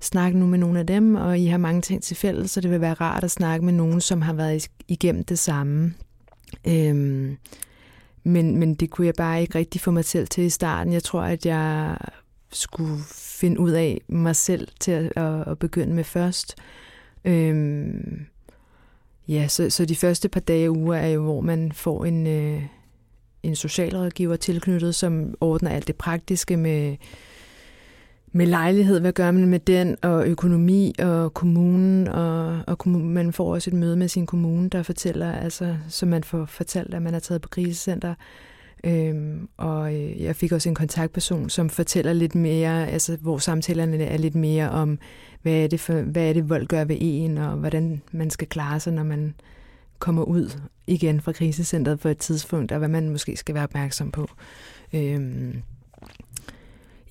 snakke 0.00 0.38
nu 0.38 0.46
med 0.46 0.58
nogle 0.58 0.78
af 0.78 0.86
dem, 0.86 1.14
og 1.14 1.38
I 1.38 1.46
har 1.46 1.58
mange 1.58 1.80
ting 1.80 2.02
til 2.02 2.16
fælles, 2.16 2.50
så 2.50 2.60
det 2.60 2.70
vil 2.70 2.80
være 2.80 2.94
rart 2.94 3.24
at 3.24 3.30
snakke 3.30 3.64
med 3.64 3.72
nogen, 3.72 4.00
som 4.00 4.22
har 4.22 4.32
været 4.32 4.68
igennem 4.88 5.24
det 5.24 5.38
samme. 5.38 5.94
Øhm, 6.66 7.36
men, 8.24 8.58
men 8.58 8.74
det 8.74 8.90
kunne 8.90 9.06
jeg 9.06 9.14
bare 9.14 9.40
ikke 9.40 9.58
rigtig 9.58 9.80
få 9.80 9.90
mig 9.90 10.04
selv 10.04 10.28
til 10.28 10.44
i 10.44 10.50
starten. 10.50 10.92
Jeg 10.92 11.02
tror, 11.02 11.22
at 11.22 11.46
jeg 11.46 11.96
skulle 12.52 12.98
finde 13.12 13.60
ud 13.60 13.70
af 13.70 14.00
mig 14.08 14.36
selv 14.36 14.68
til 14.80 14.92
at, 14.92 15.12
at, 15.16 15.48
at 15.48 15.58
begynde 15.58 15.94
med 15.94 16.04
først. 16.04 16.56
Øhm, 17.24 18.26
ja, 19.28 19.48
så, 19.48 19.70
så 19.70 19.84
de 19.84 19.96
første 19.96 20.28
par 20.28 20.40
dage 20.40 20.68
og 20.68 20.76
uger 20.76 20.96
er 20.96 21.08
jo, 21.08 21.22
hvor 21.22 21.40
man 21.40 21.72
får 21.72 22.04
en, 22.04 22.26
øh, 22.26 22.62
en 23.42 23.56
socialrådgiver 23.56 24.36
tilknyttet, 24.36 24.94
som 24.94 25.34
ordner 25.40 25.70
alt 25.70 25.86
det 25.86 25.96
praktiske 25.96 26.56
med, 26.56 26.96
med 28.32 28.46
lejlighed, 28.46 29.00
hvad 29.00 29.12
gør 29.12 29.30
man 29.30 29.46
med 29.46 29.58
den, 29.58 29.96
og 30.02 30.26
økonomi 30.26 30.94
og 30.98 31.34
kommunen, 31.34 32.08
og, 32.08 32.60
og 32.66 32.78
kommunen, 32.78 33.14
man 33.14 33.32
får 33.32 33.54
også 33.54 33.70
et 33.70 33.74
møde 33.74 33.96
med 33.96 34.08
sin 34.08 34.26
kommune, 34.26 34.68
der 34.68 34.82
fortæller, 34.82 35.32
altså, 35.32 35.76
som 35.88 36.08
man 36.08 36.24
får 36.24 36.44
fortalt, 36.44 36.94
at 36.94 37.02
man 37.02 37.14
er 37.14 37.18
taget 37.18 37.42
på 37.42 37.48
krisecenter. 37.48 38.14
Øhm, 38.84 39.48
og 39.56 39.94
øh, 39.94 40.22
jeg 40.22 40.36
fik 40.36 40.52
også 40.52 40.68
en 40.68 40.74
kontaktperson, 40.74 41.50
som 41.50 41.68
fortæller 41.68 42.12
lidt 42.12 42.34
mere, 42.34 42.88
altså 42.88 43.16
hvor 43.20 43.38
samtalerne 43.38 44.04
er 44.04 44.18
lidt 44.18 44.34
mere 44.34 44.70
om, 44.70 44.98
hvad 45.42 45.52
er 45.52 45.66
det, 45.66 45.80
for, 45.80 45.92
hvad 45.92 46.28
er 46.28 46.32
det 46.32 46.48
vold 46.48 46.66
gør 46.66 46.84
ved 46.84 46.96
en, 47.00 47.38
og 47.38 47.56
hvordan 47.56 48.02
man 48.12 48.30
skal 48.30 48.48
klare 48.48 48.80
sig, 48.80 48.92
når 48.92 49.02
man 49.02 49.34
kommer 49.98 50.22
ud 50.22 50.60
igen 50.86 51.20
fra 51.20 51.32
krisecentret 51.32 52.00
på 52.00 52.08
et 52.08 52.18
tidspunkt, 52.18 52.72
og 52.72 52.78
hvad 52.78 52.88
man 52.88 53.10
måske 53.10 53.36
skal 53.36 53.54
være 53.54 53.64
opmærksom 53.64 54.10
på. 54.10 54.28
Øhm, 54.92 55.62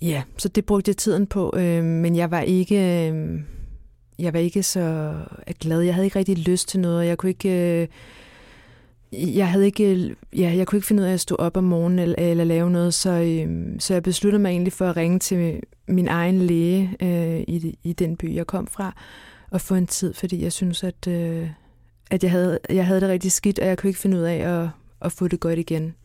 ja, 0.02 0.24
så 0.38 0.50
det 0.50 0.66
brugte 0.66 0.90
jeg 0.90 0.98
tiden 0.98 1.28
på, 1.28 1.54
øh, 1.58 1.84
men 1.84 2.16
jeg 2.16 2.32
var 2.32 2.42
ikke... 2.42 3.10
Øh, 3.10 3.40
jeg 4.20 4.34
var 4.34 4.40
ikke 4.40 4.64
så 4.64 4.80
øh, 5.48 5.54
glad. 5.60 5.82
Jeg 5.82 5.94
havde 5.94 6.06
ikke 6.06 6.20
rigtig 6.20 6.38
lyst 6.38 6.70
til 6.70 6.80
noget. 6.80 7.06
Jeg 7.06 7.18
kunne 7.18 7.30
ikke... 7.30 7.82
Øh, 7.82 7.88
jeg 9.14 9.50
havde 9.50 9.66
ikke, 9.66 10.16
ja, 10.36 10.54
jeg 10.56 10.68
kunne 10.68 10.78
ikke 10.78 10.88
finde 10.88 11.04
ud 11.04 11.08
af 11.08 11.14
at 11.14 11.20
stå 11.20 11.36
op 11.36 11.58
om 11.58 11.64
morgenen 11.64 12.00
eller, 12.00 12.16
eller 12.18 12.44
lave 12.44 12.72
noget, 12.72 12.94
så, 12.94 13.10
øh, 13.10 13.80
så 13.80 13.94
jeg 13.94 14.04
besluttede 14.04 14.42
mig 14.42 14.50
egentlig 14.50 14.74
for 14.74 14.90
at 14.90 14.98
ringe 14.98 15.20
til 15.20 15.60
min 15.88 16.08
egen 16.08 16.40
læge 16.40 16.96
øh, 17.02 17.40
i, 17.40 17.78
i 17.84 17.94
den 17.94 18.18
by, 18.18 18.36
jeg 18.36 18.48
kom 18.48 18.68
fra, 18.68 18.96
og 19.50 19.62
få 19.62 19.76
en 19.76 19.88
tid, 19.88 20.14
fordi 20.14 20.44
jeg 20.44 20.52
synes, 20.52 20.84
at, 20.84 21.08
øh, 21.08 21.50
at 22.12 22.24
jeg, 22.24 22.32
havde, 22.32 22.60
jeg 22.70 22.86
havde 22.86 23.02
det 23.02 23.10
rigtig 23.10 23.32
skidt, 23.32 23.60
og 23.60 23.68
jeg 23.68 23.78
kunne 23.78 23.90
ikke 23.90 24.00
finde 24.00 24.18
ud 24.18 24.24
af 24.24 24.36
at, 24.36 24.70
at 25.02 25.12
få 25.12 25.28
det 25.28 25.40
godt 25.40 25.60
igen. 25.60 25.96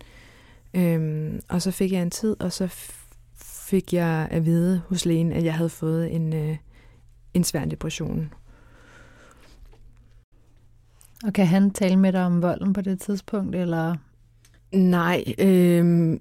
Øh, 0.75 1.33
og 1.49 1.63
så 1.63 1.71
fik 1.71 1.93
jeg 1.93 2.03
en 2.03 2.11
tid, 2.11 2.37
og 2.41 2.53
så 2.53 2.69
fik 3.66 3.92
jeg 3.92 4.29
at 4.31 4.44
vide 4.44 4.83
hos 4.88 5.05
lægen, 5.05 5.33
at 5.33 5.44
jeg 5.44 5.55
havde 5.55 5.68
fået 5.68 6.14
en, 6.14 6.33
øh, 6.33 6.57
en 7.35 7.44
svær 7.44 7.64
depression. 7.64 8.33
Og 11.24 11.33
kan 11.33 11.46
han 11.46 11.70
tale 11.70 11.96
med 11.96 12.12
dig 12.12 12.24
om 12.24 12.42
volden 12.42 12.72
på 12.72 12.81
det 12.81 13.00
tidspunkt, 13.00 13.57
eller? 13.57 13.96
Nej, 14.72 15.24
øh, 15.38 16.16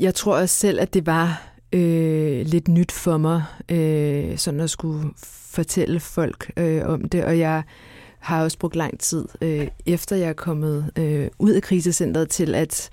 jeg 0.00 0.14
tror 0.14 0.36
også 0.36 0.54
selv, 0.54 0.80
at 0.80 0.94
det 0.94 1.06
var 1.06 1.52
øh, 1.72 2.46
lidt 2.46 2.68
nyt 2.68 2.92
for 2.92 3.16
mig, 3.16 3.44
øh, 3.68 4.38
sådan 4.38 4.60
at 4.60 4.70
skulle 4.70 5.10
fortælle 5.26 6.00
folk 6.00 6.52
øh, 6.56 6.82
om 6.84 7.08
det, 7.08 7.24
og 7.24 7.38
jeg 7.38 7.62
har 8.18 8.42
også 8.42 8.58
brugt 8.58 8.76
lang 8.76 9.00
tid, 9.00 9.24
øh, 9.40 9.68
efter 9.86 10.16
jeg 10.16 10.28
er 10.28 10.32
kommet 10.32 10.90
øh, 10.98 11.28
ud 11.38 11.50
af 11.50 11.62
krisecentret, 11.62 12.28
til 12.28 12.54
at 12.54 12.90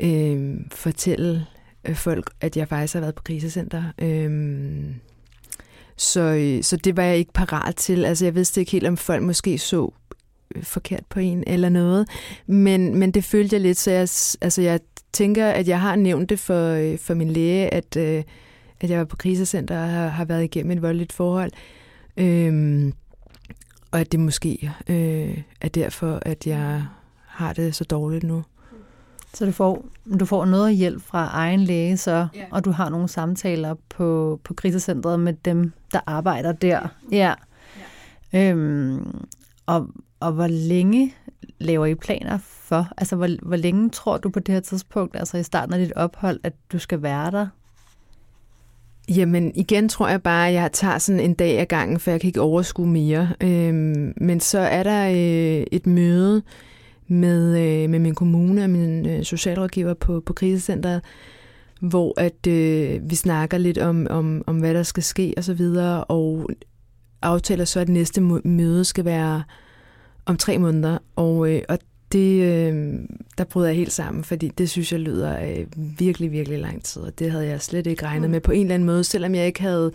øh, 0.00 0.56
fortælle 0.72 1.46
øh, 1.88 1.94
folk, 1.94 2.30
at 2.40 2.56
jeg 2.56 2.68
faktisk 2.68 2.94
har 2.94 3.00
været 3.00 3.14
på 3.14 3.22
krisecenter. 3.22 3.84
Øhm, 3.98 4.94
så, 5.96 6.20
øh, 6.20 6.62
så 6.62 6.76
det 6.76 6.96
var 6.96 7.02
jeg 7.02 7.16
ikke 7.16 7.32
parat 7.32 7.76
til. 7.76 8.04
Altså, 8.04 8.24
jeg 8.24 8.34
vidste 8.34 8.60
ikke 8.60 8.72
helt, 8.72 8.86
om 8.86 8.96
folk 8.96 9.22
måske 9.22 9.58
så 9.58 9.92
øh, 10.54 10.62
forkert 10.62 11.04
på 11.08 11.20
en 11.20 11.44
eller 11.46 11.68
noget. 11.68 12.08
Men, 12.46 12.98
men 12.98 13.10
det 13.10 13.24
følte 13.24 13.54
jeg 13.54 13.60
lidt, 13.60 13.78
så 13.78 13.90
jeg, 13.90 14.08
altså 14.40 14.62
jeg 14.62 14.80
tænker, 15.12 15.48
at 15.48 15.68
jeg 15.68 15.80
har 15.80 15.96
nævnt 15.96 16.30
det 16.30 16.38
for, 16.38 16.68
øh, 16.68 16.98
for 16.98 17.14
min 17.14 17.30
læge, 17.30 17.74
at, 17.74 17.96
øh, 17.96 18.22
at 18.80 18.90
jeg 18.90 18.98
var 18.98 19.04
på 19.04 19.16
krisecenter 19.16 19.82
og 19.82 19.88
har, 19.88 20.08
har 20.08 20.24
været 20.24 20.44
igennem 20.44 20.70
et 20.70 20.82
voldeligt 20.82 21.12
forhold. 21.12 21.50
Øhm, 22.16 22.92
og 23.90 24.00
at 24.00 24.12
det 24.12 24.20
måske 24.20 24.72
øh, 24.88 25.38
er 25.60 25.68
derfor, 25.68 26.18
at 26.22 26.46
jeg 26.46 26.84
har 27.26 27.52
det 27.52 27.74
så 27.74 27.84
dårligt 27.84 28.24
nu. 28.24 28.44
Så 29.34 29.46
du 29.46 29.52
får, 29.52 29.84
du 30.20 30.24
får 30.24 30.44
noget 30.44 30.76
hjælp 30.76 31.02
fra 31.02 31.30
egen 31.32 31.60
læge, 31.60 31.96
så, 31.96 32.26
ja. 32.34 32.44
og 32.50 32.64
du 32.64 32.70
har 32.70 32.88
nogle 32.88 33.08
samtaler 33.08 33.74
på, 33.88 34.40
på 34.44 34.54
krisecentret 34.54 35.20
med 35.20 35.32
dem, 35.32 35.72
der 35.92 36.00
arbejder 36.06 36.52
der. 36.52 36.88
Ja. 37.12 37.34
ja. 38.32 38.50
Øhm, 38.50 39.24
og, 39.66 39.88
og 40.20 40.32
hvor 40.32 40.46
længe 40.46 41.14
laver 41.58 41.86
I 41.86 41.94
planer 41.94 42.38
for? 42.42 42.88
Altså, 42.96 43.16
hvor, 43.16 43.28
hvor 43.42 43.56
længe 43.56 43.90
tror 43.90 44.18
du 44.18 44.28
på 44.30 44.40
det 44.40 44.54
her 44.54 44.60
tidspunkt, 44.60 45.16
altså 45.16 45.36
i 45.36 45.42
starten 45.42 45.74
af 45.74 45.80
dit 45.80 45.92
ophold, 45.92 46.40
at 46.42 46.52
du 46.72 46.78
skal 46.78 47.02
være 47.02 47.30
der? 47.30 47.46
Jamen, 49.08 49.52
igen 49.54 49.88
tror 49.88 50.08
jeg 50.08 50.22
bare, 50.22 50.48
at 50.48 50.54
jeg 50.54 50.72
tager 50.72 50.98
sådan 50.98 51.20
en 51.20 51.34
dag 51.34 51.60
ad 51.60 51.66
gangen, 51.66 52.00
for 52.00 52.10
jeg 52.10 52.20
kan 52.20 52.28
ikke 52.28 52.40
overskue 52.40 52.86
mere. 52.86 53.28
Øhm, 53.40 54.14
men 54.16 54.40
så 54.40 54.58
er 54.58 54.82
der 54.82 55.08
øh, 55.08 55.66
et 55.72 55.86
møde 55.86 56.42
med, 57.06 57.58
øh, 57.58 57.90
med 57.90 57.98
min 57.98 58.14
kommune 58.14 58.64
og 58.64 58.70
min 58.70 59.06
øh, 59.06 59.22
socialrådgiver 59.22 59.94
på, 59.94 60.20
på 60.20 60.32
krisecenteret, 60.32 61.02
hvor 61.80 62.20
at 62.20 62.46
øh, 62.46 63.10
vi 63.10 63.14
snakker 63.14 63.58
lidt 63.58 63.78
om, 63.78 64.06
om, 64.10 64.44
om, 64.46 64.58
hvad 64.58 64.74
der 64.74 64.82
skal 64.82 65.02
ske 65.02 65.34
og 65.36 65.44
så 65.44 65.54
videre, 65.54 66.04
og 66.04 66.48
aftaler 67.22 67.64
så, 67.64 67.80
at 67.80 67.88
næste 67.88 68.20
møde 68.44 68.84
skal 68.84 69.04
være 69.04 69.42
om 70.26 70.36
tre 70.36 70.58
måneder, 70.58 70.98
og, 71.16 71.52
øh, 71.52 71.62
og 71.68 71.78
det, 72.12 72.42
øh, 72.42 72.98
der 73.38 73.44
bryder 73.44 73.68
jeg 73.68 73.76
helt 73.76 73.92
sammen, 73.92 74.24
fordi 74.24 74.48
det 74.48 74.70
synes 74.70 74.92
jeg 74.92 75.00
lyder 75.00 75.40
øh, 75.42 75.66
virkelig, 75.98 76.32
virkelig 76.32 76.58
lang 76.58 76.84
tid, 76.84 77.02
og 77.02 77.18
det 77.18 77.30
havde 77.30 77.46
jeg 77.46 77.62
slet 77.62 77.86
ikke 77.86 78.06
regnet 78.06 78.28
mm. 78.28 78.30
med 78.30 78.40
på 78.40 78.52
en 78.52 78.60
eller 78.60 78.74
anden 78.74 78.86
måde, 78.86 79.04
selvom 79.04 79.34
jeg 79.34 79.46
ikke 79.46 79.62
havde 79.62 79.92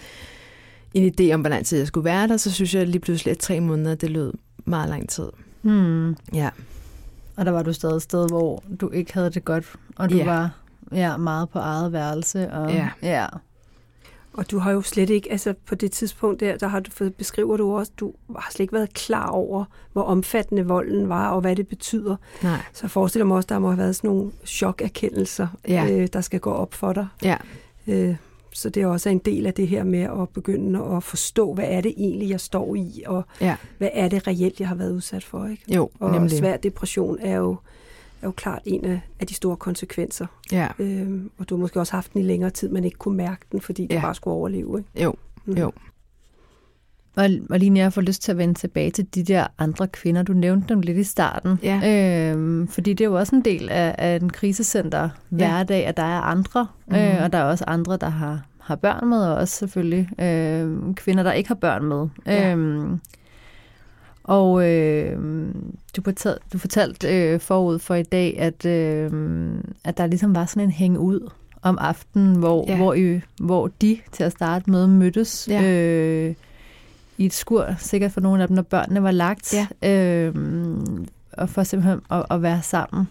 en 0.93 1.13
idé 1.13 1.33
om, 1.33 1.41
hvor 1.41 1.49
lang 1.49 1.65
tid 1.65 1.77
jeg 1.77 1.87
skulle 1.87 2.05
være 2.05 2.27
der, 2.27 2.37
så 2.37 2.51
synes 2.51 2.75
jeg 2.75 2.87
lige 2.87 2.99
pludselig, 2.99 3.31
at 3.31 3.37
tre 3.37 3.59
måneder, 3.59 3.95
det 3.95 4.09
lød 4.09 4.33
meget 4.65 4.89
lang 4.89 5.09
tid. 5.09 5.27
Mm. 5.63 6.15
Ja. 6.33 6.49
Og 7.39 7.45
der 7.45 7.51
var 7.51 7.63
du 7.63 7.73
stadig 7.73 7.95
et 7.95 8.01
sted, 8.01 8.29
hvor 8.29 8.63
du 8.81 8.89
ikke 8.89 9.13
havde 9.13 9.29
det 9.29 9.45
godt, 9.45 9.65
og 9.95 10.09
du 10.09 10.15
ja. 10.15 10.25
var 10.25 10.51
ja, 10.91 11.17
meget 11.17 11.49
på 11.49 11.59
eget 11.59 11.91
værelse. 11.91 12.51
Og, 12.51 12.71
ja. 12.71 12.89
ja. 13.01 13.25
Og 14.33 14.51
du 14.51 14.59
har 14.59 14.71
jo 14.71 14.81
slet 14.81 15.09
ikke, 15.09 15.31
altså 15.31 15.53
på 15.65 15.75
det 15.75 15.91
tidspunkt 15.91 16.39
der, 16.39 16.57
der 16.57 16.67
har 16.67 16.79
du, 16.79 17.09
beskriver 17.09 17.57
du 17.57 17.77
også, 17.77 17.91
du 17.99 18.13
har 18.39 18.51
slet 18.51 18.59
ikke 18.59 18.73
været 18.73 18.93
klar 18.93 19.27
over, 19.27 19.65
hvor 19.93 20.03
omfattende 20.03 20.65
volden 20.65 21.09
var, 21.09 21.29
og 21.29 21.41
hvad 21.41 21.55
det 21.55 21.67
betyder. 21.67 22.15
Nej. 22.43 22.59
Så 22.73 22.79
jeg 22.83 22.91
forestiller 22.91 23.25
mig 23.25 23.37
også, 23.37 23.47
der 23.47 23.59
må 23.59 23.67
have 23.67 23.77
været 23.77 23.95
sådan 23.95 24.09
nogle 24.09 24.31
chokerkendelser, 24.45 25.47
ja. 25.67 25.87
øh, 25.91 26.07
der 26.13 26.21
skal 26.21 26.39
gå 26.39 26.51
op 26.51 26.73
for 26.73 26.93
dig. 26.93 27.07
Ja. 27.23 27.37
Øh, 27.87 28.15
så 28.51 28.69
det 28.69 28.83
er 28.83 28.87
også 28.87 29.09
en 29.09 29.17
del 29.17 29.45
af 29.45 29.53
det 29.53 29.67
her 29.67 29.83
med 29.83 29.99
at 29.99 30.29
begynde 30.29 30.83
at 30.83 31.03
forstå, 31.03 31.53
hvad 31.53 31.65
er 31.67 31.81
det 31.81 31.93
egentlig, 31.97 32.29
jeg 32.29 32.39
står 32.39 32.75
i, 32.75 33.03
og 33.05 33.23
ja. 33.41 33.55
hvad 33.77 33.89
er 33.93 34.09
det 34.09 34.27
reelt, 34.27 34.59
jeg 34.59 34.67
har 34.67 34.75
været 34.75 34.91
udsat 34.91 35.23
for. 35.23 35.47
Ikke? 35.47 35.75
Jo, 35.75 35.89
og 35.99 36.11
nemlig. 36.11 36.31
svær 36.31 36.57
depression 36.57 37.17
er 37.19 37.35
jo, 37.35 37.57
er 38.21 38.27
jo 38.27 38.31
klart 38.31 38.61
en 38.65 38.85
af, 38.85 39.01
af 39.19 39.27
de 39.27 39.33
store 39.33 39.57
konsekvenser. 39.57 40.25
Ja. 40.51 40.67
Øhm, 40.79 41.31
og 41.37 41.49
du 41.49 41.55
har 41.55 41.59
måske 41.59 41.79
også 41.79 41.93
haft 41.93 42.13
den 42.13 42.21
i 42.21 42.23
længere 42.23 42.49
tid, 42.49 42.69
men 42.69 42.83
ikke 42.83 42.97
kunne 42.97 43.17
mærke 43.17 43.45
den, 43.51 43.61
fordi 43.61 43.87
du 43.87 43.95
ja. 43.95 44.01
bare 44.01 44.15
skulle 44.15 44.33
overleve. 44.33 44.77
Ikke? 44.79 45.03
Jo, 45.03 45.15
mm. 45.45 45.53
jo. 45.53 45.71
Og, 47.15 47.29
lige 47.29 47.77
jeg 47.77 47.93
får 47.93 48.01
lyst 48.01 48.21
til 48.21 48.31
at 48.31 48.37
vende 48.37 48.53
tilbage 48.53 48.91
til 48.91 49.15
de 49.15 49.23
der 49.23 49.47
andre 49.57 49.87
kvinder. 49.87 50.23
Du 50.23 50.33
nævnte 50.33 50.73
dem 50.73 50.81
lidt 50.81 50.97
i 50.97 51.03
starten. 51.03 51.59
Ja. 51.63 52.31
Øhm, 52.31 52.67
fordi 52.67 52.93
det 52.93 53.05
er 53.05 53.09
jo 53.09 53.17
også 53.17 53.35
en 53.35 53.45
del 53.45 53.69
af, 53.69 53.95
af 53.97 54.15
en 54.15 54.29
krisecenter 54.29 55.09
hverdag, 55.29 55.81
ja. 55.81 55.89
at 55.89 55.97
der 55.97 56.03
er 56.03 56.21
andre. 56.21 56.67
Mm. 56.87 56.95
Øh, 56.95 57.23
og 57.23 57.33
der 57.33 57.37
er 57.39 57.43
også 57.43 57.63
andre, 57.67 57.97
der 57.97 58.09
har, 58.09 58.45
har 58.59 58.75
børn 58.75 59.09
med, 59.09 59.17
og 59.17 59.35
også 59.35 59.55
selvfølgelig 59.55 60.09
øh, 60.21 60.95
kvinder, 60.95 61.23
der 61.23 61.31
ikke 61.31 61.47
har 61.47 61.55
børn 61.55 61.85
med. 61.85 62.07
Ja. 62.25 62.51
Øhm, 62.51 62.99
og 64.23 64.69
øh, 64.69 65.17
du, 65.95 66.01
fortalte, 66.03 66.41
du 66.53 66.57
fortalte 66.57 67.07
øh, 67.07 67.39
forud 67.39 67.79
for 67.79 67.95
i 67.95 68.03
dag, 68.03 68.39
at, 68.39 68.65
øh, 68.65 69.11
at 69.83 69.97
der 69.97 70.07
ligesom 70.07 70.35
var 70.35 70.45
sådan 70.45 70.63
en 70.63 70.71
hænge 70.71 70.99
ud 70.99 71.29
om 71.61 71.77
aftenen, 71.81 72.35
hvor, 72.35 72.65
ja. 72.67 72.77
hvor, 72.77 72.93
I, 72.93 73.21
hvor 73.41 73.69
de 73.81 73.97
til 74.11 74.23
at 74.23 74.31
starte 74.31 74.71
med 74.71 74.87
mødtes 74.87 75.47
ja. 75.51 75.63
øh, 75.63 76.33
i 77.19 77.25
et 77.25 77.33
skur, 77.33 77.75
sikkert 77.79 78.11
for 78.11 78.21
nogle 78.21 78.41
af 78.41 78.47
dem, 78.47 78.55
når 78.55 78.61
børnene 78.61 79.03
var 79.03 79.11
lagt, 79.11 79.53
ja. 79.53 79.89
øh, 79.89 80.35
og 81.31 81.49
for 81.49 81.63
simpelthen 81.63 82.01
at, 82.11 82.25
at 82.31 82.41
være 82.41 82.61
sammen. 82.61 83.07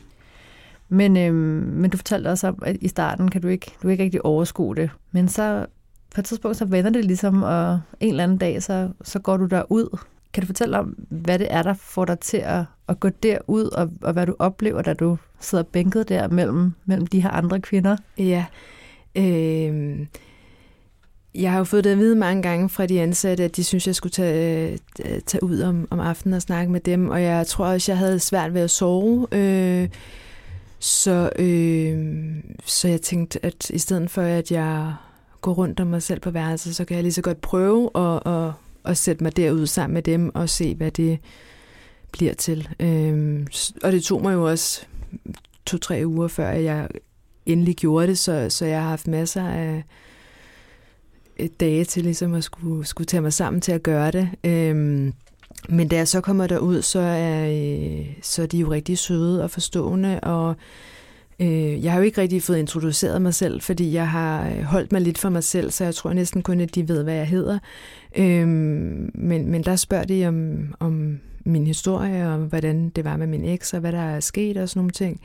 Men, 0.88 1.16
øh, 1.16 1.34
men 1.74 1.90
du 1.90 1.96
fortalte 1.96 2.28
også 2.28 2.48
om, 2.48 2.62
at 2.62 2.76
i 2.80 2.88
starten 2.88 3.30
kan 3.30 3.42
du 3.42 3.48
ikke, 3.48 3.70
du 3.82 3.88
ikke 3.88 4.04
rigtig 4.04 4.24
overskue 4.24 4.76
det. 4.76 4.90
Men 5.12 5.28
så 5.28 5.66
på 6.14 6.20
et 6.20 6.24
tidspunkt, 6.24 6.56
så 6.56 6.64
vender 6.64 6.90
det 6.90 7.04
ligesom, 7.04 7.42
og 7.42 7.80
en 8.00 8.08
eller 8.08 8.24
anden 8.24 8.38
dag, 8.38 8.62
så, 8.62 8.88
så 9.02 9.18
går 9.18 9.36
du 9.36 9.46
derud 9.46 9.98
kan 10.32 10.42
du 10.42 10.46
fortælle 10.46 10.78
om, 10.78 10.86
hvad 11.08 11.38
det 11.38 11.46
er, 11.50 11.62
der 11.62 11.74
får 11.74 12.04
dig 12.04 12.18
til 12.18 12.36
at, 12.36 12.64
at 12.88 13.00
gå 13.00 13.08
derud, 13.08 13.64
og, 13.64 13.90
og 14.02 14.12
hvad 14.12 14.26
du 14.26 14.36
oplever, 14.38 14.82
da 14.82 14.94
du 14.94 15.18
sidder 15.40 15.64
bænket 15.64 16.08
der 16.08 16.28
mellem, 16.28 16.72
mellem 16.84 17.06
de 17.06 17.22
her 17.22 17.30
andre 17.30 17.60
kvinder? 17.60 17.96
Ja, 18.18 18.44
øh, 19.14 20.06
jeg 21.38 21.50
har 21.50 21.58
jo 21.58 21.64
fået 21.64 21.84
det 21.84 21.90
at 21.90 21.98
vide 21.98 22.16
mange 22.16 22.42
gange 22.42 22.68
fra 22.68 22.86
de 22.86 23.00
ansatte, 23.00 23.44
at 23.44 23.56
de 23.56 23.64
synes, 23.64 23.86
jeg 23.86 23.94
skulle 23.94 24.12
tage, 24.12 24.78
øh, 25.04 25.20
tage 25.26 25.42
ud 25.42 25.60
om, 25.60 25.88
om 25.90 26.00
aftenen 26.00 26.34
og 26.34 26.42
snakke 26.42 26.72
med 26.72 26.80
dem, 26.80 27.08
og 27.08 27.22
jeg 27.22 27.46
tror 27.46 27.66
også, 27.66 27.92
jeg 27.92 27.98
havde 27.98 28.20
svært 28.20 28.54
ved 28.54 28.60
at 28.60 28.70
sove. 28.70 29.26
Øh, 29.32 29.88
så, 30.78 31.30
øh, 31.38 32.34
så 32.64 32.88
jeg 32.88 33.00
tænkte, 33.00 33.46
at 33.46 33.70
i 33.70 33.78
stedet 33.78 34.10
for, 34.10 34.22
at 34.22 34.50
jeg 34.50 34.94
går 35.40 35.52
rundt 35.52 35.80
om 35.80 35.86
mig 35.86 36.02
selv 36.02 36.20
på 36.20 36.30
værelset, 36.30 36.76
så 36.76 36.84
kan 36.84 36.94
jeg 36.94 37.02
lige 37.02 37.12
så 37.12 37.22
godt 37.22 37.40
prøve 37.40 37.90
at, 37.94 38.32
at 38.32 38.52
at 38.88 38.96
sætte 38.96 39.24
mig 39.24 39.36
derud 39.36 39.66
sammen 39.66 39.94
med 39.94 40.02
dem 40.02 40.34
og 40.34 40.48
se, 40.48 40.74
hvad 40.74 40.90
det 40.90 41.18
bliver 42.12 42.34
til. 42.34 42.68
Øh, 42.80 43.46
og 43.82 43.92
det 43.92 44.02
tog 44.02 44.22
mig 44.22 44.34
jo 44.34 44.48
også 44.50 44.86
to-tre 45.66 46.02
uger, 46.06 46.28
før 46.28 46.50
jeg 46.50 46.88
endelig 47.46 47.76
gjorde 47.76 48.06
det, 48.06 48.18
så, 48.18 48.46
så 48.50 48.66
jeg 48.66 48.82
har 48.82 48.88
haft 48.88 49.08
masser 49.08 49.48
af 49.48 49.84
Øh, 51.38 51.48
dage 51.60 51.84
til 51.84 52.02
ligesom 52.02 52.34
at 52.34 52.44
skulle, 52.44 52.86
skulle 52.86 53.06
tage 53.06 53.20
mig 53.20 53.32
sammen 53.32 53.60
til 53.60 53.72
at 53.72 53.82
gøre 53.82 54.10
det. 54.10 54.30
Øhm, 54.44 55.12
men 55.68 55.88
da 55.88 55.96
jeg 55.96 56.08
så 56.08 56.20
kommer 56.20 56.46
derud, 56.46 56.82
så 56.82 56.98
er, 57.00 57.48
øh, 57.50 58.06
så 58.22 58.42
er 58.42 58.46
de 58.46 58.58
jo 58.58 58.72
rigtig 58.72 58.98
søde 58.98 59.44
og 59.44 59.50
forstående, 59.50 60.20
og 60.20 60.56
Øh, 61.40 61.84
jeg 61.84 61.92
har 61.92 61.98
jo 61.98 62.04
ikke 62.04 62.20
rigtig 62.20 62.42
fået 62.42 62.58
introduceret 62.58 63.22
mig 63.22 63.34
selv, 63.34 63.60
fordi 63.60 63.92
jeg 63.92 64.10
har 64.10 64.48
øh, 64.48 64.62
holdt 64.62 64.92
mig 64.92 65.00
lidt 65.00 65.18
for 65.18 65.28
mig 65.28 65.44
selv, 65.44 65.70
så 65.70 65.84
jeg 65.84 65.94
tror 65.94 66.12
næsten 66.12 66.42
kun, 66.42 66.60
at 66.60 66.74
de 66.74 66.88
ved, 66.88 67.02
hvad 67.02 67.14
jeg 67.14 67.26
hedder. 67.26 67.58
Øhm, 68.16 69.10
men, 69.14 69.50
men 69.50 69.64
der 69.64 69.76
spørger 69.76 70.04
de 70.04 70.26
om, 70.26 70.58
om 70.80 71.18
min 71.44 71.66
historie, 71.66 72.28
og 72.28 72.38
hvordan 72.38 72.88
det 72.88 73.04
var 73.04 73.16
med 73.16 73.26
min 73.26 73.44
eks, 73.44 73.74
og 73.74 73.80
hvad 73.80 73.92
der 73.92 74.00
er 74.00 74.20
sket 74.20 74.56
og 74.56 74.68
sådan 74.68 74.80
nogle 74.80 74.90
ting. 74.90 75.20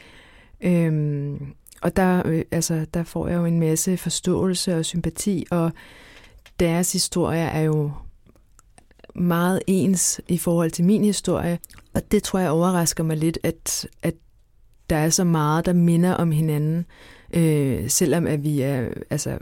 Øhm, 0.62 1.54
og 1.84 1.96
der, 1.96 2.22
øh, 2.26 2.44
altså, 2.52 2.86
der 2.94 3.04
får 3.04 3.28
jeg 3.28 3.38
jo 3.38 3.46
en 3.46 3.60
masse 3.60 3.98
forståelse 3.98 4.78
og 4.78 4.86
sympati, 4.86 5.46
og 5.52 5.72
deres 6.60 6.92
historie 6.92 7.44
er 7.44 7.62
jo 7.62 7.92
meget 9.16 9.62
ens 9.68 10.22
i 10.28 10.38
forhold 10.38 10.72
til 10.72 10.86
min 10.86 11.04
historie. 11.04 11.60
Og 11.94 12.12
det 12.12 12.24
tror 12.24 12.40
jeg 12.40 12.50
overrasker 12.50 13.04
mig 13.04 13.18
lidt, 13.18 13.40
at, 13.44 13.88
at 14.04 14.14
der 14.90 14.96
er 14.96 15.10
så 15.10 15.24
meget, 15.24 15.66
der 15.66 15.74
minder 15.74 16.14
om 16.14 16.32
hinanden, 16.32 16.86
øh, 17.34 17.90
selvom 17.90 18.28
at 18.28 18.44
vi 18.44 18.62
er 18.62 18.90
altså, 19.10 19.38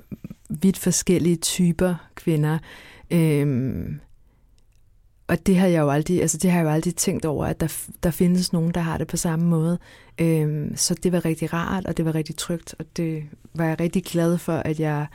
vidt 0.49 0.77
forskellige 0.77 1.35
typer 1.35 1.95
kvinder. 2.15 2.57
Øh, 3.11 3.85
og 5.31 5.45
det 5.45 5.57
har 5.57 5.67
jeg 5.67 5.79
jo 5.79 5.89
aldrig, 5.89 6.21
altså 6.21 6.37
det 6.37 6.51
har 6.51 6.59
jeg 6.59 6.65
jo 6.65 6.71
aldrig 6.71 6.95
tænkt 6.95 7.25
over, 7.25 7.45
at 7.45 7.59
der, 7.61 7.77
der 8.03 8.11
findes 8.11 8.53
nogen, 8.53 8.73
der 8.73 8.81
har 8.81 8.97
det 8.97 9.07
på 9.07 9.17
samme 9.17 9.45
måde. 9.45 9.77
Øh, 10.19 10.71
så 10.75 10.95
det 11.03 11.11
var 11.11 11.25
rigtig 11.25 11.53
rart, 11.53 11.85
og 11.85 11.97
det 11.97 12.05
var 12.05 12.15
rigtig 12.15 12.35
trygt, 12.35 12.75
og 12.79 12.85
det 12.97 13.23
var 13.53 13.65
jeg 13.65 13.79
rigtig 13.79 14.03
glad 14.03 14.37
for, 14.37 14.53
at 14.53 14.79
jeg 14.79 15.05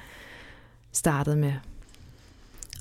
startede 0.92 1.36
med. 1.36 1.52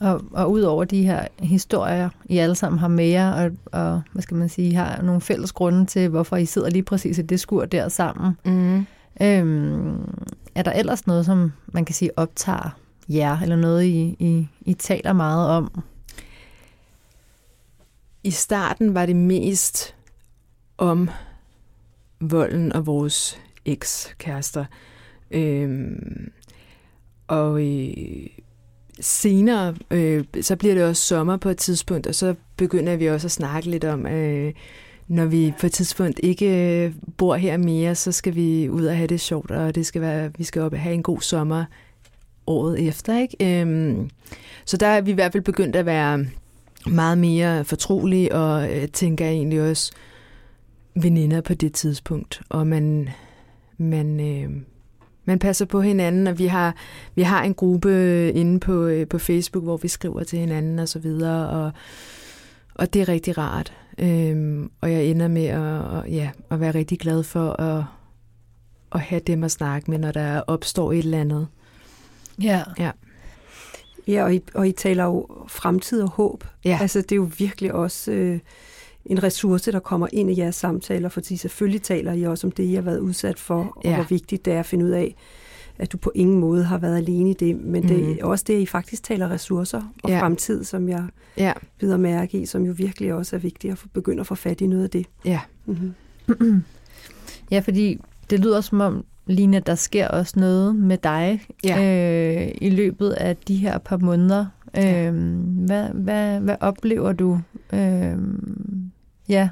Og, 0.02 0.22
og 0.32 0.52
ud 0.52 0.62
over 0.62 0.84
de 0.84 1.04
her 1.04 1.28
historier, 1.40 2.10
I 2.26 2.38
alle 2.38 2.56
sammen 2.56 2.80
har 2.80 2.88
med 2.88 3.06
jer, 3.06 3.32
og, 3.32 3.52
og 3.72 4.02
hvad 4.12 4.22
skal 4.22 4.38
man 4.38 4.50
sige, 4.50 4.76
har 4.76 5.02
nogle 5.02 5.22
fælles 5.22 5.52
grunde 5.52 5.86
til, 5.86 6.10
hvorfor 6.10 6.36
I 6.36 6.46
sidder 6.46 6.70
lige 6.70 6.84
præcis 6.84 7.18
i 7.18 7.22
det 7.22 7.40
skur 7.40 7.66
der 7.66 7.90
sammen. 7.90 8.38
Mm. 8.46 8.86
Øhm, 9.22 10.16
er 10.56 10.62
der 10.64 10.72
ellers 10.72 11.08
noget, 11.08 11.26
som 11.26 11.52
man 11.68 11.86
kan 11.86 11.96
sige 11.96 12.18
optager 12.18 12.78
jer, 13.10 13.40
eller 13.40 13.56
noget, 13.56 13.84
I, 13.84 14.16
I, 14.20 14.48
I 14.62 14.74
taler 14.74 15.14
meget 15.14 15.50
om? 15.50 15.84
I 18.26 18.32
starten 18.32 18.94
var 18.94 19.06
det 19.06 19.16
mest 19.16 19.96
om 20.78 21.10
volden 22.20 22.74
og 22.74 22.86
vores 22.86 23.40
ekskærester. 23.66 24.66
Øhm, 25.32 26.32
og 27.28 27.62
øh, 27.62 28.28
senere, 29.00 29.76
øh, 29.92 30.24
så 30.42 30.56
bliver 30.56 30.76
det 30.76 30.84
også 30.84 31.02
sommer 31.02 31.38
på 31.38 31.50
et 31.50 31.58
tidspunkt, 31.58 32.08
og 32.08 32.16
så 32.16 32.36
begynder 32.58 32.96
vi 32.96 33.10
også 33.10 33.28
at 33.28 33.32
snakke 33.32 33.70
lidt 33.70 33.84
om, 33.84 34.08
øh, 34.08 34.54
når 35.08 35.26
vi 35.26 35.54
på 35.60 35.66
et 35.66 35.72
tidspunkt 35.72 36.20
ikke 36.24 36.86
øh, 36.86 36.94
bor 37.18 37.36
her 37.36 37.58
mere, 37.58 37.96
så 37.96 38.12
skal 38.12 38.36
vi 38.36 38.70
ud 38.70 38.86
og 38.86 38.96
have 38.96 39.08
det 39.08 39.22
sjovt, 39.22 39.52
og 39.52 39.76
det 39.76 39.86
skal 39.86 40.02
være, 40.02 40.32
vi 40.38 40.44
skal 40.44 40.62
op 40.62 40.74
og 40.74 40.80
have 40.80 40.94
en 40.94 41.04
god 41.04 41.22
sommer 41.22 41.66
året 42.48 42.88
efter. 42.88 43.20
Ikke? 43.20 43.62
Øhm, 43.62 44.10
så 44.66 44.78
der 44.78 44.88
er 44.88 45.02
vi 45.02 45.12
i 45.12 45.14
hvert 45.14 45.32
fald 45.32 45.44
begyndt 45.44 45.76
at 45.76 45.86
være 45.86 46.26
meget 46.88 47.18
mere 47.18 47.66
fortrolige, 47.66 48.36
og 48.36 48.76
øh, 48.76 48.88
tænker 48.88 49.26
egentlig 49.28 49.62
også 49.62 49.92
veninder 50.96 51.42
på 51.42 51.54
det 51.54 51.74
tidspunkt. 51.74 52.42
Og 52.50 52.68
man, 52.68 53.10
man, 53.78 54.20
øh, 54.20 54.52
man 55.26 55.40
passer 55.40 55.66
på 55.66 55.82
hinanden, 55.82 56.28
og 56.28 56.40
vi 56.40 56.46
har, 56.46 56.76
vi 57.16 57.22
har 57.22 57.44
en 57.44 57.54
gruppe 57.54 58.32
inde 58.32 58.60
på, 58.60 58.86
øh, 58.86 59.08
på 59.08 59.20
Facebook, 59.20 59.64
hvor 59.64 59.78
vi 59.78 59.88
skriver 59.88 60.24
til 60.24 60.40
hinanden 60.40 60.80
og 60.80 60.88
så 60.90 61.00
videre, 61.00 61.50
og, 61.50 61.72
og 62.76 62.94
det 62.94 63.02
er 63.02 63.10
rigtig 63.10 63.38
rart. 63.38 63.74
Øhm, 63.98 64.72
og 64.82 64.92
jeg 64.92 65.06
ender 65.06 65.28
med 65.28 65.46
at, 65.46 65.82
og, 65.82 66.10
ja, 66.10 66.30
at 66.52 66.60
være 66.60 66.72
rigtig 66.72 67.00
glad 67.00 67.24
for 67.24 67.62
at, 67.62 67.84
at 68.92 69.00
have 69.00 69.22
dem 69.28 69.44
at 69.44 69.52
snakke 69.52 69.92
med, 69.92 70.00
når 70.00 70.12
der 70.12 70.42
opstår 70.48 70.92
et 70.92 70.98
eller 71.00 71.22
andet. 71.22 71.48
Ja. 72.42 72.64
Ja, 72.80 72.92
ja 74.08 74.24
og, 74.24 74.36
I, 74.36 74.42
og 74.54 74.68
I 74.68 74.72
taler 74.72 75.04
jo 75.04 75.28
fremtid 75.48 76.02
og 76.02 76.10
håb. 76.10 76.44
Ja. 76.66 76.78
Altså, 76.82 77.02
det 77.02 77.12
er 77.12 77.16
jo 77.16 77.30
virkelig 77.38 77.74
også... 77.74 78.12
Øh, 78.12 78.40
en 79.06 79.24
ressource, 79.24 79.72
der 79.72 79.80
kommer 79.80 80.08
ind 80.14 80.32
i 80.32 80.40
jeres 80.40 80.56
samtaler, 80.56 81.10
fordi 81.10 81.38
selvfølgelig 81.38 81.82
taler 81.82 82.14
I 82.14 82.24
også 82.24 82.48
om 82.48 82.52
det, 82.52 82.64
I 82.64 82.74
har 82.74 82.82
været 82.82 83.00
udsat 83.00 83.40
for, 83.40 83.74
og 83.76 83.82
ja. 83.84 83.96
hvor 83.96 84.04
vigtigt 84.04 84.46
det 84.46 84.54
er 84.54 84.60
at 84.60 84.66
finde 84.66 84.86
ud 84.86 84.90
af, 84.90 85.16
at 85.78 85.92
du 85.92 85.98
på 85.98 86.12
ingen 86.16 86.40
måde 86.40 86.64
har 86.64 86.78
været 86.78 86.98
alene 86.98 87.30
i 87.30 87.34
det, 87.34 87.58
men 87.58 87.82
mm. 87.82 87.88
det 87.88 88.00
er 88.04 88.10
mhm. 88.10 88.20
også 88.22 88.46
det, 88.48 88.60
I 88.60 88.66
faktisk 88.66 89.04
taler 89.04 89.30
ressourcer 89.30 89.82
og 90.04 90.10
ja. 90.10 90.22
fremtid, 90.22 90.64
som 90.64 90.90
jeg 90.90 91.04
ja. 91.38 91.54
videre 91.80 91.98
mærke 91.98 92.42
i, 92.42 92.46
som 92.46 92.66
jo 92.66 92.74
virkelig 92.78 93.14
også 93.14 93.36
er 93.36 93.40
vigtigt 93.40 93.72
at 93.72 93.80
begynde 93.94 94.20
at 94.20 94.28
få 94.28 94.36
fat 94.36 94.62
i 94.62 94.68
noget 94.68 94.84
af 94.84 94.90
det. 94.90 95.06
Ja. 95.26 95.40
Mm-hmm. 95.66 96.64
ja, 97.52 97.60
fordi 97.60 98.00
det 98.30 98.40
lyder 98.40 98.62
som 98.62 98.82
om, 98.82 99.06
Line, 99.28 99.60
der 99.60 99.76
sker 99.76 100.08
også 100.08 100.40
noget 100.40 100.76
med 100.76 100.98
dig 100.98 101.42
ja. 101.64 102.46
øh, 102.46 102.52
i 102.62 102.70
løbet 102.70 103.10
af 103.10 103.38
de 103.38 103.56
her 103.56 103.78
par 103.78 103.98
måneder. 103.98 104.46
Ja. 104.76 105.08
Øh, 105.08 105.14
hvad, 105.66 105.90
hvad, 105.90 106.40
hvad 106.40 106.56
oplever 106.60 107.12
du 107.12 107.40
øh, 107.74 108.18
Ja. 109.30 109.50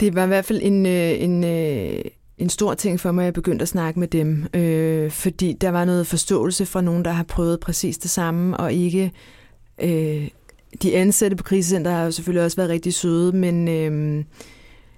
Det 0.00 0.14
var 0.14 0.24
i 0.24 0.26
hvert 0.26 0.44
fald 0.44 0.60
en, 0.62 0.86
øh, 0.86 1.22
en, 1.22 1.44
øh, 1.44 2.04
en 2.38 2.48
stor 2.48 2.74
ting 2.74 3.00
for 3.00 3.12
mig, 3.12 3.22
at 3.22 3.24
jeg 3.24 3.34
begyndte 3.34 3.62
at 3.62 3.68
snakke 3.68 4.00
med 4.00 4.08
dem, 4.08 4.46
øh, 4.54 5.10
fordi 5.10 5.52
der 5.52 5.70
var 5.70 5.84
noget 5.84 6.06
forståelse 6.06 6.66
fra 6.66 6.80
nogen, 6.80 7.04
der 7.04 7.10
har 7.10 7.24
prøvet 7.24 7.60
præcis 7.60 7.98
det 7.98 8.10
samme, 8.10 8.56
og 8.56 8.72
ikke... 8.72 9.12
Øh, 9.82 10.28
de 10.82 10.96
ansatte 10.96 11.36
på 11.36 11.42
krisecenter 11.44 11.90
har 11.90 12.04
jo 12.04 12.10
selvfølgelig 12.10 12.44
også 12.44 12.56
været 12.56 12.70
rigtig 12.70 12.94
søde, 12.94 13.36
men, 13.36 13.68
øh, 13.68 14.24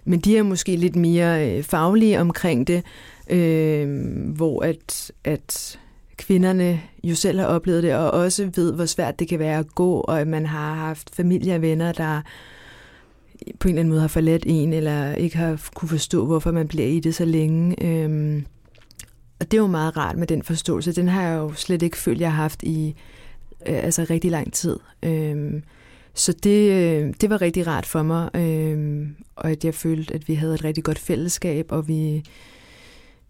men 0.04 0.20
de 0.20 0.38
er 0.38 0.42
måske 0.42 0.76
lidt 0.76 0.96
mere 0.96 1.56
øh, 1.56 1.62
faglige 1.62 2.20
omkring 2.20 2.66
det, 2.66 2.84
øh, 3.30 3.88
hvor 4.36 4.64
at, 4.64 5.12
at 5.24 5.78
kvinderne 6.16 6.80
jo 7.04 7.14
selv 7.14 7.38
har 7.38 7.46
oplevet 7.46 7.82
det, 7.82 7.94
og 7.94 8.10
også 8.10 8.50
ved, 8.54 8.72
hvor 8.72 8.86
svært 8.86 9.18
det 9.18 9.28
kan 9.28 9.38
være 9.38 9.58
at 9.58 9.74
gå, 9.74 9.92
og 10.00 10.20
at 10.20 10.28
man 10.28 10.46
har 10.46 10.74
haft 10.74 11.14
familie 11.14 11.54
og 11.54 11.62
venner, 11.62 11.92
der 11.92 12.20
på 13.60 13.68
en 13.68 13.74
eller 13.74 13.80
anden 13.80 13.90
måde 13.90 14.00
har 14.00 14.08
forladt 14.08 14.42
en, 14.46 14.72
eller 14.72 15.14
ikke 15.14 15.36
har 15.36 15.60
kunne 15.74 15.88
forstå, 15.88 16.26
hvorfor 16.26 16.52
man 16.52 16.68
bliver 16.68 16.86
i 16.86 17.00
det 17.00 17.14
så 17.14 17.24
længe. 17.24 17.84
Øhm, 17.84 18.46
og 19.40 19.50
det 19.50 19.54
er 19.54 19.62
jo 19.62 19.66
meget 19.66 19.96
rart 19.96 20.16
med 20.16 20.26
den 20.26 20.42
forståelse. 20.42 20.92
Den 20.92 21.08
har 21.08 21.22
jeg 21.22 21.36
jo 21.36 21.52
slet 21.52 21.82
ikke 21.82 21.96
følt, 21.96 22.20
jeg 22.20 22.32
har 22.32 22.42
haft 22.42 22.62
i 22.62 22.94
øh, 23.68 23.84
altså 23.84 24.06
rigtig 24.10 24.30
lang 24.30 24.52
tid. 24.52 24.78
Øhm, 25.02 25.62
så 26.14 26.32
det, 26.32 26.72
øh, 26.72 27.14
det 27.20 27.30
var 27.30 27.42
rigtig 27.42 27.66
rart 27.66 27.86
for 27.86 28.02
mig, 28.02 28.36
øh, 28.36 29.06
og 29.36 29.50
at 29.50 29.64
jeg 29.64 29.74
følte, 29.74 30.14
at 30.14 30.28
vi 30.28 30.34
havde 30.34 30.54
et 30.54 30.64
rigtig 30.64 30.84
godt 30.84 30.98
fællesskab, 30.98 31.72
og 31.72 31.88
vi 31.88 32.24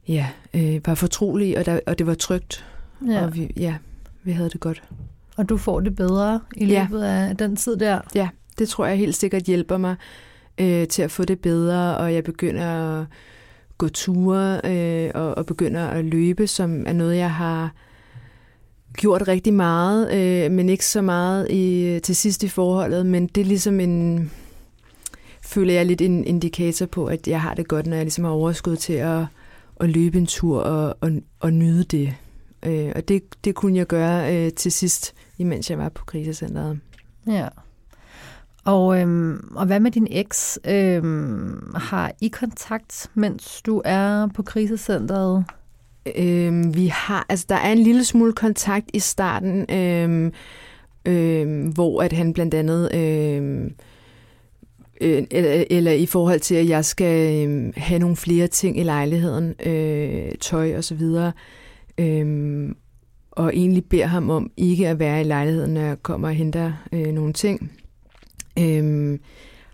ja, 0.08 0.26
øh, 0.54 0.80
var 0.86 0.94
fortrolige, 0.94 1.58
og, 1.58 1.66
der, 1.66 1.80
og 1.86 1.98
det 1.98 2.06
var 2.06 2.14
trygt, 2.14 2.64
ja. 3.06 3.24
og 3.24 3.34
vi, 3.34 3.52
ja, 3.56 3.74
vi 4.22 4.32
havde 4.32 4.50
det 4.50 4.60
godt. 4.60 4.82
Og 5.36 5.48
du 5.48 5.56
får 5.56 5.80
det 5.80 5.96
bedre 5.96 6.40
i 6.56 6.64
løbet 6.64 7.00
ja. 7.00 7.28
af 7.28 7.36
den 7.36 7.56
tid 7.56 7.76
der? 7.76 8.00
Ja, 8.14 8.28
det 8.58 8.68
tror 8.68 8.86
jeg 8.86 8.96
helt 8.96 9.16
sikkert 9.16 9.42
hjælper 9.42 9.76
mig 9.76 9.96
øh, 10.58 10.88
til 10.88 11.02
at 11.02 11.10
få 11.10 11.24
det 11.24 11.40
bedre, 11.40 11.96
og 11.96 12.14
jeg 12.14 12.24
begynder 12.24 13.00
at 13.00 13.06
gå 13.78 13.88
ture 13.88 14.60
øh, 14.64 15.10
og, 15.14 15.38
og 15.38 15.46
begynder 15.46 15.86
at 15.86 16.04
løbe, 16.04 16.46
som 16.46 16.86
er 16.86 16.92
noget, 16.92 17.16
jeg 17.16 17.34
har 17.34 17.72
gjort 18.96 19.28
rigtig 19.28 19.54
meget, 19.54 20.14
øh, 20.14 20.50
men 20.50 20.68
ikke 20.68 20.86
så 20.86 21.02
meget 21.02 21.50
i, 21.50 22.00
til 22.02 22.16
sidst 22.16 22.42
i 22.42 22.48
forholdet, 22.48 23.06
men 23.06 23.26
det 23.26 23.40
er 23.40 23.44
ligesom 23.44 23.80
en, 23.80 24.30
føler 25.42 25.74
jeg 25.74 25.86
lidt 25.86 26.00
en 26.00 26.24
indikator 26.24 26.86
på, 26.86 27.06
at 27.06 27.28
jeg 27.28 27.40
har 27.40 27.54
det 27.54 27.68
godt, 27.68 27.86
når 27.86 27.96
jeg 27.96 28.04
ligesom 28.04 28.24
har 28.24 28.30
overskud 28.30 28.76
til 28.76 28.92
at, 28.92 29.24
at 29.80 29.90
løbe 29.90 30.18
en 30.18 30.26
tur 30.26 30.60
og, 30.60 30.96
og, 31.00 31.10
og 31.40 31.52
nyde 31.52 31.84
det. 31.84 32.14
Øh, 32.66 32.92
og 32.96 33.08
det, 33.08 33.22
det 33.44 33.54
kunne 33.54 33.76
jeg 33.76 33.86
gøre 33.86 34.36
øh, 34.36 34.52
til 34.52 34.72
sidst, 34.72 35.14
imens 35.38 35.70
jeg 35.70 35.78
var 35.78 35.88
på 35.88 36.04
krisecenteret. 36.04 36.80
Ja. 37.26 37.48
Og, 38.64 39.00
øhm, 39.00 39.52
og 39.56 39.66
hvad 39.66 39.80
med 39.80 39.90
din 39.90 40.06
eks? 40.10 40.58
Øhm, 40.64 41.74
har 41.74 42.12
I 42.20 42.28
kontakt, 42.28 43.10
mens 43.14 43.62
du 43.62 43.82
er 43.84 44.28
på 44.34 44.42
krisecentret? 44.42 45.44
Øhm, 46.16 46.74
vi 46.74 46.86
har, 46.86 47.26
altså 47.28 47.46
der 47.48 47.54
er 47.54 47.72
en 47.72 47.78
lille 47.78 48.04
smule 48.04 48.32
kontakt 48.32 48.90
i 48.94 48.98
starten, 48.98 49.66
øhm, 49.70 50.32
øhm, 51.04 51.68
hvor 51.68 52.02
at 52.02 52.12
han 52.12 52.32
blandt 52.32 52.54
andet, 52.54 52.94
øhm, 52.94 53.74
øh, 55.00 55.22
eller, 55.30 55.64
eller 55.70 55.92
i 55.92 56.06
forhold 56.06 56.40
til, 56.40 56.54
at 56.54 56.68
jeg 56.68 56.84
skal 56.84 57.48
øh, 57.48 57.72
have 57.76 57.98
nogle 57.98 58.16
flere 58.16 58.46
ting 58.46 58.78
i 58.80 58.82
lejligheden, 58.82 59.54
øh, 59.66 60.32
tøj 60.40 60.76
og 60.76 60.84
så 60.84 60.94
videre, 60.94 61.32
øh, 61.98 62.70
og 63.30 63.56
egentlig 63.56 63.84
beder 63.84 64.06
ham 64.06 64.30
om 64.30 64.50
ikke 64.56 64.88
at 64.88 64.98
være 64.98 65.20
i 65.20 65.24
lejligheden, 65.24 65.74
når 65.74 65.80
jeg 65.80 66.02
kommer 66.02 66.28
og 66.28 66.34
henter 66.34 66.72
øh, 66.92 67.12
nogle 67.12 67.32
ting. 67.32 67.72
Øh, 68.58 69.18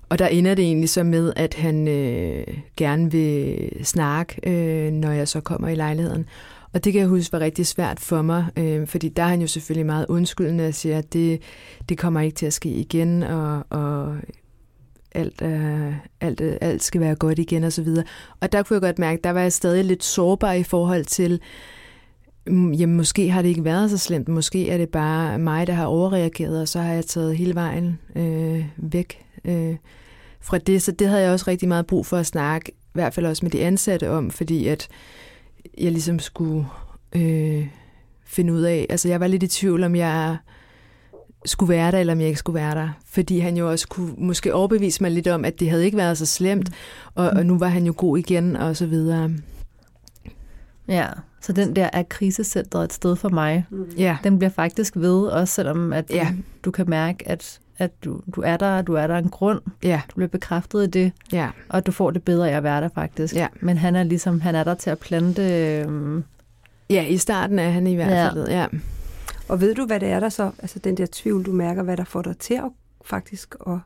og 0.09 0.18
der 0.18 0.27
ender 0.27 0.55
det 0.55 0.64
egentlig 0.64 0.89
så 0.89 1.03
med, 1.03 1.33
at 1.37 1.55
han 1.55 1.89
øh, 1.89 2.47
gerne 2.77 3.11
vil 3.11 3.70
snakke, 3.83 4.51
øh, 4.51 4.93
når 4.93 5.11
jeg 5.11 5.29
så 5.29 5.41
kommer 5.41 5.68
i 5.68 5.75
lejligheden. 5.75 6.27
Og 6.72 6.85
det 6.85 6.93
kan 6.93 7.01
jeg 7.01 7.09
huske 7.09 7.33
var 7.33 7.41
rigtig 7.41 7.66
svært 7.66 8.01
for 8.01 8.22
mig, 8.22 8.47
øh, 8.57 8.87
fordi 8.87 9.09
der 9.09 9.22
er 9.22 9.29
han 9.29 9.41
jo 9.41 9.47
selvfølgelig 9.47 9.87
meget 9.87 10.07
undskyldende 10.09 10.68
og 10.68 10.75
siger, 10.75 10.99
at 10.99 11.12
det, 11.12 11.43
det 11.89 11.99
kommer 11.99 12.20
ikke 12.20 12.35
til 12.35 12.47
at 12.47 12.53
ske 12.53 12.68
igen, 12.68 13.22
og, 13.22 13.64
og 13.70 14.16
alt, 15.15 15.43
øh, 15.43 15.95
alt, 16.21 16.41
øh, 16.41 16.57
alt 16.61 16.83
skal 16.83 17.01
være 17.01 17.15
godt 17.15 17.39
igen 17.39 17.65
og 17.65 17.73
så 17.73 17.83
videre. 17.83 18.05
Og 18.41 18.53
der 18.53 18.62
kunne 18.62 18.75
jeg 18.75 18.83
godt 18.83 18.99
mærke, 18.99 19.21
der 19.25 19.31
var 19.31 19.41
jeg 19.41 19.53
stadig 19.53 19.85
lidt 19.85 20.05
sårbar 20.05 20.53
i 20.53 20.62
forhold 20.62 21.05
til, 21.05 21.41
mm, 22.47 22.73
jamen 22.73 22.97
måske 22.97 23.31
har 23.31 23.43
det 23.43 23.49
ikke 23.49 23.65
været 23.65 23.91
så 23.91 23.99
slemt, 23.99 24.29
måske 24.29 24.71
er 24.71 24.79
det 24.79 24.89
bare 24.89 25.39
mig, 25.39 25.67
der 25.67 25.73
har 25.73 25.87
overreageret, 25.87 26.61
og 26.61 26.69
så 26.69 26.81
har 26.81 26.93
jeg 26.93 27.05
taget 27.05 27.37
hele 27.37 27.55
vejen 27.55 27.99
øh, 28.17 28.65
væk. 28.77 29.25
Øh, 29.45 29.77
fra 30.41 30.59
det, 30.59 30.83
så 30.83 30.93
det 30.93 31.09
havde 31.09 31.23
jeg 31.23 31.33
også 31.33 31.45
rigtig 31.49 31.69
meget 31.69 31.87
brug 31.87 32.07
for 32.07 32.17
at 32.17 32.27
snakke, 32.27 32.73
i 32.73 32.93
hvert 32.93 33.15
fald 33.15 33.27
også 33.27 33.45
med 33.45 33.51
de 33.51 33.65
ansatte 33.65 34.11
om, 34.11 34.31
fordi 34.31 34.67
at 34.67 34.89
jeg 35.79 35.93
ligesom 35.93 36.19
skulle 36.19 36.67
øh, 37.17 37.67
finde 38.25 38.53
ud 38.53 38.62
af, 38.62 38.87
altså 38.91 39.09
jeg 39.09 39.21
var 39.21 39.27
lidt 39.27 39.43
i 39.43 39.49
tvivl, 39.49 39.85
om 39.85 39.97
jeg 39.97 40.37
skulle 41.45 41.68
være 41.74 41.92
der, 41.92 41.99
eller 41.99 42.12
om 42.12 42.20
jeg 42.20 42.28
ikke 42.28 42.38
skulle 42.38 42.61
være 42.61 42.74
der. 42.74 42.88
Fordi 43.07 43.38
han 43.38 43.57
jo 43.57 43.70
også 43.70 43.88
kunne 43.88 44.12
måske 44.18 44.55
overbevise 44.55 45.03
mig 45.03 45.11
lidt 45.11 45.28
om, 45.28 45.45
at 45.45 45.61
det 45.61 45.70
havde 45.70 45.84
ikke 45.84 45.97
været 45.97 46.18
så 46.18 46.26
slemt, 46.26 46.70
og, 47.14 47.28
og 47.30 47.47
nu 47.47 47.59
var 47.59 47.68
han 47.68 47.86
jo 47.86 47.95
god 47.97 48.18
igen, 48.18 48.57
og 48.57 48.76
så 48.76 48.86
videre. 48.86 49.30
Ja, 50.88 51.07
så 51.40 51.53
den 51.53 51.76
der 51.76 51.90
er 51.92 52.03
krisecentret 52.03 52.84
et 52.84 52.92
sted 52.92 53.16
for 53.16 53.28
mig. 53.28 53.66
Mm. 53.70 53.84
Ja. 53.99 54.16
Den 54.24 54.38
bliver 54.38 54.51
faktisk 54.51 54.97
ved, 54.97 55.26
også 55.26 55.55
selvom 55.55 55.92
at 55.92 56.09
du, 56.09 56.14
Ja. 56.14 56.28
du 56.64 56.70
kan 56.70 56.84
mærke, 56.90 57.28
at, 57.28 57.61
at 57.78 58.05
du, 58.05 58.20
du 58.36 58.40
er 58.40 58.57
der, 58.57 58.82
du 58.82 58.95
er 58.95 59.07
der 59.07 59.16
en 59.18 59.28
grund. 59.28 59.61
Ja, 59.82 60.01
Du 60.11 60.14
bliver 60.14 60.28
bekræftet 60.28 60.86
i 60.86 60.90
det, 60.90 61.12
ja, 61.32 61.49
og 61.68 61.86
du 61.86 61.92
får 61.92 62.11
det 62.11 62.22
bedre 62.22 62.51
af 62.51 62.57
at 62.57 62.62
være 62.62 62.80
der 62.80 62.88
faktisk. 62.95 63.34
Ja. 63.34 63.47
Men 63.61 63.76
han 63.78 63.97
er 63.97 64.03
ligesom, 64.03 64.40
han 64.40 64.55
er 64.55 64.64
der 64.64 64.74
til 64.74 64.90
at 64.90 64.99
plante... 64.99 65.42
øhm, 65.42 66.24
ja, 66.90 67.07
i 67.07 67.16
starten 67.16 67.59
er 67.59 67.70
han 67.70 67.86
i 67.86 67.95
hvert 67.95 68.11
Ja. 68.11 68.28
fald. 68.28 68.49
Ja. 68.49 68.66
Og 69.49 69.61
ved 69.61 69.74
du, 69.74 69.86
hvad 69.86 70.01
det 70.01 70.09
er 70.09 70.20
der 70.20 70.28
så, 70.28 70.51
altså 70.59 70.78
den 70.78 70.97
der 70.97 71.07
tvivl, 71.12 71.45
du 71.45 71.53
mærker, 71.53 71.82
hvad 71.82 71.97
der 71.97 72.05
får 72.05 72.22
dig 72.22 72.38
til 72.38 72.55
at 72.55 72.70
faktisk 73.05 73.55
at 73.66 73.78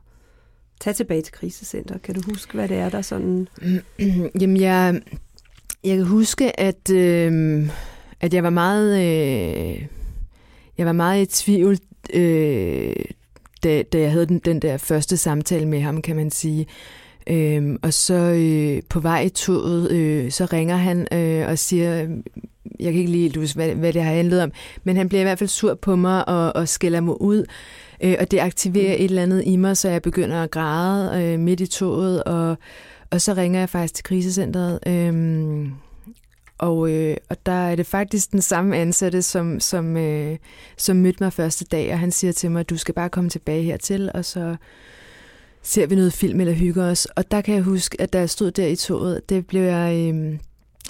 tage 0.79 0.93
tilbage 0.93 1.21
til 1.21 1.33
krisecenter? 1.33 1.97
Kan 1.97 2.15
du 2.15 2.21
huske, 2.25 2.53
hvad 2.53 2.67
det 2.67 2.77
er, 2.77 2.89
der 2.89 3.01
sådan... 3.01 3.47
Jamen, 4.41 4.57
jeg, 4.57 5.01
jeg 5.83 5.97
kan 5.97 6.05
huske, 6.05 6.59
at, 6.59 6.89
øh, 6.91 7.69
at 8.21 8.33
jeg 8.33 8.43
var 8.43 8.49
meget, 8.49 8.97
øh, 8.97 9.85
jeg 10.77 10.85
var 10.85 10.91
meget 10.91 11.21
i 11.21 11.25
tvivl, 11.25 11.77
øh, 12.13 12.95
da, 13.63 13.83
da 13.83 13.99
jeg 13.99 14.11
havde 14.11 14.25
den, 14.25 14.39
den 14.39 14.59
der 14.59 14.77
første 14.77 15.17
samtale 15.17 15.67
med 15.67 15.81
ham, 15.81 16.01
kan 16.01 16.15
man 16.15 16.31
sige. 16.31 16.67
Øhm, 17.27 17.77
og 17.81 17.93
så 17.93 18.13
øh, 18.13 18.81
på 18.89 18.99
vej 18.99 19.21
i 19.21 19.29
toget, 19.29 19.91
øh, 19.91 20.31
så 20.31 20.45
ringer 20.45 20.75
han 20.75 21.07
øh, 21.11 21.47
og 21.47 21.59
siger, 21.59 22.07
jeg 22.79 22.91
kan 22.91 22.99
ikke 22.99 23.11
lige 23.11 23.39
huske, 23.39 23.55
hvad, 23.55 23.75
hvad 23.75 23.93
det 23.93 24.03
har 24.03 24.13
handlet 24.13 24.43
om, 24.43 24.51
men 24.83 24.97
han 24.97 25.09
bliver 25.09 25.21
i 25.21 25.23
hvert 25.23 25.39
fald 25.39 25.49
sur 25.49 25.73
på 25.73 25.95
mig 25.95 26.29
og, 26.29 26.55
og 26.55 26.67
skælder 26.67 27.01
mig 27.01 27.21
ud. 27.21 27.45
Øh, 28.03 28.15
og 28.19 28.31
det 28.31 28.39
aktiverer 28.39 28.93
et 28.93 29.03
eller 29.03 29.23
andet 29.23 29.43
i 29.45 29.55
mig, 29.55 29.77
så 29.77 29.89
jeg 29.89 30.01
begynder 30.01 30.43
at 30.43 30.51
græde 30.51 31.23
øh, 31.23 31.39
midt 31.39 31.59
i 31.59 31.67
toget, 31.67 32.23
og, 32.23 32.57
og 33.11 33.21
så 33.21 33.33
ringer 33.33 33.59
jeg 33.59 33.69
faktisk 33.69 33.93
til 33.95 34.03
krisecentret. 34.03 34.79
Øhm, 34.87 35.71
og, 36.57 36.91
øh, 36.91 37.17
og 37.29 37.45
der 37.45 37.51
er 37.51 37.75
det 37.75 37.85
faktisk 37.85 38.31
den 38.31 38.41
samme 38.41 38.77
ansatte, 38.77 39.21
som, 39.21 39.59
som, 39.59 39.97
øh, 39.97 40.37
som 40.77 40.97
mødte 40.97 41.23
mig 41.23 41.33
første 41.33 41.65
dag, 41.65 41.93
og 41.93 41.99
han 41.99 42.11
siger 42.11 42.33
til 42.33 42.51
mig, 42.51 42.69
du 42.69 42.77
skal 42.77 42.93
bare 42.93 43.09
komme 43.09 43.29
tilbage 43.29 43.63
hertil, 43.63 44.11
og 44.13 44.25
så 44.25 44.55
ser 45.61 45.87
vi 45.87 45.95
noget 45.95 46.13
film 46.13 46.39
eller 46.39 46.53
hygger 46.53 46.91
os. 46.91 47.05
Og 47.05 47.31
der 47.31 47.41
kan 47.41 47.55
jeg 47.55 47.63
huske, 47.63 48.01
at 48.01 48.13
da 48.13 48.19
jeg 48.19 48.29
stod 48.29 48.51
der 48.51 48.67
i 48.67 48.75
toget, 48.75 49.29
det 49.29 49.47
blev 49.47 49.61
jeg, 49.61 50.13
øh, 50.13 50.39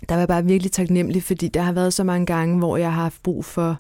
der 0.09 0.15
var 0.15 0.19
jeg 0.19 0.27
bare 0.27 0.45
virkelig 0.45 0.71
taknemmelig, 0.71 1.23
fordi 1.23 1.47
der 1.47 1.61
har 1.61 1.71
været 1.71 1.93
så 1.93 2.03
mange 2.03 2.25
gange, 2.25 2.57
hvor 2.57 2.77
jeg 2.77 2.93
har 2.93 3.01
haft 3.01 3.23
brug 3.23 3.45
for, 3.45 3.77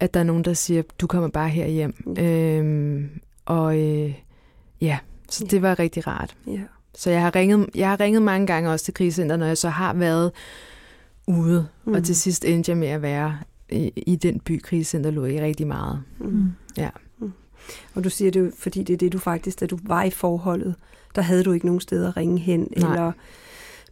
at 0.00 0.14
der 0.14 0.20
er 0.20 0.24
nogen, 0.24 0.44
der 0.44 0.52
siger, 0.52 0.82
du 1.00 1.06
kommer 1.06 1.28
bare 1.28 1.48
her 1.48 1.66
hjem. 1.66 1.94
Mm. 2.06 2.16
Øhm, 2.24 3.08
og 3.46 3.78
øh, 3.78 4.14
ja, 4.80 4.98
så 5.30 5.44
Ja. 5.44 5.48
det 5.50 5.62
var 5.62 5.78
rigtig 5.78 6.06
rart. 6.06 6.36
Ja. 6.46 6.60
Så 6.94 7.10
jeg 7.10 7.22
har 7.22 7.34
ringet, 7.34 7.66
jeg 7.74 7.88
har 7.88 8.00
ringet 8.00 8.22
mange 8.22 8.46
gange 8.46 8.70
også 8.70 8.84
til 8.84 8.94
krisecenteret, 8.94 9.38
når 9.38 9.46
jeg 9.46 9.58
så 9.58 9.68
har 9.68 9.94
været 9.94 10.32
ude. 11.26 11.66
Mm. 11.84 11.92
Og 11.94 12.04
til 12.04 12.16
sidst 12.16 12.44
endte 12.44 12.70
jeg 12.70 12.78
med 12.78 12.88
at 12.88 13.02
være 13.02 13.38
i, 13.70 13.92
i 13.96 14.16
den 14.16 14.40
by, 14.40 14.60
krisecenter 14.62 15.10
lå 15.10 15.24
i 15.24 15.40
rigtig 15.40 15.66
meget. 15.66 16.02
Mm. 16.18 16.44
Ja. 16.76 16.88
Mm. 17.18 17.32
Og 17.94 18.04
du 18.04 18.10
siger 18.10 18.30
det 18.30 18.40
jo, 18.40 18.50
fordi 18.58 18.82
det 18.82 18.94
er 18.94 18.98
det, 18.98 19.12
du 19.12 19.18
faktisk, 19.18 19.60
da 19.60 19.66
du 19.66 19.78
var 19.82 20.02
i 20.02 20.10
forholdet, 20.10 20.74
der 21.14 21.22
havde 21.22 21.44
du 21.44 21.52
ikke 21.52 21.66
nogen 21.66 21.80
sted 21.80 22.04
at 22.04 22.16
ringe 22.16 22.38
hen, 22.38 22.60
Nej. 22.76 22.90
eller 22.90 23.12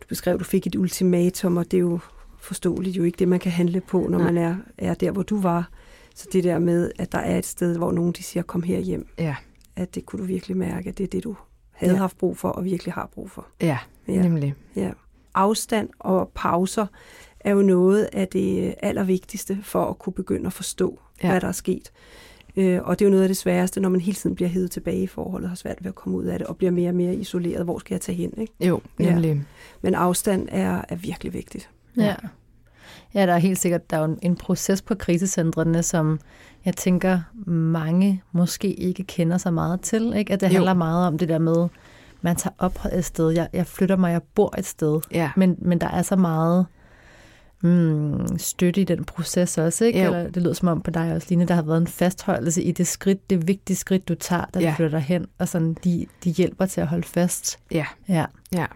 du 0.06 0.08
beskrev, 0.08 0.38
du 0.38 0.44
fik 0.44 0.66
et 0.66 0.74
ultimatum, 0.76 1.56
og 1.56 1.70
det 1.70 1.76
er 1.76 1.80
jo 1.80 1.98
forståeligt 2.38 2.96
jo 2.96 3.02
ikke 3.02 3.16
det, 3.18 3.28
man 3.28 3.38
kan 3.38 3.52
handle 3.52 3.80
på, 3.80 4.06
når 4.10 4.18
Nej. 4.18 4.32
man 4.32 4.36
er, 4.44 4.56
er 4.78 4.94
der, 4.94 5.10
hvor 5.10 5.22
du 5.22 5.40
var. 5.40 5.68
Så 6.14 6.28
det 6.32 6.44
der 6.44 6.58
med, 6.58 6.90
at 6.98 7.12
der 7.12 7.18
er 7.18 7.38
et 7.38 7.46
sted, 7.46 7.76
hvor 7.76 7.92
nogen 7.92 8.12
de 8.12 8.22
siger, 8.22 8.42
kom 8.42 8.62
her 8.62 8.78
hjem, 8.78 9.06
Ja, 9.18 9.36
at 9.76 9.94
det 9.94 10.06
kunne 10.06 10.20
du 10.22 10.26
virkelig 10.26 10.56
mærke, 10.56 10.88
at 10.88 10.98
det 10.98 11.04
er 11.04 11.08
det, 11.08 11.24
du 11.24 11.36
havde 11.72 11.92
Ja. 11.92 11.98
haft 11.98 12.18
brug 12.18 12.38
for, 12.38 12.48
og 12.48 12.64
virkelig 12.64 12.94
har 12.94 13.06
brug 13.14 13.30
for. 13.30 13.46
ja, 13.60 13.78
Ja. 14.08 14.22
nemlig. 14.22 14.54
Ja. 14.76 14.90
Afstand 15.34 15.88
og 15.98 16.30
pauser 16.34 16.86
er 17.40 17.50
jo 17.52 17.62
noget 17.62 18.08
af 18.12 18.28
det 18.28 18.74
allervigtigste 18.82 19.58
for 19.62 19.84
at 19.84 19.98
kunne 19.98 20.12
begynde 20.12 20.46
at 20.46 20.52
forstå. 20.52 20.98
Ja. 21.22 21.28
hvad 21.30 21.40
der 21.40 21.48
er 21.48 21.52
sket. 21.52 21.92
Øh, 22.56 22.80
og 22.84 22.98
det 22.98 23.04
er 23.04 23.08
jo 23.08 23.10
noget 23.10 23.22
af 23.22 23.28
det 23.28 23.36
sværeste, 23.36 23.80
når 23.80 23.88
man 23.88 24.00
hele 24.00 24.14
tiden 24.14 24.36
bliver 24.36 24.48
hævet 24.48 24.70
tilbage 24.70 25.02
i 25.02 25.06
forholdet, 25.06 25.48
har 25.48 25.56
svært 25.56 25.76
ved 25.80 25.88
at 25.88 25.94
komme 25.94 26.18
ud 26.18 26.24
af 26.24 26.38
det, 26.38 26.46
og 26.46 26.56
bliver 26.56 26.70
mere 26.70 26.88
og 26.90 26.94
mere 26.94 27.14
isoleret. 27.14 27.64
Hvor 27.64 27.78
skal 27.78 27.94
jeg 27.94 28.00
tage 28.00 28.16
hen? 28.16 28.32
Ikke? 28.38 28.52
Jo, 28.60 28.80
Ja. 29.00 29.10
nemlig. 29.10 29.42
Men 29.82 29.94
afstand 29.94 30.48
er, 30.50 30.82
er 30.88 30.96
virkelig 30.96 31.32
vigtigt. 31.32 31.70
Ja. 31.96 32.14
Ja, 33.14 33.26
der 33.26 33.32
er 33.32 33.38
helt 33.38 33.58
sikkert 33.58 33.90
der 33.90 33.96
er 33.96 34.08
jo 34.08 34.16
en, 34.22 34.36
proces 34.36 34.82
på 34.82 34.94
krisecentrene, 34.94 35.82
som 35.82 36.20
jeg 36.64 36.76
tænker, 36.76 37.20
mange 37.50 38.22
måske 38.32 38.74
ikke 38.74 39.04
kender 39.04 39.38
så 39.38 39.50
meget 39.50 39.80
til. 39.80 40.12
Ikke? 40.16 40.32
At 40.32 40.40
det 40.40 40.46
Jo. 40.46 40.52
handler 40.52 40.74
meget 40.74 41.06
om 41.06 41.18
det 41.18 41.28
der 41.28 41.38
med, 41.38 41.68
man 42.22 42.36
tager 42.36 42.54
ophold 42.58 42.92
et 42.92 43.04
sted. 43.04 43.30
Jeg, 43.30 43.48
jeg 43.52 43.66
flytter 43.66 43.96
mig, 43.96 44.12
jeg 44.12 44.22
bor 44.34 44.54
et 44.58 44.66
sted. 44.66 45.00
Ja, 45.12 45.30
Men, 45.36 45.56
men 45.58 45.78
der 45.80 45.88
er 45.88 46.02
så 46.02 46.16
meget 46.16 46.66
mm, 47.62 48.38
støtte 48.38 48.80
i 48.80 48.84
den 48.84 49.04
proces 49.04 49.58
også, 49.58 49.84
ikke? 49.84 49.98
Jo. 50.04 50.06
Eller 50.14 50.30
det 50.30 50.42
lyder 50.42 50.54
som 50.54 50.68
om 50.68 50.80
på 50.80 50.90
dig 50.90 51.12
også, 51.14 51.26
Line, 51.30 51.44
der 51.44 51.54
har 51.54 51.62
været 51.62 51.80
en 51.80 51.86
fastholdelse 51.86 52.62
i 52.62 52.72
det 52.72 52.86
skridt, 52.86 53.30
det 53.30 53.48
vigtige 53.48 53.76
skridt, 53.76 54.08
du 54.08 54.14
tager, 54.14 54.44
da 54.54 54.60
Ja. 54.60 54.70
du 54.70 54.74
flytter 54.76 54.98
hen, 54.98 55.26
og 55.38 55.48
sådan, 55.48 55.76
de, 55.84 56.06
de 56.24 56.30
hjælper 56.30 56.66
til 56.66 56.80
at 56.80 56.86
holde 56.86 57.06
fast. 57.06 57.58
ja, 57.70 57.86
Ja. 58.08 58.24
ja. 58.52 58.66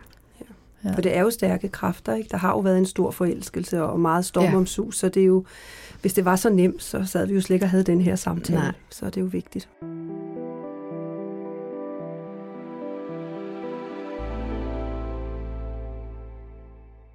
Ja. 0.85 0.93
For 0.95 1.01
det 1.01 1.17
er 1.17 1.21
jo 1.21 1.31
stærke 1.31 1.69
kræfter. 1.69 2.15
Ikke? 2.15 2.29
Der 2.31 2.37
har 2.37 2.51
jo 2.51 2.59
været 2.59 2.79
en 2.79 2.87
stor 2.87 3.11
forelskelse 3.11 3.83
og 3.83 4.01
meget 4.01 4.25
stormomsus, 4.25 4.99
så 4.99 5.09
det 5.09 5.23
er 5.23 5.27
jo, 5.27 5.45
hvis 6.01 6.13
det 6.15 6.25
var 6.25 6.37
så 6.37 6.51
nemt, 6.51 6.83
så 6.83 7.05
sad 7.05 7.27
vi 7.27 7.35
jo 7.35 7.41
slet 7.41 7.55
ikke 7.55 7.67
og 7.67 7.71
havde 7.71 7.85
den 7.85 8.01
her 8.01 8.17
samtale. 8.17 8.59
Nej. 8.59 8.73
Så 8.91 9.07
det 9.07 9.17
er 9.17 9.21
jo 9.21 9.27
vigtigt. 9.27 9.69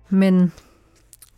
Men 0.10 0.52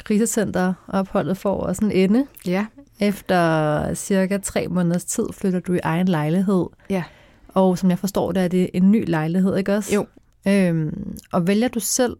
krisecenteropholdet 0.08 1.38
får 1.38 1.58
også 1.62 1.86
en 1.86 1.91
ende. 1.91 2.26
Ja, 2.45 2.66
Efter 2.99 3.93
cirka 3.93 4.38
tre 4.38 4.68
måneders 4.68 5.05
tid 5.05 5.24
flytter 5.34 5.60
du 5.60 5.74
i 5.74 5.80
egen 5.84 6.08
lejlighed. 6.08 6.66
Ja. 6.89 7.03
Og 7.47 7.78
som 7.78 7.89
jeg 7.89 7.99
forstår 7.99 8.32
det, 8.32 8.43
er 8.43 8.47
det 8.47 8.70
en 8.74 8.91
ny 8.91 9.10
lejlighed, 9.10 9.58
ikke 9.58 9.76
også? 9.76 9.93
Jo. 9.95 10.05
Øhm, 10.47 11.18
og 11.32 11.47
vælger 11.47 11.68
du 11.68 11.80
selv 11.80 12.18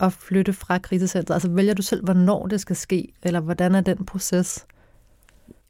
at 0.00 0.12
flytte 0.12 0.52
fra 0.52 0.78
krisecenteret? 0.78 1.34
Altså 1.34 1.48
vælger 1.50 1.74
du 1.74 1.82
selv, 1.82 2.04
hvornår 2.04 2.46
det 2.46 2.60
skal 2.60 2.76
ske? 2.76 3.08
Eller 3.22 3.40
hvordan 3.40 3.74
er 3.74 3.80
den 3.80 4.04
proces? 4.06 4.66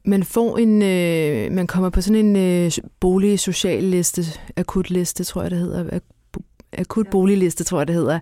man 0.05 0.23
får 0.23 0.57
en, 0.57 0.81
øh, 0.81 1.51
man 1.51 1.67
kommer 1.67 1.89
på 1.89 2.01
sådan 2.01 2.25
en 2.25 2.35
øh, 2.35 2.71
bolig 2.99 3.39
social 3.39 3.83
liste, 3.83 4.21
akut 4.57 4.89
liste, 4.89 5.23
tror 5.23 5.41
jeg 5.41 5.51
det 5.51 5.59
hedder, 5.59 5.83
Ak- 5.99 6.39
akut 6.77 7.07
boligliste, 7.11 7.63
tror 7.63 7.79
jeg 7.79 7.87
det 7.87 7.95
hedder, 7.95 8.19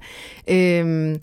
øhm, 0.47 1.19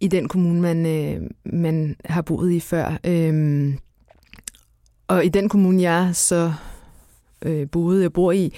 i 0.00 0.08
den 0.08 0.28
kommune, 0.28 0.60
man, 0.60 0.86
øh, 0.86 1.30
man 1.44 1.96
har 2.04 2.22
boet 2.22 2.52
i 2.52 2.60
før. 2.60 2.98
Øhm, 3.04 3.78
og 5.08 5.24
i 5.24 5.28
den 5.28 5.48
kommune, 5.48 5.82
jeg 5.82 6.10
så 6.12 6.52
øh, 7.42 7.70
boede 7.70 8.06
og 8.06 8.12
bor 8.12 8.32
i, 8.32 8.54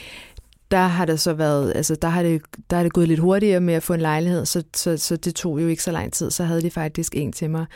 der 0.71 0.87
har 0.87 1.05
der 1.05 1.17
så 1.17 1.33
været, 1.33 1.73
altså 1.77 1.95
der 1.95 2.09
har 2.09 2.23
det, 2.23 2.43
der 2.71 2.77
er 2.77 2.83
det 2.83 2.93
gået 2.93 3.09
lidt 3.09 3.21
hurtigere 3.21 3.61
med 3.61 3.75
at 3.75 3.83
få 3.83 3.95
en 3.95 4.01
lejlighed, 4.01 4.47
så, 4.47 4.63
så, 4.75 4.97
så 4.97 5.17
det 5.17 5.35
tog 5.35 5.63
jo 5.63 5.69
ikke 5.69 5.83
så 5.83 5.93
lang 5.93 6.13
tid, 6.13 6.31
så 6.31 6.45
havde 6.45 6.63
de 6.63 6.71
faktisk 6.71 7.17
en 7.17 7.33
til 7.33 7.51
mig. 7.51 7.67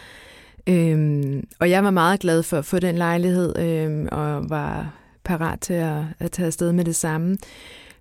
Øhm, 0.66 1.44
og 1.60 1.70
jeg 1.70 1.84
var 1.84 1.90
meget 1.90 2.20
glad 2.20 2.42
for 2.42 2.58
at 2.58 2.64
få 2.64 2.78
den 2.78 2.94
lejlighed, 2.94 3.58
øhm, 3.58 4.08
og 4.12 4.50
var 4.50 4.94
parat 5.24 5.60
til 5.60 5.74
at, 5.74 6.02
at 6.18 6.30
tage 6.30 6.46
afsted 6.46 6.72
med 6.72 6.84
det 6.84 6.96
samme. 6.96 7.36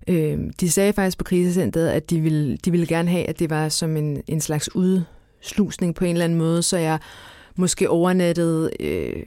Øhm, 0.08 0.50
de 0.52 0.70
sagde 0.70 0.92
faktisk 0.92 1.18
på 1.18 1.24
krisecentret, 1.24 1.88
at 1.88 2.10
de 2.10 2.20
ville, 2.20 2.56
de 2.56 2.70
ville 2.70 2.86
gerne 2.86 3.10
have, 3.10 3.24
at 3.24 3.38
det 3.38 3.50
var 3.50 3.68
som 3.68 3.96
en, 3.96 4.22
en 4.26 4.40
slags 4.40 4.74
ude 4.74 5.04
udslusning 5.46 5.94
på 5.94 6.04
en 6.04 6.10
eller 6.10 6.24
anden 6.24 6.38
måde, 6.38 6.62
så 6.62 6.76
jeg 6.76 6.98
måske 7.56 7.90
overnattede 7.90 8.70
øh, 8.80 9.22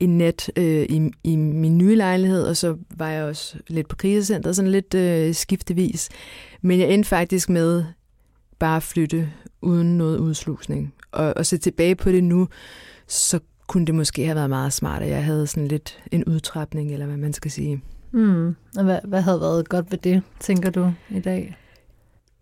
en 0.00 0.18
nat 0.18 0.50
øh, 0.56 0.82
i, 0.82 1.10
i 1.24 1.36
min 1.36 1.78
nye 1.78 1.96
lejlighed, 1.96 2.42
og 2.42 2.56
så 2.56 2.76
var 2.96 3.08
jeg 3.08 3.24
også 3.24 3.56
lidt 3.68 3.88
på 3.88 3.96
krisecenteret, 3.96 4.56
sådan 4.56 4.70
lidt 4.70 4.94
øh, 4.94 5.34
skiftevis. 5.34 6.08
Men 6.62 6.80
jeg 6.80 6.88
endte 6.90 7.08
faktisk 7.08 7.48
med 7.48 7.84
bare 8.58 8.76
at 8.76 8.82
flytte 8.82 9.32
uden 9.62 9.98
noget 9.98 10.18
udslusning. 10.18 10.94
Og, 11.12 11.36
og 11.36 11.46
se 11.46 11.58
tilbage 11.58 11.94
på 11.94 12.10
det 12.10 12.24
nu, 12.24 12.48
så 13.06 13.40
kunne 13.66 13.86
det 13.86 13.94
måske 13.94 14.24
have 14.24 14.36
været 14.36 14.50
meget 14.50 14.72
smart, 14.72 15.02
at 15.02 15.08
jeg 15.08 15.24
havde 15.24 15.46
sådan 15.46 15.68
lidt 15.68 15.98
en 16.12 16.24
udtrapning, 16.24 16.92
eller 16.92 17.06
hvad 17.06 17.16
man 17.16 17.32
skal 17.32 17.50
sige. 17.50 17.82
Mm. 18.12 18.56
Og 18.76 18.84
hvad, 18.84 18.98
hvad 19.04 19.22
havde 19.22 19.40
været 19.40 19.68
godt 19.68 19.90
ved 19.90 19.98
det, 19.98 20.22
tænker 20.40 20.70
du 20.70 20.92
i 21.10 21.20
dag? 21.20 21.56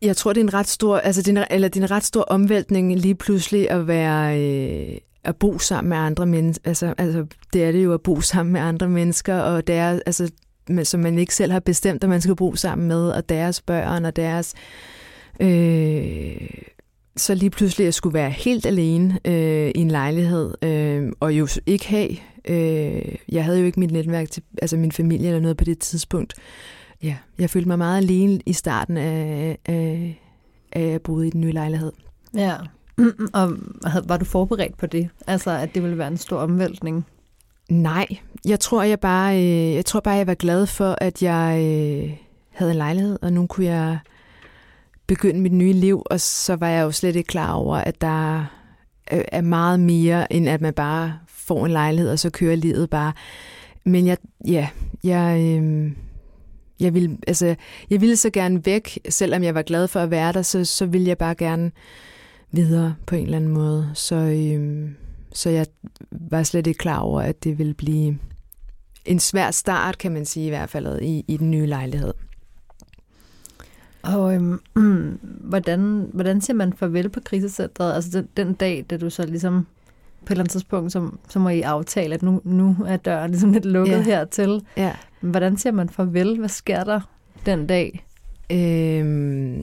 Jeg 0.02 0.16
tror, 0.16 0.32
det 0.32 0.40
er 0.40 0.44
en 0.44 0.54
ret 0.54 0.68
stor, 0.68 0.98
altså 0.98 1.22
det 1.22 1.38
er 1.38 1.42
en, 1.42 1.46
eller 1.50 1.68
det 1.68 1.80
er 1.80 1.84
en 1.84 1.90
ret 1.90 2.04
stor 2.04 2.22
omvæltning 2.22 2.96
lige 2.96 3.14
pludselig 3.14 3.70
at 3.70 3.86
være 3.86 4.40
øh, 4.40 4.98
at 5.24 5.36
bo 5.36 5.58
sammen 5.58 5.88
med 5.88 5.96
andre 5.96 6.26
mennesker. 6.26 6.68
Altså, 6.68 6.94
altså, 6.98 7.26
det 7.52 7.64
er 7.64 7.72
det 7.72 7.84
jo 7.84 7.94
at 7.94 8.02
bo 8.02 8.20
sammen 8.20 8.52
med 8.52 8.60
andre 8.60 8.88
mennesker, 8.88 9.34
og 9.34 9.66
det 9.66 9.74
er, 9.74 10.00
altså, 10.06 10.30
som 10.84 11.00
man 11.00 11.18
ikke 11.18 11.34
selv 11.34 11.52
har 11.52 11.60
bestemt, 11.60 12.04
at 12.04 12.10
man 12.10 12.20
skal 12.20 12.36
bo 12.36 12.54
sammen 12.54 12.88
med, 12.88 13.10
og 13.10 13.28
deres 13.28 13.62
børn 13.62 14.04
og 14.04 14.16
deres... 14.16 14.54
Øh, 15.40 16.48
så 17.16 17.34
lige 17.34 17.50
pludselig 17.50 17.86
at 17.86 17.94
skulle 17.94 18.14
være 18.14 18.30
helt 18.30 18.66
alene 18.66 19.18
øh, 19.24 19.70
i 19.74 19.78
en 19.78 19.90
lejlighed, 19.90 20.54
øh, 20.62 21.12
og 21.20 21.32
jo 21.32 21.48
ikke 21.66 21.88
have... 21.88 22.10
Øh, 22.48 23.14
jeg 23.28 23.44
havde 23.44 23.58
jo 23.58 23.66
ikke 23.66 23.80
mit 23.80 23.90
netværk 23.90 24.30
til, 24.30 24.42
altså 24.62 24.76
min 24.76 24.92
familie 24.92 25.28
eller 25.28 25.40
noget 25.40 25.56
på 25.56 25.64
det 25.64 25.78
tidspunkt. 25.78 26.34
Ja, 27.02 27.16
jeg 27.38 27.50
følte 27.50 27.68
mig 27.68 27.78
meget 27.78 27.96
alene 27.96 28.40
i 28.46 28.52
starten 28.52 28.96
af, 28.96 29.58
af, 29.66 30.22
af 30.72 30.82
at 30.82 30.90
jeg 30.90 31.02
boede 31.02 31.26
i 31.26 31.30
den 31.30 31.40
nye 31.40 31.52
lejlighed. 31.52 31.92
Ja, 32.34 32.54
og 33.32 33.52
var 34.04 34.16
du 34.16 34.24
forberedt 34.24 34.76
på 34.76 34.86
det? 34.86 35.08
Altså, 35.26 35.50
at 35.50 35.74
det 35.74 35.82
ville 35.82 35.98
være 35.98 36.08
en 36.08 36.16
stor 36.16 36.38
omvæltning? 36.38 37.06
Nej, 37.70 38.06
jeg 38.44 38.60
tror, 38.60 38.82
jeg 38.82 39.00
bare, 39.00 39.36
øh, 39.36 39.74
jeg 39.74 39.84
tror 39.84 40.00
bare, 40.00 40.14
jeg 40.14 40.26
var 40.26 40.34
glad 40.34 40.66
for, 40.66 40.96
at 41.00 41.22
jeg 41.22 41.58
øh, 41.58 42.16
havde 42.50 42.70
en 42.70 42.76
lejlighed, 42.76 43.18
og 43.22 43.32
nu 43.32 43.46
kunne 43.46 43.66
jeg 43.66 43.98
begynde 45.06 45.40
mit 45.40 45.52
nye 45.52 45.72
liv, 45.72 46.02
og 46.06 46.20
så 46.20 46.56
var 46.56 46.68
jeg 46.68 46.82
jo 46.82 46.90
slet 46.90 47.16
ikke 47.16 47.28
klar 47.28 47.52
over, 47.52 47.76
at 47.76 48.00
der 48.00 48.44
er 49.06 49.40
meget 49.40 49.80
mere, 49.80 50.32
end 50.32 50.48
at 50.48 50.60
man 50.60 50.74
bare 50.74 51.18
får 51.28 51.66
en 51.66 51.72
lejlighed, 51.72 52.10
og 52.10 52.18
så 52.18 52.30
kører 52.30 52.56
livet 52.56 52.90
bare. 52.90 53.12
Men 53.84 54.06
jeg, 54.06 54.16
ja, 54.46 54.68
jeg, 55.04 55.40
øh, 55.40 55.92
jeg 56.80 56.94
ville, 56.94 57.18
altså, 57.26 57.54
jeg 57.90 58.00
ville 58.00 58.16
så 58.16 58.30
gerne 58.30 58.66
væk, 58.66 58.98
selvom 59.08 59.42
jeg 59.42 59.54
var 59.54 59.62
glad 59.62 59.88
for 59.88 60.00
at 60.00 60.10
være 60.10 60.32
der, 60.32 60.42
så, 60.42 60.64
så 60.64 60.86
ville 60.86 61.08
jeg 61.08 61.18
bare 61.18 61.34
gerne 61.34 61.70
videre 62.52 62.94
på 63.06 63.14
en 63.14 63.24
eller 63.24 63.36
anden 63.36 63.50
måde. 63.50 63.90
Så, 63.94 64.14
øhm, 64.14 64.96
så 65.32 65.50
jeg 65.50 65.66
var 66.10 66.42
slet 66.42 66.66
ikke 66.66 66.78
klar 66.78 66.98
over, 66.98 67.20
at 67.20 67.44
det 67.44 67.58
ville 67.58 67.74
blive 67.74 68.18
en 69.04 69.20
svær 69.20 69.50
start, 69.50 69.98
kan 69.98 70.12
man 70.12 70.24
sige 70.24 70.46
i 70.46 70.48
hvert 70.48 70.70
fald, 70.70 71.00
i, 71.02 71.24
i 71.28 71.36
den 71.36 71.50
nye 71.50 71.66
lejlighed. 71.66 72.14
Og 74.02 74.34
øhm, 74.34 74.60
hvordan, 75.50 76.10
hvordan 76.12 76.40
siger 76.40 76.56
man 76.56 76.72
farvel 76.72 77.08
på 77.08 77.20
krisecentret? 77.24 77.94
Altså 77.94 78.10
den, 78.12 78.28
den 78.36 78.54
dag, 78.54 78.86
da 78.90 78.96
du 78.96 79.10
så 79.10 79.26
ligesom 79.26 79.66
på 80.26 80.32
et 80.32 80.34
eller 80.34 80.42
andet 80.42 80.52
tidspunkt, 80.52 80.92
så, 80.92 81.10
så 81.28 81.38
må 81.38 81.48
I 81.48 81.60
aftale, 81.60 82.14
at 82.14 82.22
nu, 82.22 82.40
nu 82.44 82.76
er 82.86 82.96
døren 82.96 83.30
ligesom 83.30 83.52
lidt 83.52 83.64
lukket 83.64 83.96
ja. 83.96 84.02
hertil. 84.02 84.60
Ja. 84.76 84.92
Hvordan 85.20 85.56
siger 85.56 85.72
man 85.72 85.88
farvel? 85.88 86.38
Hvad 86.38 86.48
sker 86.48 86.84
der 86.84 87.00
den 87.46 87.66
dag? 87.66 88.06
Øhm, 88.50 89.62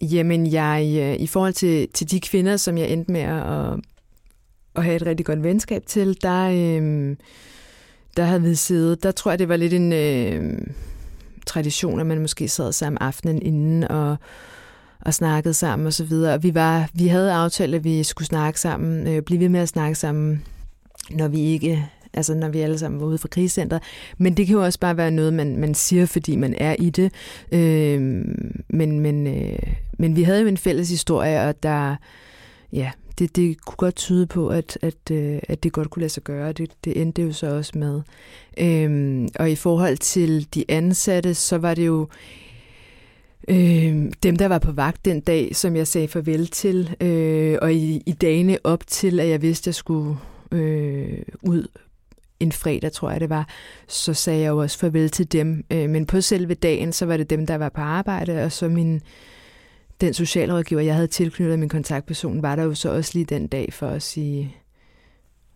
jamen, 0.00 0.52
jeg, 0.52 0.94
øh, 1.00 1.22
i 1.22 1.26
forhold 1.26 1.52
til, 1.52 1.88
til 1.88 2.10
de 2.10 2.20
kvinder, 2.20 2.56
som 2.56 2.78
jeg 2.78 2.88
endte 2.88 3.12
med 3.12 3.20
at, 3.20 3.80
at 4.76 4.84
have 4.84 4.96
et 4.96 5.06
rigtig 5.06 5.26
godt 5.26 5.42
venskab 5.42 5.86
til, 5.86 6.22
der, 6.22 6.48
øhm, 6.48 7.18
der 8.16 8.24
havde 8.24 8.42
vi 8.42 8.54
siddet, 8.54 9.02
der 9.02 9.10
tror 9.10 9.30
jeg, 9.30 9.38
det 9.38 9.48
var 9.48 9.56
lidt 9.56 9.72
en 9.72 9.92
øh, 9.92 10.58
tradition, 11.46 12.00
at 12.00 12.06
man 12.06 12.20
måske 12.20 12.48
sad 12.48 12.72
sammen 12.72 12.98
aftenen 13.00 13.42
inden 13.42 13.84
og, 13.84 14.16
og 15.02 15.14
snakkede 15.14 15.54
sammen 15.54 15.86
og 15.86 15.92
så 15.92 16.04
videre. 16.04 16.34
Og 16.34 16.42
vi, 16.42 16.54
var, 16.54 16.90
vi 16.94 17.06
havde 17.06 17.32
aftalt, 17.32 17.74
at 17.74 17.84
vi 17.84 18.02
skulle 18.02 18.28
snakke 18.28 18.60
sammen, 18.60 19.06
øh, 19.06 19.22
blive 19.22 19.40
ved 19.40 19.48
med 19.48 19.60
at 19.60 19.68
snakke 19.68 19.94
sammen, 19.94 20.44
når 21.10 21.28
vi 21.28 21.40
ikke 21.40 21.88
altså 22.14 22.34
når 22.34 22.48
vi 22.48 22.60
alle 22.60 22.78
sammen 22.78 23.00
var 23.00 23.06
ude 23.06 23.18
fra 23.18 23.28
krisecenter. 23.28 23.78
Men 24.18 24.36
det 24.36 24.46
kan 24.46 24.56
jo 24.56 24.64
også 24.64 24.78
bare 24.78 24.96
være 24.96 25.10
noget, 25.10 25.32
man, 25.32 25.56
man 25.56 25.74
siger, 25.74 26.06
fordi 26.06 26.36
man 26.36 26.54
er 26.54 26.76
i 26.78 26.90
det. 26.90 27.12
Øh, 27.52 28.00
men, 28.68 29.00
men, 29.00 29.26
øh, 29.26 29.58
men 29.98 30.16
vi 30.16 30.22
havde 30.22 30.40
jo 30.40 30.46
en 30.46 30.56
fælles 30.56 30.90
historie, 30.90 31.42
og 31.42 31.62
der, 31.62 31.96
ja, 32.72 32.90
det, 33.18 33.36
det 33.36 33.60
kunne 33.60 33.76
godt 33.76 33.96
tyde 33.96 34.26
på, 34.26 34.48
at, 34.48 34.78
at, 34.82 35.10
øh, 35.10 35.38
at 35.48 35.62
det 35.62 35.72
godt 35.72 35.90
kunne 35.90 36.00
lade 36.00 36.12
sig 36.12 36.22
gøre. 36.22 36.52
Det, 36.52 36.70
det 36.84 37.00
endte 37.00 37.22
jo 37.22 37.32
så 37.32 37.46
også 37.46 37.72
med. 37.78 38.00
Øh, 38.58 39.28
og 39.38 39.50
i 39.50 39.56
forhold 39.56 39.96
til 39.96 40.46
de 40.54 40.64
ansatte, 40.68 41.34
så 41.34 41.58
var 41.58 41.74
det 41.74 41.86
jo 41.86 42.08
øh, 43.48 44.12
dem, 44.22 44.36
der 44.36 44.48
var 44.48 44.58
på 44.58 44.72
vagt 44.72 45.04
den 45.04 45.20
dag, 45.20 45.56
som 45.56 45.76
jeg 45.76 45.86
sagde 45.86 46.08
farvel 46.08 46.46
til. 46.46 46.96
Øh, 47.00 47.58
og 47.62 47.72
i, 47.72 48.02
i 48.06 48.12
dagene 48.12 48.58
op 48.64 48.86
til, 48.86 49.20
at 49.20 49.28
jeg 49.28 49.42
vidste, 49.42 49.62
at 49.62 49.66
jeg 49.66 49.74
skulle 49.74 50.16
øh, 50.52 51.22
ud 51.42 51.66
en 52.40 52.52
fredag, 52.52 52.92
tror 52.92 53.10
jeg 53.10 53.20
det 53.20 53.30
var, 53.30 53.48
så 53.88 54.14
sagde 54.14 54.40
jeg 54.40 54.48
jo 54.48 54.58
også 54.58 54.78
farvel 54.78 55.10
til 55.10 55.32
dem. 55.32 55.64
Øh, 55.72 55.90
men 55.90 56.06
på 56.06 56.20
selve 56.20 56.54
dagen, 56.54 56.92
så 56.92 57.06
var 57.06 57.16
det 57.16 57.30
dem, 57.30 57.46
der 57.46 57.54
var 57.54 57.68
på 57.68 57.80
arbejde, 57.80 58.44
og 58.44 58.52
så 58.52 58.68
min 58.68 59.02
den 60.00 60.14
socialrådgiver, 60.14 60.80
jeg 60.80 60.94
havde 60.94 61.06
tilknyttet 61.06 61.58
min 61.58 61.68
kontaktperson, 61.68 62.42
var 62.42 62.56
der 62.56 62.62
jo 62.62 62.74
så 62.74 62.90
også 62.90 63.10
lige 63.14 63.24
den 63.24 63.46
dag 63.46 63.72
for 63.72 63.88
at 63.88 64.02
sige 64.02 64.56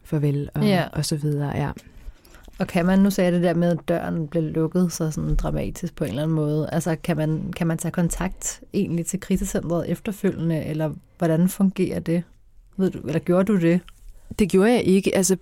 farvel 0.05 0.49
og, 0.55 0.64
ja. 0.64 0.84
og 0.93 1.05
så 1.05 1.16
videre. 1.16 1.57
Ja. 1.57 1.70
Og 2.59 2.66
kan 2.66 2.86
man, 2.86 2.98
nu 2.98 3.11
sagde 3.11 3.32
det 3.32 3.42
der 3.42 3.54
med, 3.54 3.70
at 3.70 3.78
døren 3.88 4.28
blev 4.28 4.42
lukket 4.42 4.92
så 4.92 5.11
sådan 5.11 5.34
dramatisk 5.34 5.96
på 5.96 6.04
en 6.04 6.11
eller 6.11 6.22
anden 6.22 6.36
måde, 6.36 6.68
altså 6.72 6.96
kan 7.04 7.16
man, 7.16 7.52
kan 7.57 7.66
man 7.66 7.78
tage 7.78 7.92
kontakt 7.92 8.61
egentlig 8.74 9.07
til 9.07 9.20
krisecentret 9.20 9.90
efterfølgende, 9.90 10.64
eller 10.64 10.92
hvordan 11.18 11.48
fungerer 11.48 12.00
det? 12.00 12.22
Ved 12.76 12.90
du, 12.90 12.98
eller 12.98 13.18
gjorde 13.18 13.52
du 13.52 13.61
det? 13.61 13.80
Det 14.38 14.50
gjorde 14.50 14.72
jeg 14.72 14.82
ikke. 14.82 15.16
Altså 15.16 15.36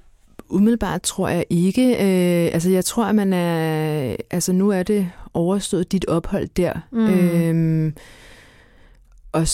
umiddelbart 0.49 1.03
tror 1.03 1.29
jeg 1.29 1.45
ikke. 1.51 1.93
Øh, 1.93 2.55
altså 2.55 2.71
jeg 2.71 2.85
tror, 2.85 3.05
at 3.05 3.15
man 3.15 3.33
er, 3.33 4.17
altså 4.31 4.53
nu 4.53 4.71
er 4.71 4.83
det 4.83 5.11
overstået 5.35 5.93
dit 5.93 6.07
ophold 6.07 6.49
der. 6.57 6.73
Mm. 6.93 7.07
Øh, 7.07 7.93
og 9.33 9.47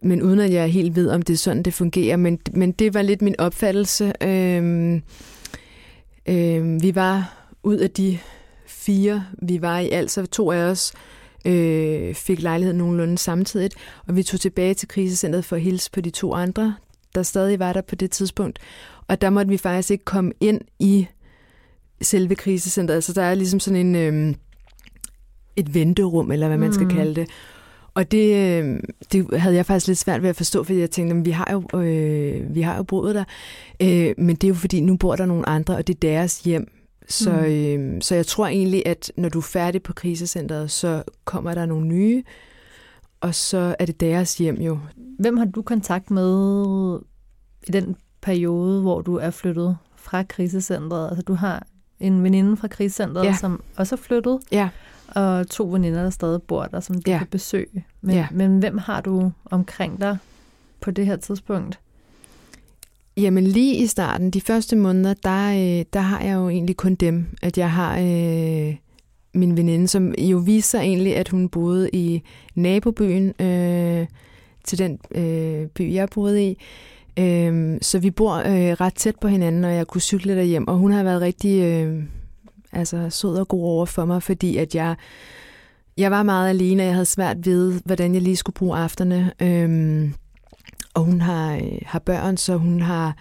men 0.00 0.22
uden 0.22 0.40
at 0.40 0.52
jeg 0.52 0.68
helt 0.68 0.96
ved, 0.96 1.10
om 1.10 1.22
det 1.22 1.32
er 1.32 1.38
sådan, 1.38 1.62
det 1.62 1.74
fungerer. 1.74 2.16
Men, 2.16 2.38
men 2.52 2.72
det 2.72 2.94
var 2.94 3.02
lidt 3.02 3.22
min 3.22 3.34
opfattelse. 3.38 4.12
Øhm, 4.20 5.02
øhm, 6.28 6.82
vi 6.82 6.94
var 6.94 7.46
ud 7.62 7.76
af 7.76 7.90
de 7.90 8.18
fire, 8.66 9.24
vi 9.42 9.62
var 9.62 9.78
i 9.78 9.90
alt, 9.90 10.10
så 10.10 10.26
to 10.26 10.50
af 10.50 10.58
os 10.58 10.92
øh, 11.46 12.14
fik 12.14 12.42
lejlighed 12.42 12.74
nogenlunde 12.74 13.18
samtidigt, 13.18 13.74
og 14.06 14.16
vi 14.16 14.22
tog 14.22 14.40
tilbage 14.40 14.74
til 14.74 14.88
krisecentret 14.88 15.44
for 15.44 15.56
at 15.56 15.62
hilse 15.62 15.90
på 15.90 16.00
de 16.00 16.10
to 16.10 16.34
andre, 16.34 16.74
der 17.14 17.22
stadig 17.22 17.58
var 17.58 17.72
der 17.72 17.80
på 17.80 17.94
det 17.94 18.10
tidspunkt. 18.10 18.58
Og 19.08 19.20
der 19.20 19.30
måtte 19.30 19.48
vi 19.48 19.56
faktisk 19.56 19.90
ikke 19.90 20.04
komme 20.04 20.32
ind 20.40 20.60
i 20.78 21.06
selve 22.02 22.34
krisecentret. 22.34 22.94
Altså 22.94 23.12
der 23.12 23.22
er 23.22 23.34
ligesom 23.34 23.60
sådan 23.60 23.86
en... 23.86 23.94
Øh, 23.94 24.34
et 25.56 25.74
venterum, 25.74 26.32
eller 26.32 26.46
hvad 26.46 26.58
man 26.58 26.72
skal 26.72 26.86
mm. 26.86 26.94
kalde 26.94 27.14
det. 27.14 27.28
Og 27.94 28.10
det, 28.10 28.36
øh, 28.36 28.80
det 29.12 29.40
havde 29.40 29.56
jeg 29.56 29.66
faktisk 29.66 29.86
lidt 29.86 29.98
svært 29.98 30.22
ved 30.22 30.30
at 30.30 30.36
forstå, 30.36 30.64
fordi 30.64 30.78
jeg 30.78 30.90
tænkte, 30.90 31.16
at 31.16 31.24
vi 31.24 31.30
har 31.30 31.48
jo, 31.52 31.80
øh, 31.80 32.54
vi 32.54 32.60
har 32.60 32.76
jo 32.76 32.82
boet 32.82 33.14
der, 33.14 33.24
øh, 33.80 34.14
men 34.18 34.36
det 34.36 34.44
er 34.44 34.48
jo 34.48 34.54
fordi, 34.54 34.80
nu 34.80 34.96
bor 34.96 35.16
der 35.16 35.26
nogle 35.26 35.48
andre, 35.48 35.76
og 35.76 35.86
det 35.86 35.94
er 35.94 36.00
deres 36.00 36.40
hjem. 36.40 36.70
Så, 37.08 37.32
mm. 37.32 37.44
øh, 37.44 38.02
så 38.02 38.14
jeg 38.14 38.26
tror 38.26 38.46
egentlig, 38.46 38.82
at 38.86 39.12
når 39.16 39.28
du 39.28 39.38
er 39.38 39.42
færdig 39.42 39.82
på 39.82 39.92
krisecentret, 39.92 40.70
så 40.70 41.02
kommer 41.24 41.54
der 41.54 41.66
nogle 41.66 41.86
nye, 41.86 42.22
og 43.20 43.34
så 43.34 43.76
er 43.78 43.86
det 43.86 44.00
deres 44.00 44.38
hjem 44.38 44.56
jo. 44.56 44.78
Hvem 45.18 45.36
har 45.36 45.44
du 45.44 45.62
kontakt 45.62 46.10
med 46.10 46.98
i 47.68 47.70
den 47.70 47.96
periode, 48.22 48.80
hvor 48.80 49.00
du 49.00 49.16
er 49.16 49.30
flyttet 49.30 49.76
fra 49.96 50.22
krisecentret? 50.22 51.08
Altså 51.08 51.22
du 51.22 51.34
har 51.34 51.66
en 52.00 52.22
veninde 52.22 52.56
fra 52.56 52.68
krisecentret, 52.68 53.24
ja. 53.24 53.36
som 53.40 53.62
også 53.76 53.94
er 53.94 53.98
flyttet. 53.98 54.38
Ja 54.52 54.68
og 55.08 55.50
to 55.50 55.64
veninder, 55.64 56.02
der 56.02 56.10
stadig 56.10 56.42
bor 56.42 56.64
der, 56.64 56.80
som 56.80 57.02
du 57.02 57.10
ja. 57.10 57.18
kan 57.18 57.26
besøge. 57.26 57.84
Men, 58.00 58.14
ja. 58.14 58.26
men 58.32 58.58
hvem 58.58 58.78
har 58.78 59.00
du 59.00 59.32
omkring 59.44 60.00
dig 60.00 60.18
på 60.80 60.90
det 60.90 61.06
her 61.06 61.16
tidspunkt? 61.16 61.78
Jamen 63.16 63.44
lige 63.44 63.76
i 63.76 63.86
starten, 63.86 64.30
de 64.30 64.40
første 64.40 64.76
måneder, 64.76 65.14
der, 65.14 65.50
øh, 65.50 65.84
der 65.92 66.00
har 66.00 66.20
jeg 66.20 66.34
jo 66.34 66.48
egentlig 66.48 66.76
kun 66.76 66.94
dem. 66.94 67.26
At 67.42 67.58
jeg 67.58 67.70
har 67.72 67.98
øh, 67.98 68.74
min 69.34 69.56
veninde, 69.56 69.88
som 69.88 70.14
jo 70.14 70.38
viser 70.38 70.80
egentlig, 70.80 71.16
at 71.16 71.28
hun 71.28 71.48
boede 71.48 71.90
i 71.92 72.22
nabobyen 72.54 73.28
øh, 73.40 74.06
til 74.64 74.78
den 74.78 74.98
øh, 75.10 75.66
by, 75.66 75.94
jeg 75.94 76.08
boede 76.08 76.50
i. 76.50 76.58
Øh, 77.18 77.78
så 77.82 77.98
vi 77.98 78.10
bor 78.10 78.34
øh, 78.34 78.72
ret 78.80 78.94
tæt 78.94 79.16
på 79.20 79.28
hinanden, 79.28 79.64
og 79.64 79.74
jeg 79.74 79.86
kunne 79.86 80.00
cykle 80.00 80.36
derhjem. 80.36 80.68
Og 80.68 80.76
hun 80.76 80.92
har 80.92 81.02
været 81.02 81.20
rigtig... 81.20 81.62
Øh, 81.62 82.02
altså 82.74 83.10
sød 83.10 83.36
og 83.36 83.48
god 83.48 83.64
over 83.64 83.86
for 83.86 84.04
mig, 84.04 84.22
fordi 84.22 84.56
at 84.56 84.74
jeg, 84.74 84.96
jeg 85.96 86.10
var 86.10 86.22
meget 86.22 86.48
alene, 86.48 86.82
og 86.82 86.86
jeg 86.86 86.94
havde 86.94 87.06
svært 87.06 87.46
ved, 87.46 87.80
hvordan 87.84 88.14
jeg 88.14 88.22
lige 88.22 88.36
skulle 88.36 88.54
bruge 88.54 88.78
afterne. 88.78 89.32
Øhm, 89.42 90.14
og 90.94 91.02
hun 91.02 91.20
har, 91.20 91.54
øh, 91.54 91.78
har 91.86 91.98
børn, 91.98 92.36
så 92.36 92.56
hun 92.56 92.80
har 92.80 93.16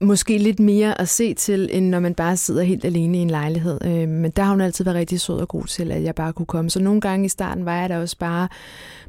måske 0.00 0.38
lidt 0.38 0.60
mere 0.60 1.00
at 1.00 1.08
se 1.08 1.34
til, 1.34 1.68
end 1.72 1.88
når 1.88 2.00
man 2.00 2.14
bare 2.14 2.36
sidder 2.36 2.62
helt 2.62 2.84
alene 2.84 3.18
i 3.18 3.20
en 3.20 3.30
lejlighed. 3.30 3.78
Øh, 3.84 4.08
men 4.08 4.30
der 4.30 4.42
har 4.42 4.50
hun 4.50 4.60
altid 4.60 4.84
været 4.84 4.96
rigtig 4.96 5.20
sød 5.20 5.36
og 5.36 5.48
god 5.48 5.64
til, 5.64 5.92
at 5.92 6.02
jeg 6.02 6.14
bare 6.14 6.32
kunne 6.32 6.46
komme. 6.46 6.70
Så 6.70 6.80
nogle 6.80 7.00
gange 7.00 7.26
i 7.26 7.28
starten 7.28 7.64
var 7.64 7.80
jeg 7.80 7.88
der 7.88 7.98
også 7.98 8.18
bare 8.18 8.48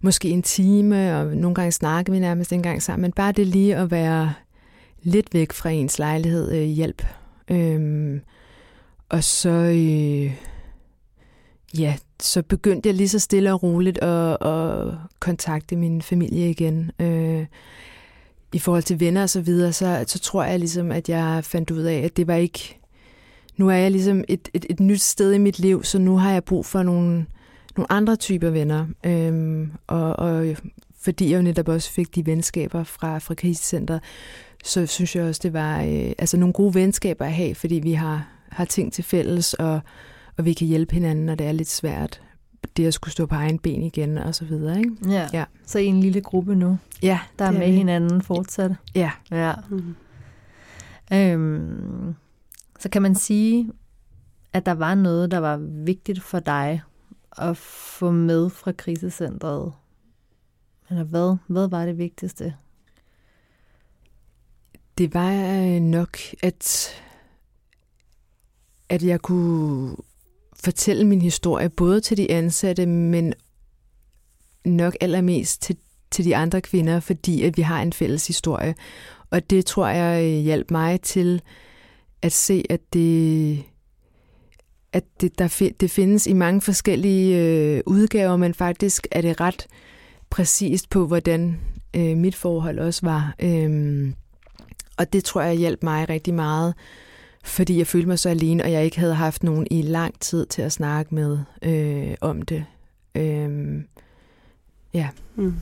måske 0.02 0.30
en 0.30 0.42
time, 0.42 1.18
og 1.18 1.26
nogle 1.26 1.56
gange 1.56 1.72
snakkede 1.72 2.14
vi 2.14 2.20
nærmest 2.20 2.54
en 2.54 2.64
gang 2.64 2.84
sammen. 2.84 3.02
Men 3.02 3.12
bare 3.12 3.32
det 3.32 3.48
lige 3.48 3.76
at 3.76 3.92
være 3.92 4.34
lidt 5.04 5.34
væk 5.34 5.52
fra 5.52 5.70
ens 5.70 6.00
lejlighed 6.00 6.52
øh, 6.52 6.64
hjælp. 6.64 7.06
Øh, 7.52 8.20
og 9.14 9.24
så, 9.24 9.50
øh, 9.50 10.34
ja, 11.80 11.96
så 12.20 12.42
begyndte 12.42 12.88
jeg 12.88 12.96
lige 12.96 13.10
så 13.10 13.20
stille 13.20 13.54
og 13.54 13.64
roligt 13.64 13.98
at, 13.98 14.48
at 14.48 14.94
kontakte 15.20 15.76
min 15.76 16.02
familie 16.02 16.50
igen. 16.50 16.92
Øh, 17.00 17.46
I 18.54 18.60
forhold 18.60 18.84
til 18.84 19.00
venner 19.00 19.22
og 19.22 19.30
så 19.30 19.42
videre, 19.42 19.74
så, 19.74 20.04
så 20.08 20.20
tror 20.20 20.44
jeg 20.44 20.60
ligesom, 20.60 20.92
at 20.92 21.10
jeg 21.10 21.46
fandt 21.46 21.72
ud 21.72 21.82
af, 21.82 21.98
at 21.98 22.18
det 22.18 22.28
var 22.28 22.36
ikke 22.36 22.80
nu 23.58 23.70
er 23.70 23.76
jeg 23.76 23.92
ligesom 23.92 24.24
et, 24.28 24.50
et, 24.54 24.66
et 24.70 24.80
nyt 24.80 25.02
sted 25.02 25.34
i 25.34 25.38
mit 25.38 25.60
liv, 25.60 25.84
så 25.84 26.00
nu 26.00 26.18
har 26.18 26.32
jeg 26.32 26.44
brug 26.44 26.66
for 26.66 26.84
nogle, 26.84 27.26
nogle 27.78 27.92
andre 27.92 28.16
typer 28.16 28.50
venner. 28.50 28.86
Øhm, 29.04 29.72
og, 29.88 30.20
og 30.20 30.56
fordi 31.02 31.32
jeg 31.32 31.38
jo 31.38 31.42
netop 31.42 31.68
også 31.68 31.92
fik 31.92 32.16
de 32.16 32.26
venskaber 32.26 32.84
fra, 32.84 33.20
fra 33.20 33.34
krisecentret, 33.34 34.02
så 34.64 34.86
synes 34.86 35.16
jeg 35.16 35.26
også, 35.26 35.40
det 35.44 35.54
var 35.54 35.82
øh, 35.82 36.12
altså 36.18 36.38
nogle 36.38 36.54
gode 36.54 36.74
venskaber 36.74 37.26
at 37.26 37.34
have, 37.34 37.56
fordi 37.56 37.76
vi 37.76 37.94
har, 37.94 38.33
har 38.56 38.66
ting 38.66 38.94
til 38.94 39.04
fælles, 39.04 39.54
og, 39.54 39.80
og 40.38 40.46
vi 40.46 40.54
kan 40.54 40.68
hjælpe 40.68 40.94
hinanden, 40.94 41.26
når 41.26 41.36
det 41.36 41.48
er 41.48 41.52
lidt 41.52 41.70
svært. 41.70 42.22
Det 42.78 42.88
at 42.88 42.94
skulle 42.94 43.12
stå 43.12 43.26
på 43.26 43.36
egen 43.36 43.60
ben 43.60 43.84
igen, 43.84 44.18
og 44.18 44.36
så 44.36 44.46
videre. 44.46 44.78
Ikke? 44.78 44.92
Ja. 45.10 45.28
ja. 45.34 45.46
Så 45.66 45.80
i 45.80 45.86
en 45.86 46.00
lille 46.00 46.22
gruppe 46.22 46.56
nu, 46.56 46.78
ja, 47.04 47.20
der 47.40 47.46
er 47.46 47.52
med 47.52 47.68
vi. 47.68 47.76
hinanden 47.76 48.22
fortsat. 48.22 48.72
Ja. 48.96 49.12
ja. 49.32 49.54
Mm. 49.70 49.96
Øhm, 51.14 52.16
så 52.80 52.90
kan 52.90 53.02
man 53.02 53.16
sige, 53.16 53.72
at 54.54 54.66
der 54.66 54.72
var 54.72 54.96
noget, 54.96 55.32
der 55.32 55.38
var 55.38 55.58
vigtigt 55.58 56.24
for 56.24 56.40
dig 56.40 56.82
at 57.38 57.58
få 57.58 58.12
med 58.12 58.50
fra 58.50 58.72
krisecentret? 58.72 59.74
Eller 60.90 61.04
hvad, 61.04 61.38
hvad 61.48 61.70
var 61.70 61.86
det 61.86 61.98
vigtigste? 61.98 62.56
Det 64.98 65.14
var 65.14 65.32
øh, 65.32 65.82
nok, 65.82 66.18
at, 66.44 66.90
at 68.90 69.04
jeg 69.04 69.22
kunne 69.22 69.96
fortælle 70.64 71.08
min 71.08 71.22
historie, 71.22 71.70
både 71.70 72.02
til 72.02 72.18
de 72.18 72.32
ansatte, 72.32 72.86
men 72.86 73.34
nok 74.66 74.96
allermest 75.02 75.62
til, 75.62 75.78
til 76.12 76.26
de 76.26 76.36
andre 76.36 76.62
kvinder, 76.62 77.00
fordi 77.00 77.44
at 77.44 77.58
vi 77.58 77.62
har 77.62 77.82
en 77.82 77.94
fælles 77.94 78.28
historie. 78.28 78.76
Og 79.30 79.50
det 79.50 79.66
tror 79.66 79.88
jeg 79.88 80.24
øh, 80.24 80.40
hjalp 80.40 80.72
mig 80.72 81.02
til 81.02 81.42
at 82.22 82.32
se, 82.32 82.64
at 82.70 82.82
det, 82.94 83.64
at 84.94 85.04
det, 85.22 85.40
der, 85.40 85.72
det 85.80 85.92
findes 85.92 86.28
i 86.28 86.34
mange 86.34 86.62
forskellige 86.62 87.40
øh, 87.40 87.82
udgaver, 87.86 88.38
men 88.38 88.54
faktisk 88.54 89.08
er 89.12 89.22
det 89.22 89.42
ret 89.42 89.68
præcist 90.30 90.90
på, 90.90 91.08
hvordan 91.08 91.60
øh, 91.96 92.18
mit 92.18 92.36
forhold 92.36 92.80
også 92.80 93.02
var. 93.04 93.36
Øhm, 93.40 94.16
og 94.98 95.14
det 95.14 95.24
tror 95.24 95.42
jeg 95.42 95.56
hjalp 95.56 95.84
mig 95.84 96.10
rigtig 96.10 96.34
meget, 96.34 96.74
fordi 97.44 97.78
jeg 97.78 97.88
følte 97.88 98.08
mig 98.08 98.20
så 98.20 98.30
alene, 98.30 98.64
og 98.64 98.72
jeg 98.72 98.86
ikke 98.86 99.00
havde 99.00 99.16
haft 99.16 99.44
nogen 99.44 99.68
i 99.72 99.82
lang 99.82 100.20
tid 100.20 100.46
til 100.46 100.62
at 100.62 100.72
snakke 100.72 101.16
med 101.16 101.40
øh, 101.62 102.16
om 102.22 102.42
det. 102.42 102.66
Øhm, 103.16 103.88
ja. 104.94 105.10
Mm. 105.36 105.54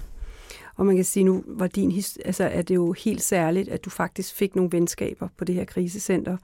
Og 0.75 0.86
man 0.86 0.95
kan 0.95 1.05
sige, 1.05 1.23
nu 1.23 1.43
var 1.47 1.67
din 1.67 2.03
altså 2.25 2.43
er 2.43 2.61
det 2.61 2.75
jo 2.75 2.91
helt 2.91 3.21
særligt, 3.21 3.69
at 3.69 3.86
du 3.86 3.89
faktisk 3.89 4.34
fik 4.34 4.55
nogle 4.55 4.71
venskaber 4.71 5.27
på 5.38 5.45
det 5.45 5.55
her 5.55 5.65
krisecenter. 5.65 6.38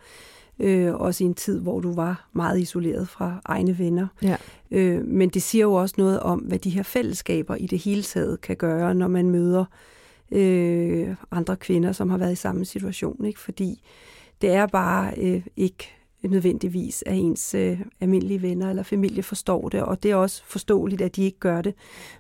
Øh, 0.60 0.94
også 0.94 1.24
i 1.24 1.28
en 1.28 1.34
tid, 1.34 1.60
hvor 1.60 1.80
du 1.80 1.94
var 1.94 2.30
meget 2.34 2.60
isoleret 2.60 3.10
fra 3.10 3.42
egne 3.46 3.78
venner. 3.78 4.08
Ja. 4.22 4.38
Øh, 4.72 5.06
men 5.06 5.30
det 5.30 5.42
siger 5.42 5.66
jo 5.66 5.74
også 5.74 5.96
noget 5.98 6.20
om, 6.20 6.40
hvad 6.40 6.60
de 6.60 6.70
her 6.70 6.84
fællesskaber 6.84 7.56
i 7.56 7.68
det 7.68 7.80
hele 7.80 8.04
taget 8.04 8.42
kan 8.42 8.56
gøre, 8.56 8.96
når 8.96 9.08
man 9.08 9.30
møder 9.30 9.66
øh, 10.32 11.16
andre 11.32 11.56
kvinder, 11.56 11.92
som 11.92 12.10
har 12.10 12.18
været 12.18 12.32
i 12.32 12.36
samme 12.36 12.66
situation. 12.66 13.26
Ikke? 13.26 13.40
Fordi 13.40 13.82
det 14.42 14.50
er 14.50 14.68
bare 14.68 15.14
øh, 15.18 15.42
ikke 15.58 15.98
nødvendigvis, 16.24 17.04
at 17.06 17.16
ens 17.16 17.54
øh, 17.54 17.80
almindelige 18.02 18.42
venner 18.42 18.70
eller 18.70 18.84
familie 18.84 19.24
forstår 19.24 19.70
det, 19.70 19.82
og 19.82 20.04
det 20.04 20.12
er 20.12 20.16
også 20.16 20.44
forståeligt, 20.46 21.02
at 21.02 21.16
de 21.16 21.24
ikke 21.24 21.40
gør 21.40 21.62
det. 21.62 21.74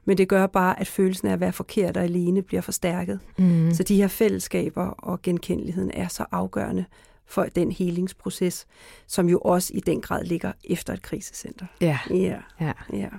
Men 0.05 0.17
det 0.17 0.29
gør 0.29 0.47
bare, 0.47 0.79
at 0.79 0.87
følelsen 0.87 1.27
af 1.27 1.33
at 1.33 1.39
være 1.39 1.53
forkert 1.53 1.97
og 1.97 2.03
alene 2.03 2.41
bliver 2.41 2.61
forstærket. 2.61 3.19
Mm. 3.37 3.73
Så 3.73 3.83
de 3.83 3.95
her 3.95 4.07
fællesskaber 4.07 4.85
og 4.85 5.21
genkendeligheden 5.21 5.91
er 5.93 6.07
så 6.07 6.25
afgørende 6.31 6.85
for 7.25 7.43
den 7.43 7.71
helingsproces, 7.71 8.67
som 9.07 9.29
jo 9.29 9.39
også 9.39 9.71
i 9.73 9.79
den 9.79 10.01
grad 10.01 10.23
ligger 10.23 10.51
efter 10.63 10.93
et 10.93 11.01
krisecenter. 11.01 11.65
Ja. 11.81 11.99
Ja. 12.09 12.37
ja. 12.61 12.73
ja. 12.93 13.09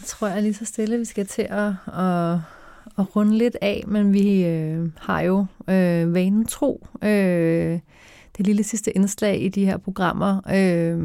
Jeg 0.00 0.06
tror 0.06 0.28
jeg 0.28 0.42
lige 0.42 0.54
så 0.54 0.64
stille, 0.64 0.98
vi 0.98 1.04
skal 1.04 1.26
til 1.26 1.42
at, 1.42 1.72
at, 1.86 2.38
at 2.98 3.16
runde 3.16 3.38
lidt 3.38 3.56
af, 3.60 3.84
men 3.86 4.12
vi 4.12 4.44
øh, 4.44 4.90
har 4.98 5.20
jo 5.20 5.46
øh, 5.68 6.14
vanen 6.14 6.46
tro. 6.46 6.86
Øh, 7.02 7.78
det 8.38 8.46
lille 8.46 8.62
sidste 8.62 8.96
indslag 8.96 9.42
i 9.42 9.48
de 9.48 9.64
her 9.64 9.76
programmer, 9.76 10.40
øh, 10.54 10.98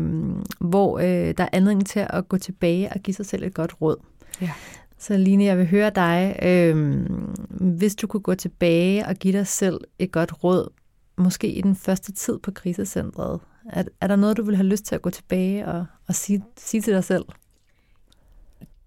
hvor 0.60 1.00
øh, 1.00 1.34
der 1.38 1.44
er 1.44 1.50
anledning 1.54 1.86
til 1.86 2.08
at 2.10 2.30
gå 2.30 2.38
tilbage 2.38 2.90
og 2.94 3.00
give 3.00 3.14
sig 3.14 3.26
selv 3.26 3.44
et 3.44 3.54
godt 3.54 3.82
råd. 3.82 3.98
Ja. 4.42 4.52
Så 4.98 5.18
Line, 5.18 5.44
jeg 5.44 5.58
vil 5.58 5.68
høre 5.68 5.92
dig, 5.96 6.40
øh, 6.44 7.06
hvis 7.50 7.96
du 7.96 8.08
kunne 8.08 8.22
gå 8.22 8.36
tilbage 8.36 9.06
og 9.06 9.16
give 9.16 9.38
dig 9.38 9.48
selv 9.48 9.82
et 10.00 10.12
godt 10.12 10.44
råd, 10.44 10.70
måske 11.18 11.52
i 11.52 11.62
den 11.62 11.76
første 11.76 12.12
tid 12.12 12.40
på 12.40 12.52
krisecentret, 12.52 13.40
er, 13.70 13.84
er 14.02 14.08
der 14.08 14.16
noget, 14.16 14.38
du 14.38 14.44
vil 14.44 14.56
have 14.56 14.68
lyst 14.68 14.86
til 14.86 14.96
at 14.96 15.02
gå 15.02 15.10
tilbage 15.10 15.68
og, 15.68 15.86
og 16.08 16.16
sige, 16.16 16.44
sige 16.58 16.82
til 16.82 16.94
dig 16.94 17.04
selv? 17.04 17.26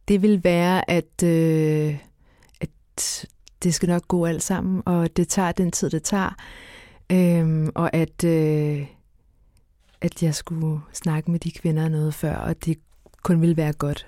Det 0.08 0.22
vil 0.22 0.44
være, 0.44 0.90
at, 0.90 1.22
øh, 1.24 1.98
at 2.60 3.26
det 3.62 3.74
skal 3.74 3.88
nok 3.88 4.08
gå 4.08 4.26
alt 4.26 4.42
sammen, 4.42 4.82
og 4.86 5.16
det 5.16 5.28
tager 5.28 5.52
den 5.52 5.70
tid, 5.70 5.90
det 5.90 6.02
tager. 6.02 6.36
Øhm, 7.12 7.70
og 7.74 7.94
at, 7.94 8.24
øh, 8.24 8.86
at 10.00 10.22
jeg 10.22 10.34
skulle 10.34 10.80
snakke 10.92 11.30
med 11.30 11.40
de 11.40 11.50
kvinder 11.50 11.88
noget 11.88 12.14
før, 12.14 12.36
og 12.36 12.64
det 12.64 12.78
kun 13.22 13.40
ville 13.40 13.56
være 13.56 13.72
godt. 13.72 14.06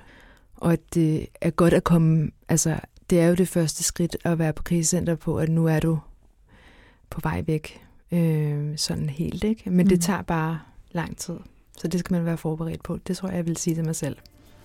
Og 0.56 0.72
at 0.72 0.94
det 0.94 1.26
er 1.40 1.50
godt 1.50 1.74
at 1.74 1.84
komme, 1.84 2.30
altså 2.48 2.80
det 3.10 3.20
er 3.20 3.26
jo 3.26 3.34
det 3.34 3.48
første 3.48 3.84
skridt 3.84 4.16
at 4.24 4.38
være 4.38 4.52
på 4.52 4.62
krisecenter 4.62 5.14
på, 5.14 5.38
at 5.38 5.48
nu 5.48 5.66
er 5.66 5.80
du 5.80 5.98
på 7.10 7.20
vej 7.22 7.44
væk 7.46 7.84
øh, 8.12 8.78
sådan 8.78 9.08
helt, 9.08 9.44
ikke? 9.44 9.70
Men 9.70 9.84
mm. 9.84 9.88
det 9.88 10.00
tager 10.00 10.22
bare 10.22 10.60
lang 10.92 11.16
tid, 11.16 11.36
så 11.78 11.88
det 11.88 12.00
skal 12.00 12.14
man 12.14 12.24
være 12.24 12.36
forberedt 12.36 12.82
på. 12.82 12.98
Det 13.06 13.16
tror 13.16 13.28
jeg, 13.28 13.36
jeg 13.36 13.46
vil 13.46 13.56
sige 13.56 13.74
til 13.74 13.84
mig 13.84 13.96
selv. 13.96 14.16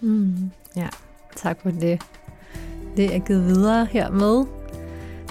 Mm. 0.02 0.52
Ja. 0.76 0.90
Tak 1.36 1.62
for 1.62 1.72
det. 1.72 2.02
Det 2.98 3.16
er 3.16 3.20
givet 3.20 3.46
videre 3.46 3.86
hermed. 3.86 4.46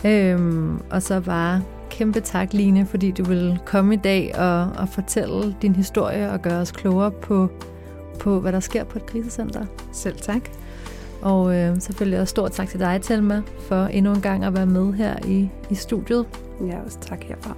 Øhm, 0.04 0.80
og 0.90 1.02
så 1.02 1.20
bare 1.20 1.62
kæmpe 1.92 2.20
tak, 2.20 2.52
Line, 2.52 2.86
fordi 2.86 3.10
du 3.10 3.24
vil 3.24 3.58
komme 3.64 3.94
i 3.94 3.96
dag 3.96 4.38
og, 4.38 4.62
og 4.62 4.88
fortælle 4.88 5.56
din 5.62 5.74
historie 5.74 6.30
og 6.30 6.42
gøre 6.42 6.60
os 6.60 6.72
klogere 6.72 7.10
på, 7.10 7.48
på, 8.20 8.40
hvad 8.40 8.52
der 8.52 8.60
sker 8.60 8.84
på 8.84 8.98
et 8.98 9.06
krisecenter. 9.06 9.66
Selv 9.92 10.16
tak. 10.16 10.42
Og 11.22 11.56
øh, 11.56 11.80
selvfølgelig 11.80 12.20
også 12.20 12.30
stor 12.30 12.48
tak 12.48 12.68
til 12.68 12.80
dig, 12.80 13.00
Telma, 13.02 13.42
for 13.68 13.84
endnu 13.84 14.12
en 14.12 14.20
gang 14.20 14.44
at 14.44 14.54
være 14.54 14.66
med 14.66 14.92
her 14.92 15.16
i, 15.26 15.48
i 15.70 15.74
studiet. 15.74 16.26
Ja, 16.66 16.80
også 16.84 16.98
tak 17.00 17.24
herfra. 17.24 17.56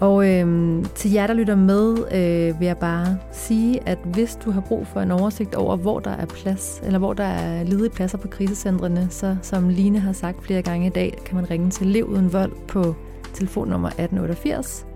Og 0.00 0.28
øh, 0.28 0.84
til 0.94 1.10
jer, 1.10 1.26
der 1.26 1.34
lytter 1.34 1.56
med, 1.56 1.96
øh, 1.98 2.60
vil 2.60 2.66
jeg 2.66 2.76
bare 2.76 3.18
sige, 3.32 3.88
at 3.88 3.98
hvis 4.04 4.38
du 4.44 4.50
har 4.50 4.60
brug 4.60 4.86
for 4.86 5.00
en 5.00 5.10
oversigt 5.10 5.54
over, 5.54 5.76
hvor 5.76 5.98
der 5.98 6.10
er 6.10 6.26
plads, 6.26 6.80
eller 6.84 6.98
hvor 6.98 7.12
der 7.12 7.24
er 7.24 7.64
ledige 7.64 7.90
pladser 7.90 8.18
på 8.18 8.28
krisecentrene, 8.28 9.06
så 9.10 9.36
som 9.42 9.68
Line 9.68 9.98
har 9.98 10.12
sagt 10.12 10.44
flere 10.44 10.62
gange 10.62 10.86
i 10.86 10.90
dag, 10.90 11.18
kan 11.26 11.36
man 11.36 11.50
ringe 11.50 11.70
til 11.70 11.86
Lev 11.86 12.04
Uden 12.04 12.32
Vold 12.32 12.52
på 12.68 12.94
telefonnummer 13.34 13.88
1888, 13.88 14.86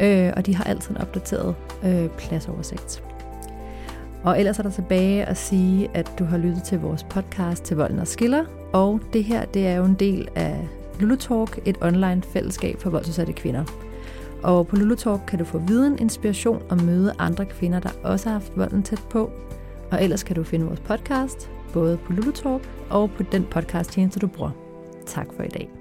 øh, 0.00 0.32
og 0.36 0.46
de 0.46 0.54
har 0.54 0.64
altid 0.64 0.90
en 0.90 0.96
opdateret 0.96 1.54
øh, 1.84 2.08
pladsoversigt. 2.08 3.02
Og 4.24 4.38
ellers 4.38 4.58
er 4.58 4.62
der 4.62 4.70
tilbage 4.70 5.24
at 5.24 5.36
sige, 5.36 5.88
at 5.94 6.12
du 6.18 6.24
har 6.24 6.38
lyttet 6.38 6.62
til 6.62 6.80
vores 6.80 7.02
podcast 7.02 7.64
til 7.64 7.76
Volden 7.76 7.98
og 7.98 8.06
Skiller, 8.06 8.44
og 8.72 9.00
det 9.12 9.24
her 9.24 9.44
det 9.44 9.66
er 9.66 9.76
jo 9.76 9.84
en 9.84 9.94
del 9.94 10.28
af 10.34 10.68
Lulu 11.00 11.16
Talk, 11.16 11.58
et 11.64 11.76
online 11.80 12.22
fællesskab 12.22 12.80
for 12.80 12.90
voldsudsatte 12.90 13.32
kvinder. 13.32 13.64
Og 14.42 14.66
på 14.66 14.76
Lulu 14.76 14.94
Talk 14.94 15.20
kan 15.28 15.38
du 15.38 15.44
få 15.44 15.58
viden, 15.58 15.98
inspiration 15.98 16.62
og 16.70 16.82
møde 16.82 17.14
andre 17.18 17.46
kvinder, 17.46 17.80
der 17.80 17.90
også 18.04 18.28
har 18.28 18.32
haft 18.32 18.52
volden 18.56 18.82
tæt 18.82 19.02
på. 19.10 19.30
Og 19.90 20.04
ellers 20.04 20.22
kan 20.22 20.36
du 20.36 20.44
finde 20.44 20.66
vores 20.66 20.80
podcast, 20.80 21.50
både 21.72 21.96
på 21.96 22.12
Lulu 22.12 22.30
Talk 22.30 22.68
og 22.90 23.10
på 23.10 23.22
den 23.22 23.44
podcast 23.50 23.90
tjeneste, 23.90 24.20
du 24.20 24.26
bruger. 24.26 24.50
Tak 25.06 25.26
for 25.36 25.42
i 25.42 25.48
dag. 25.48 25.77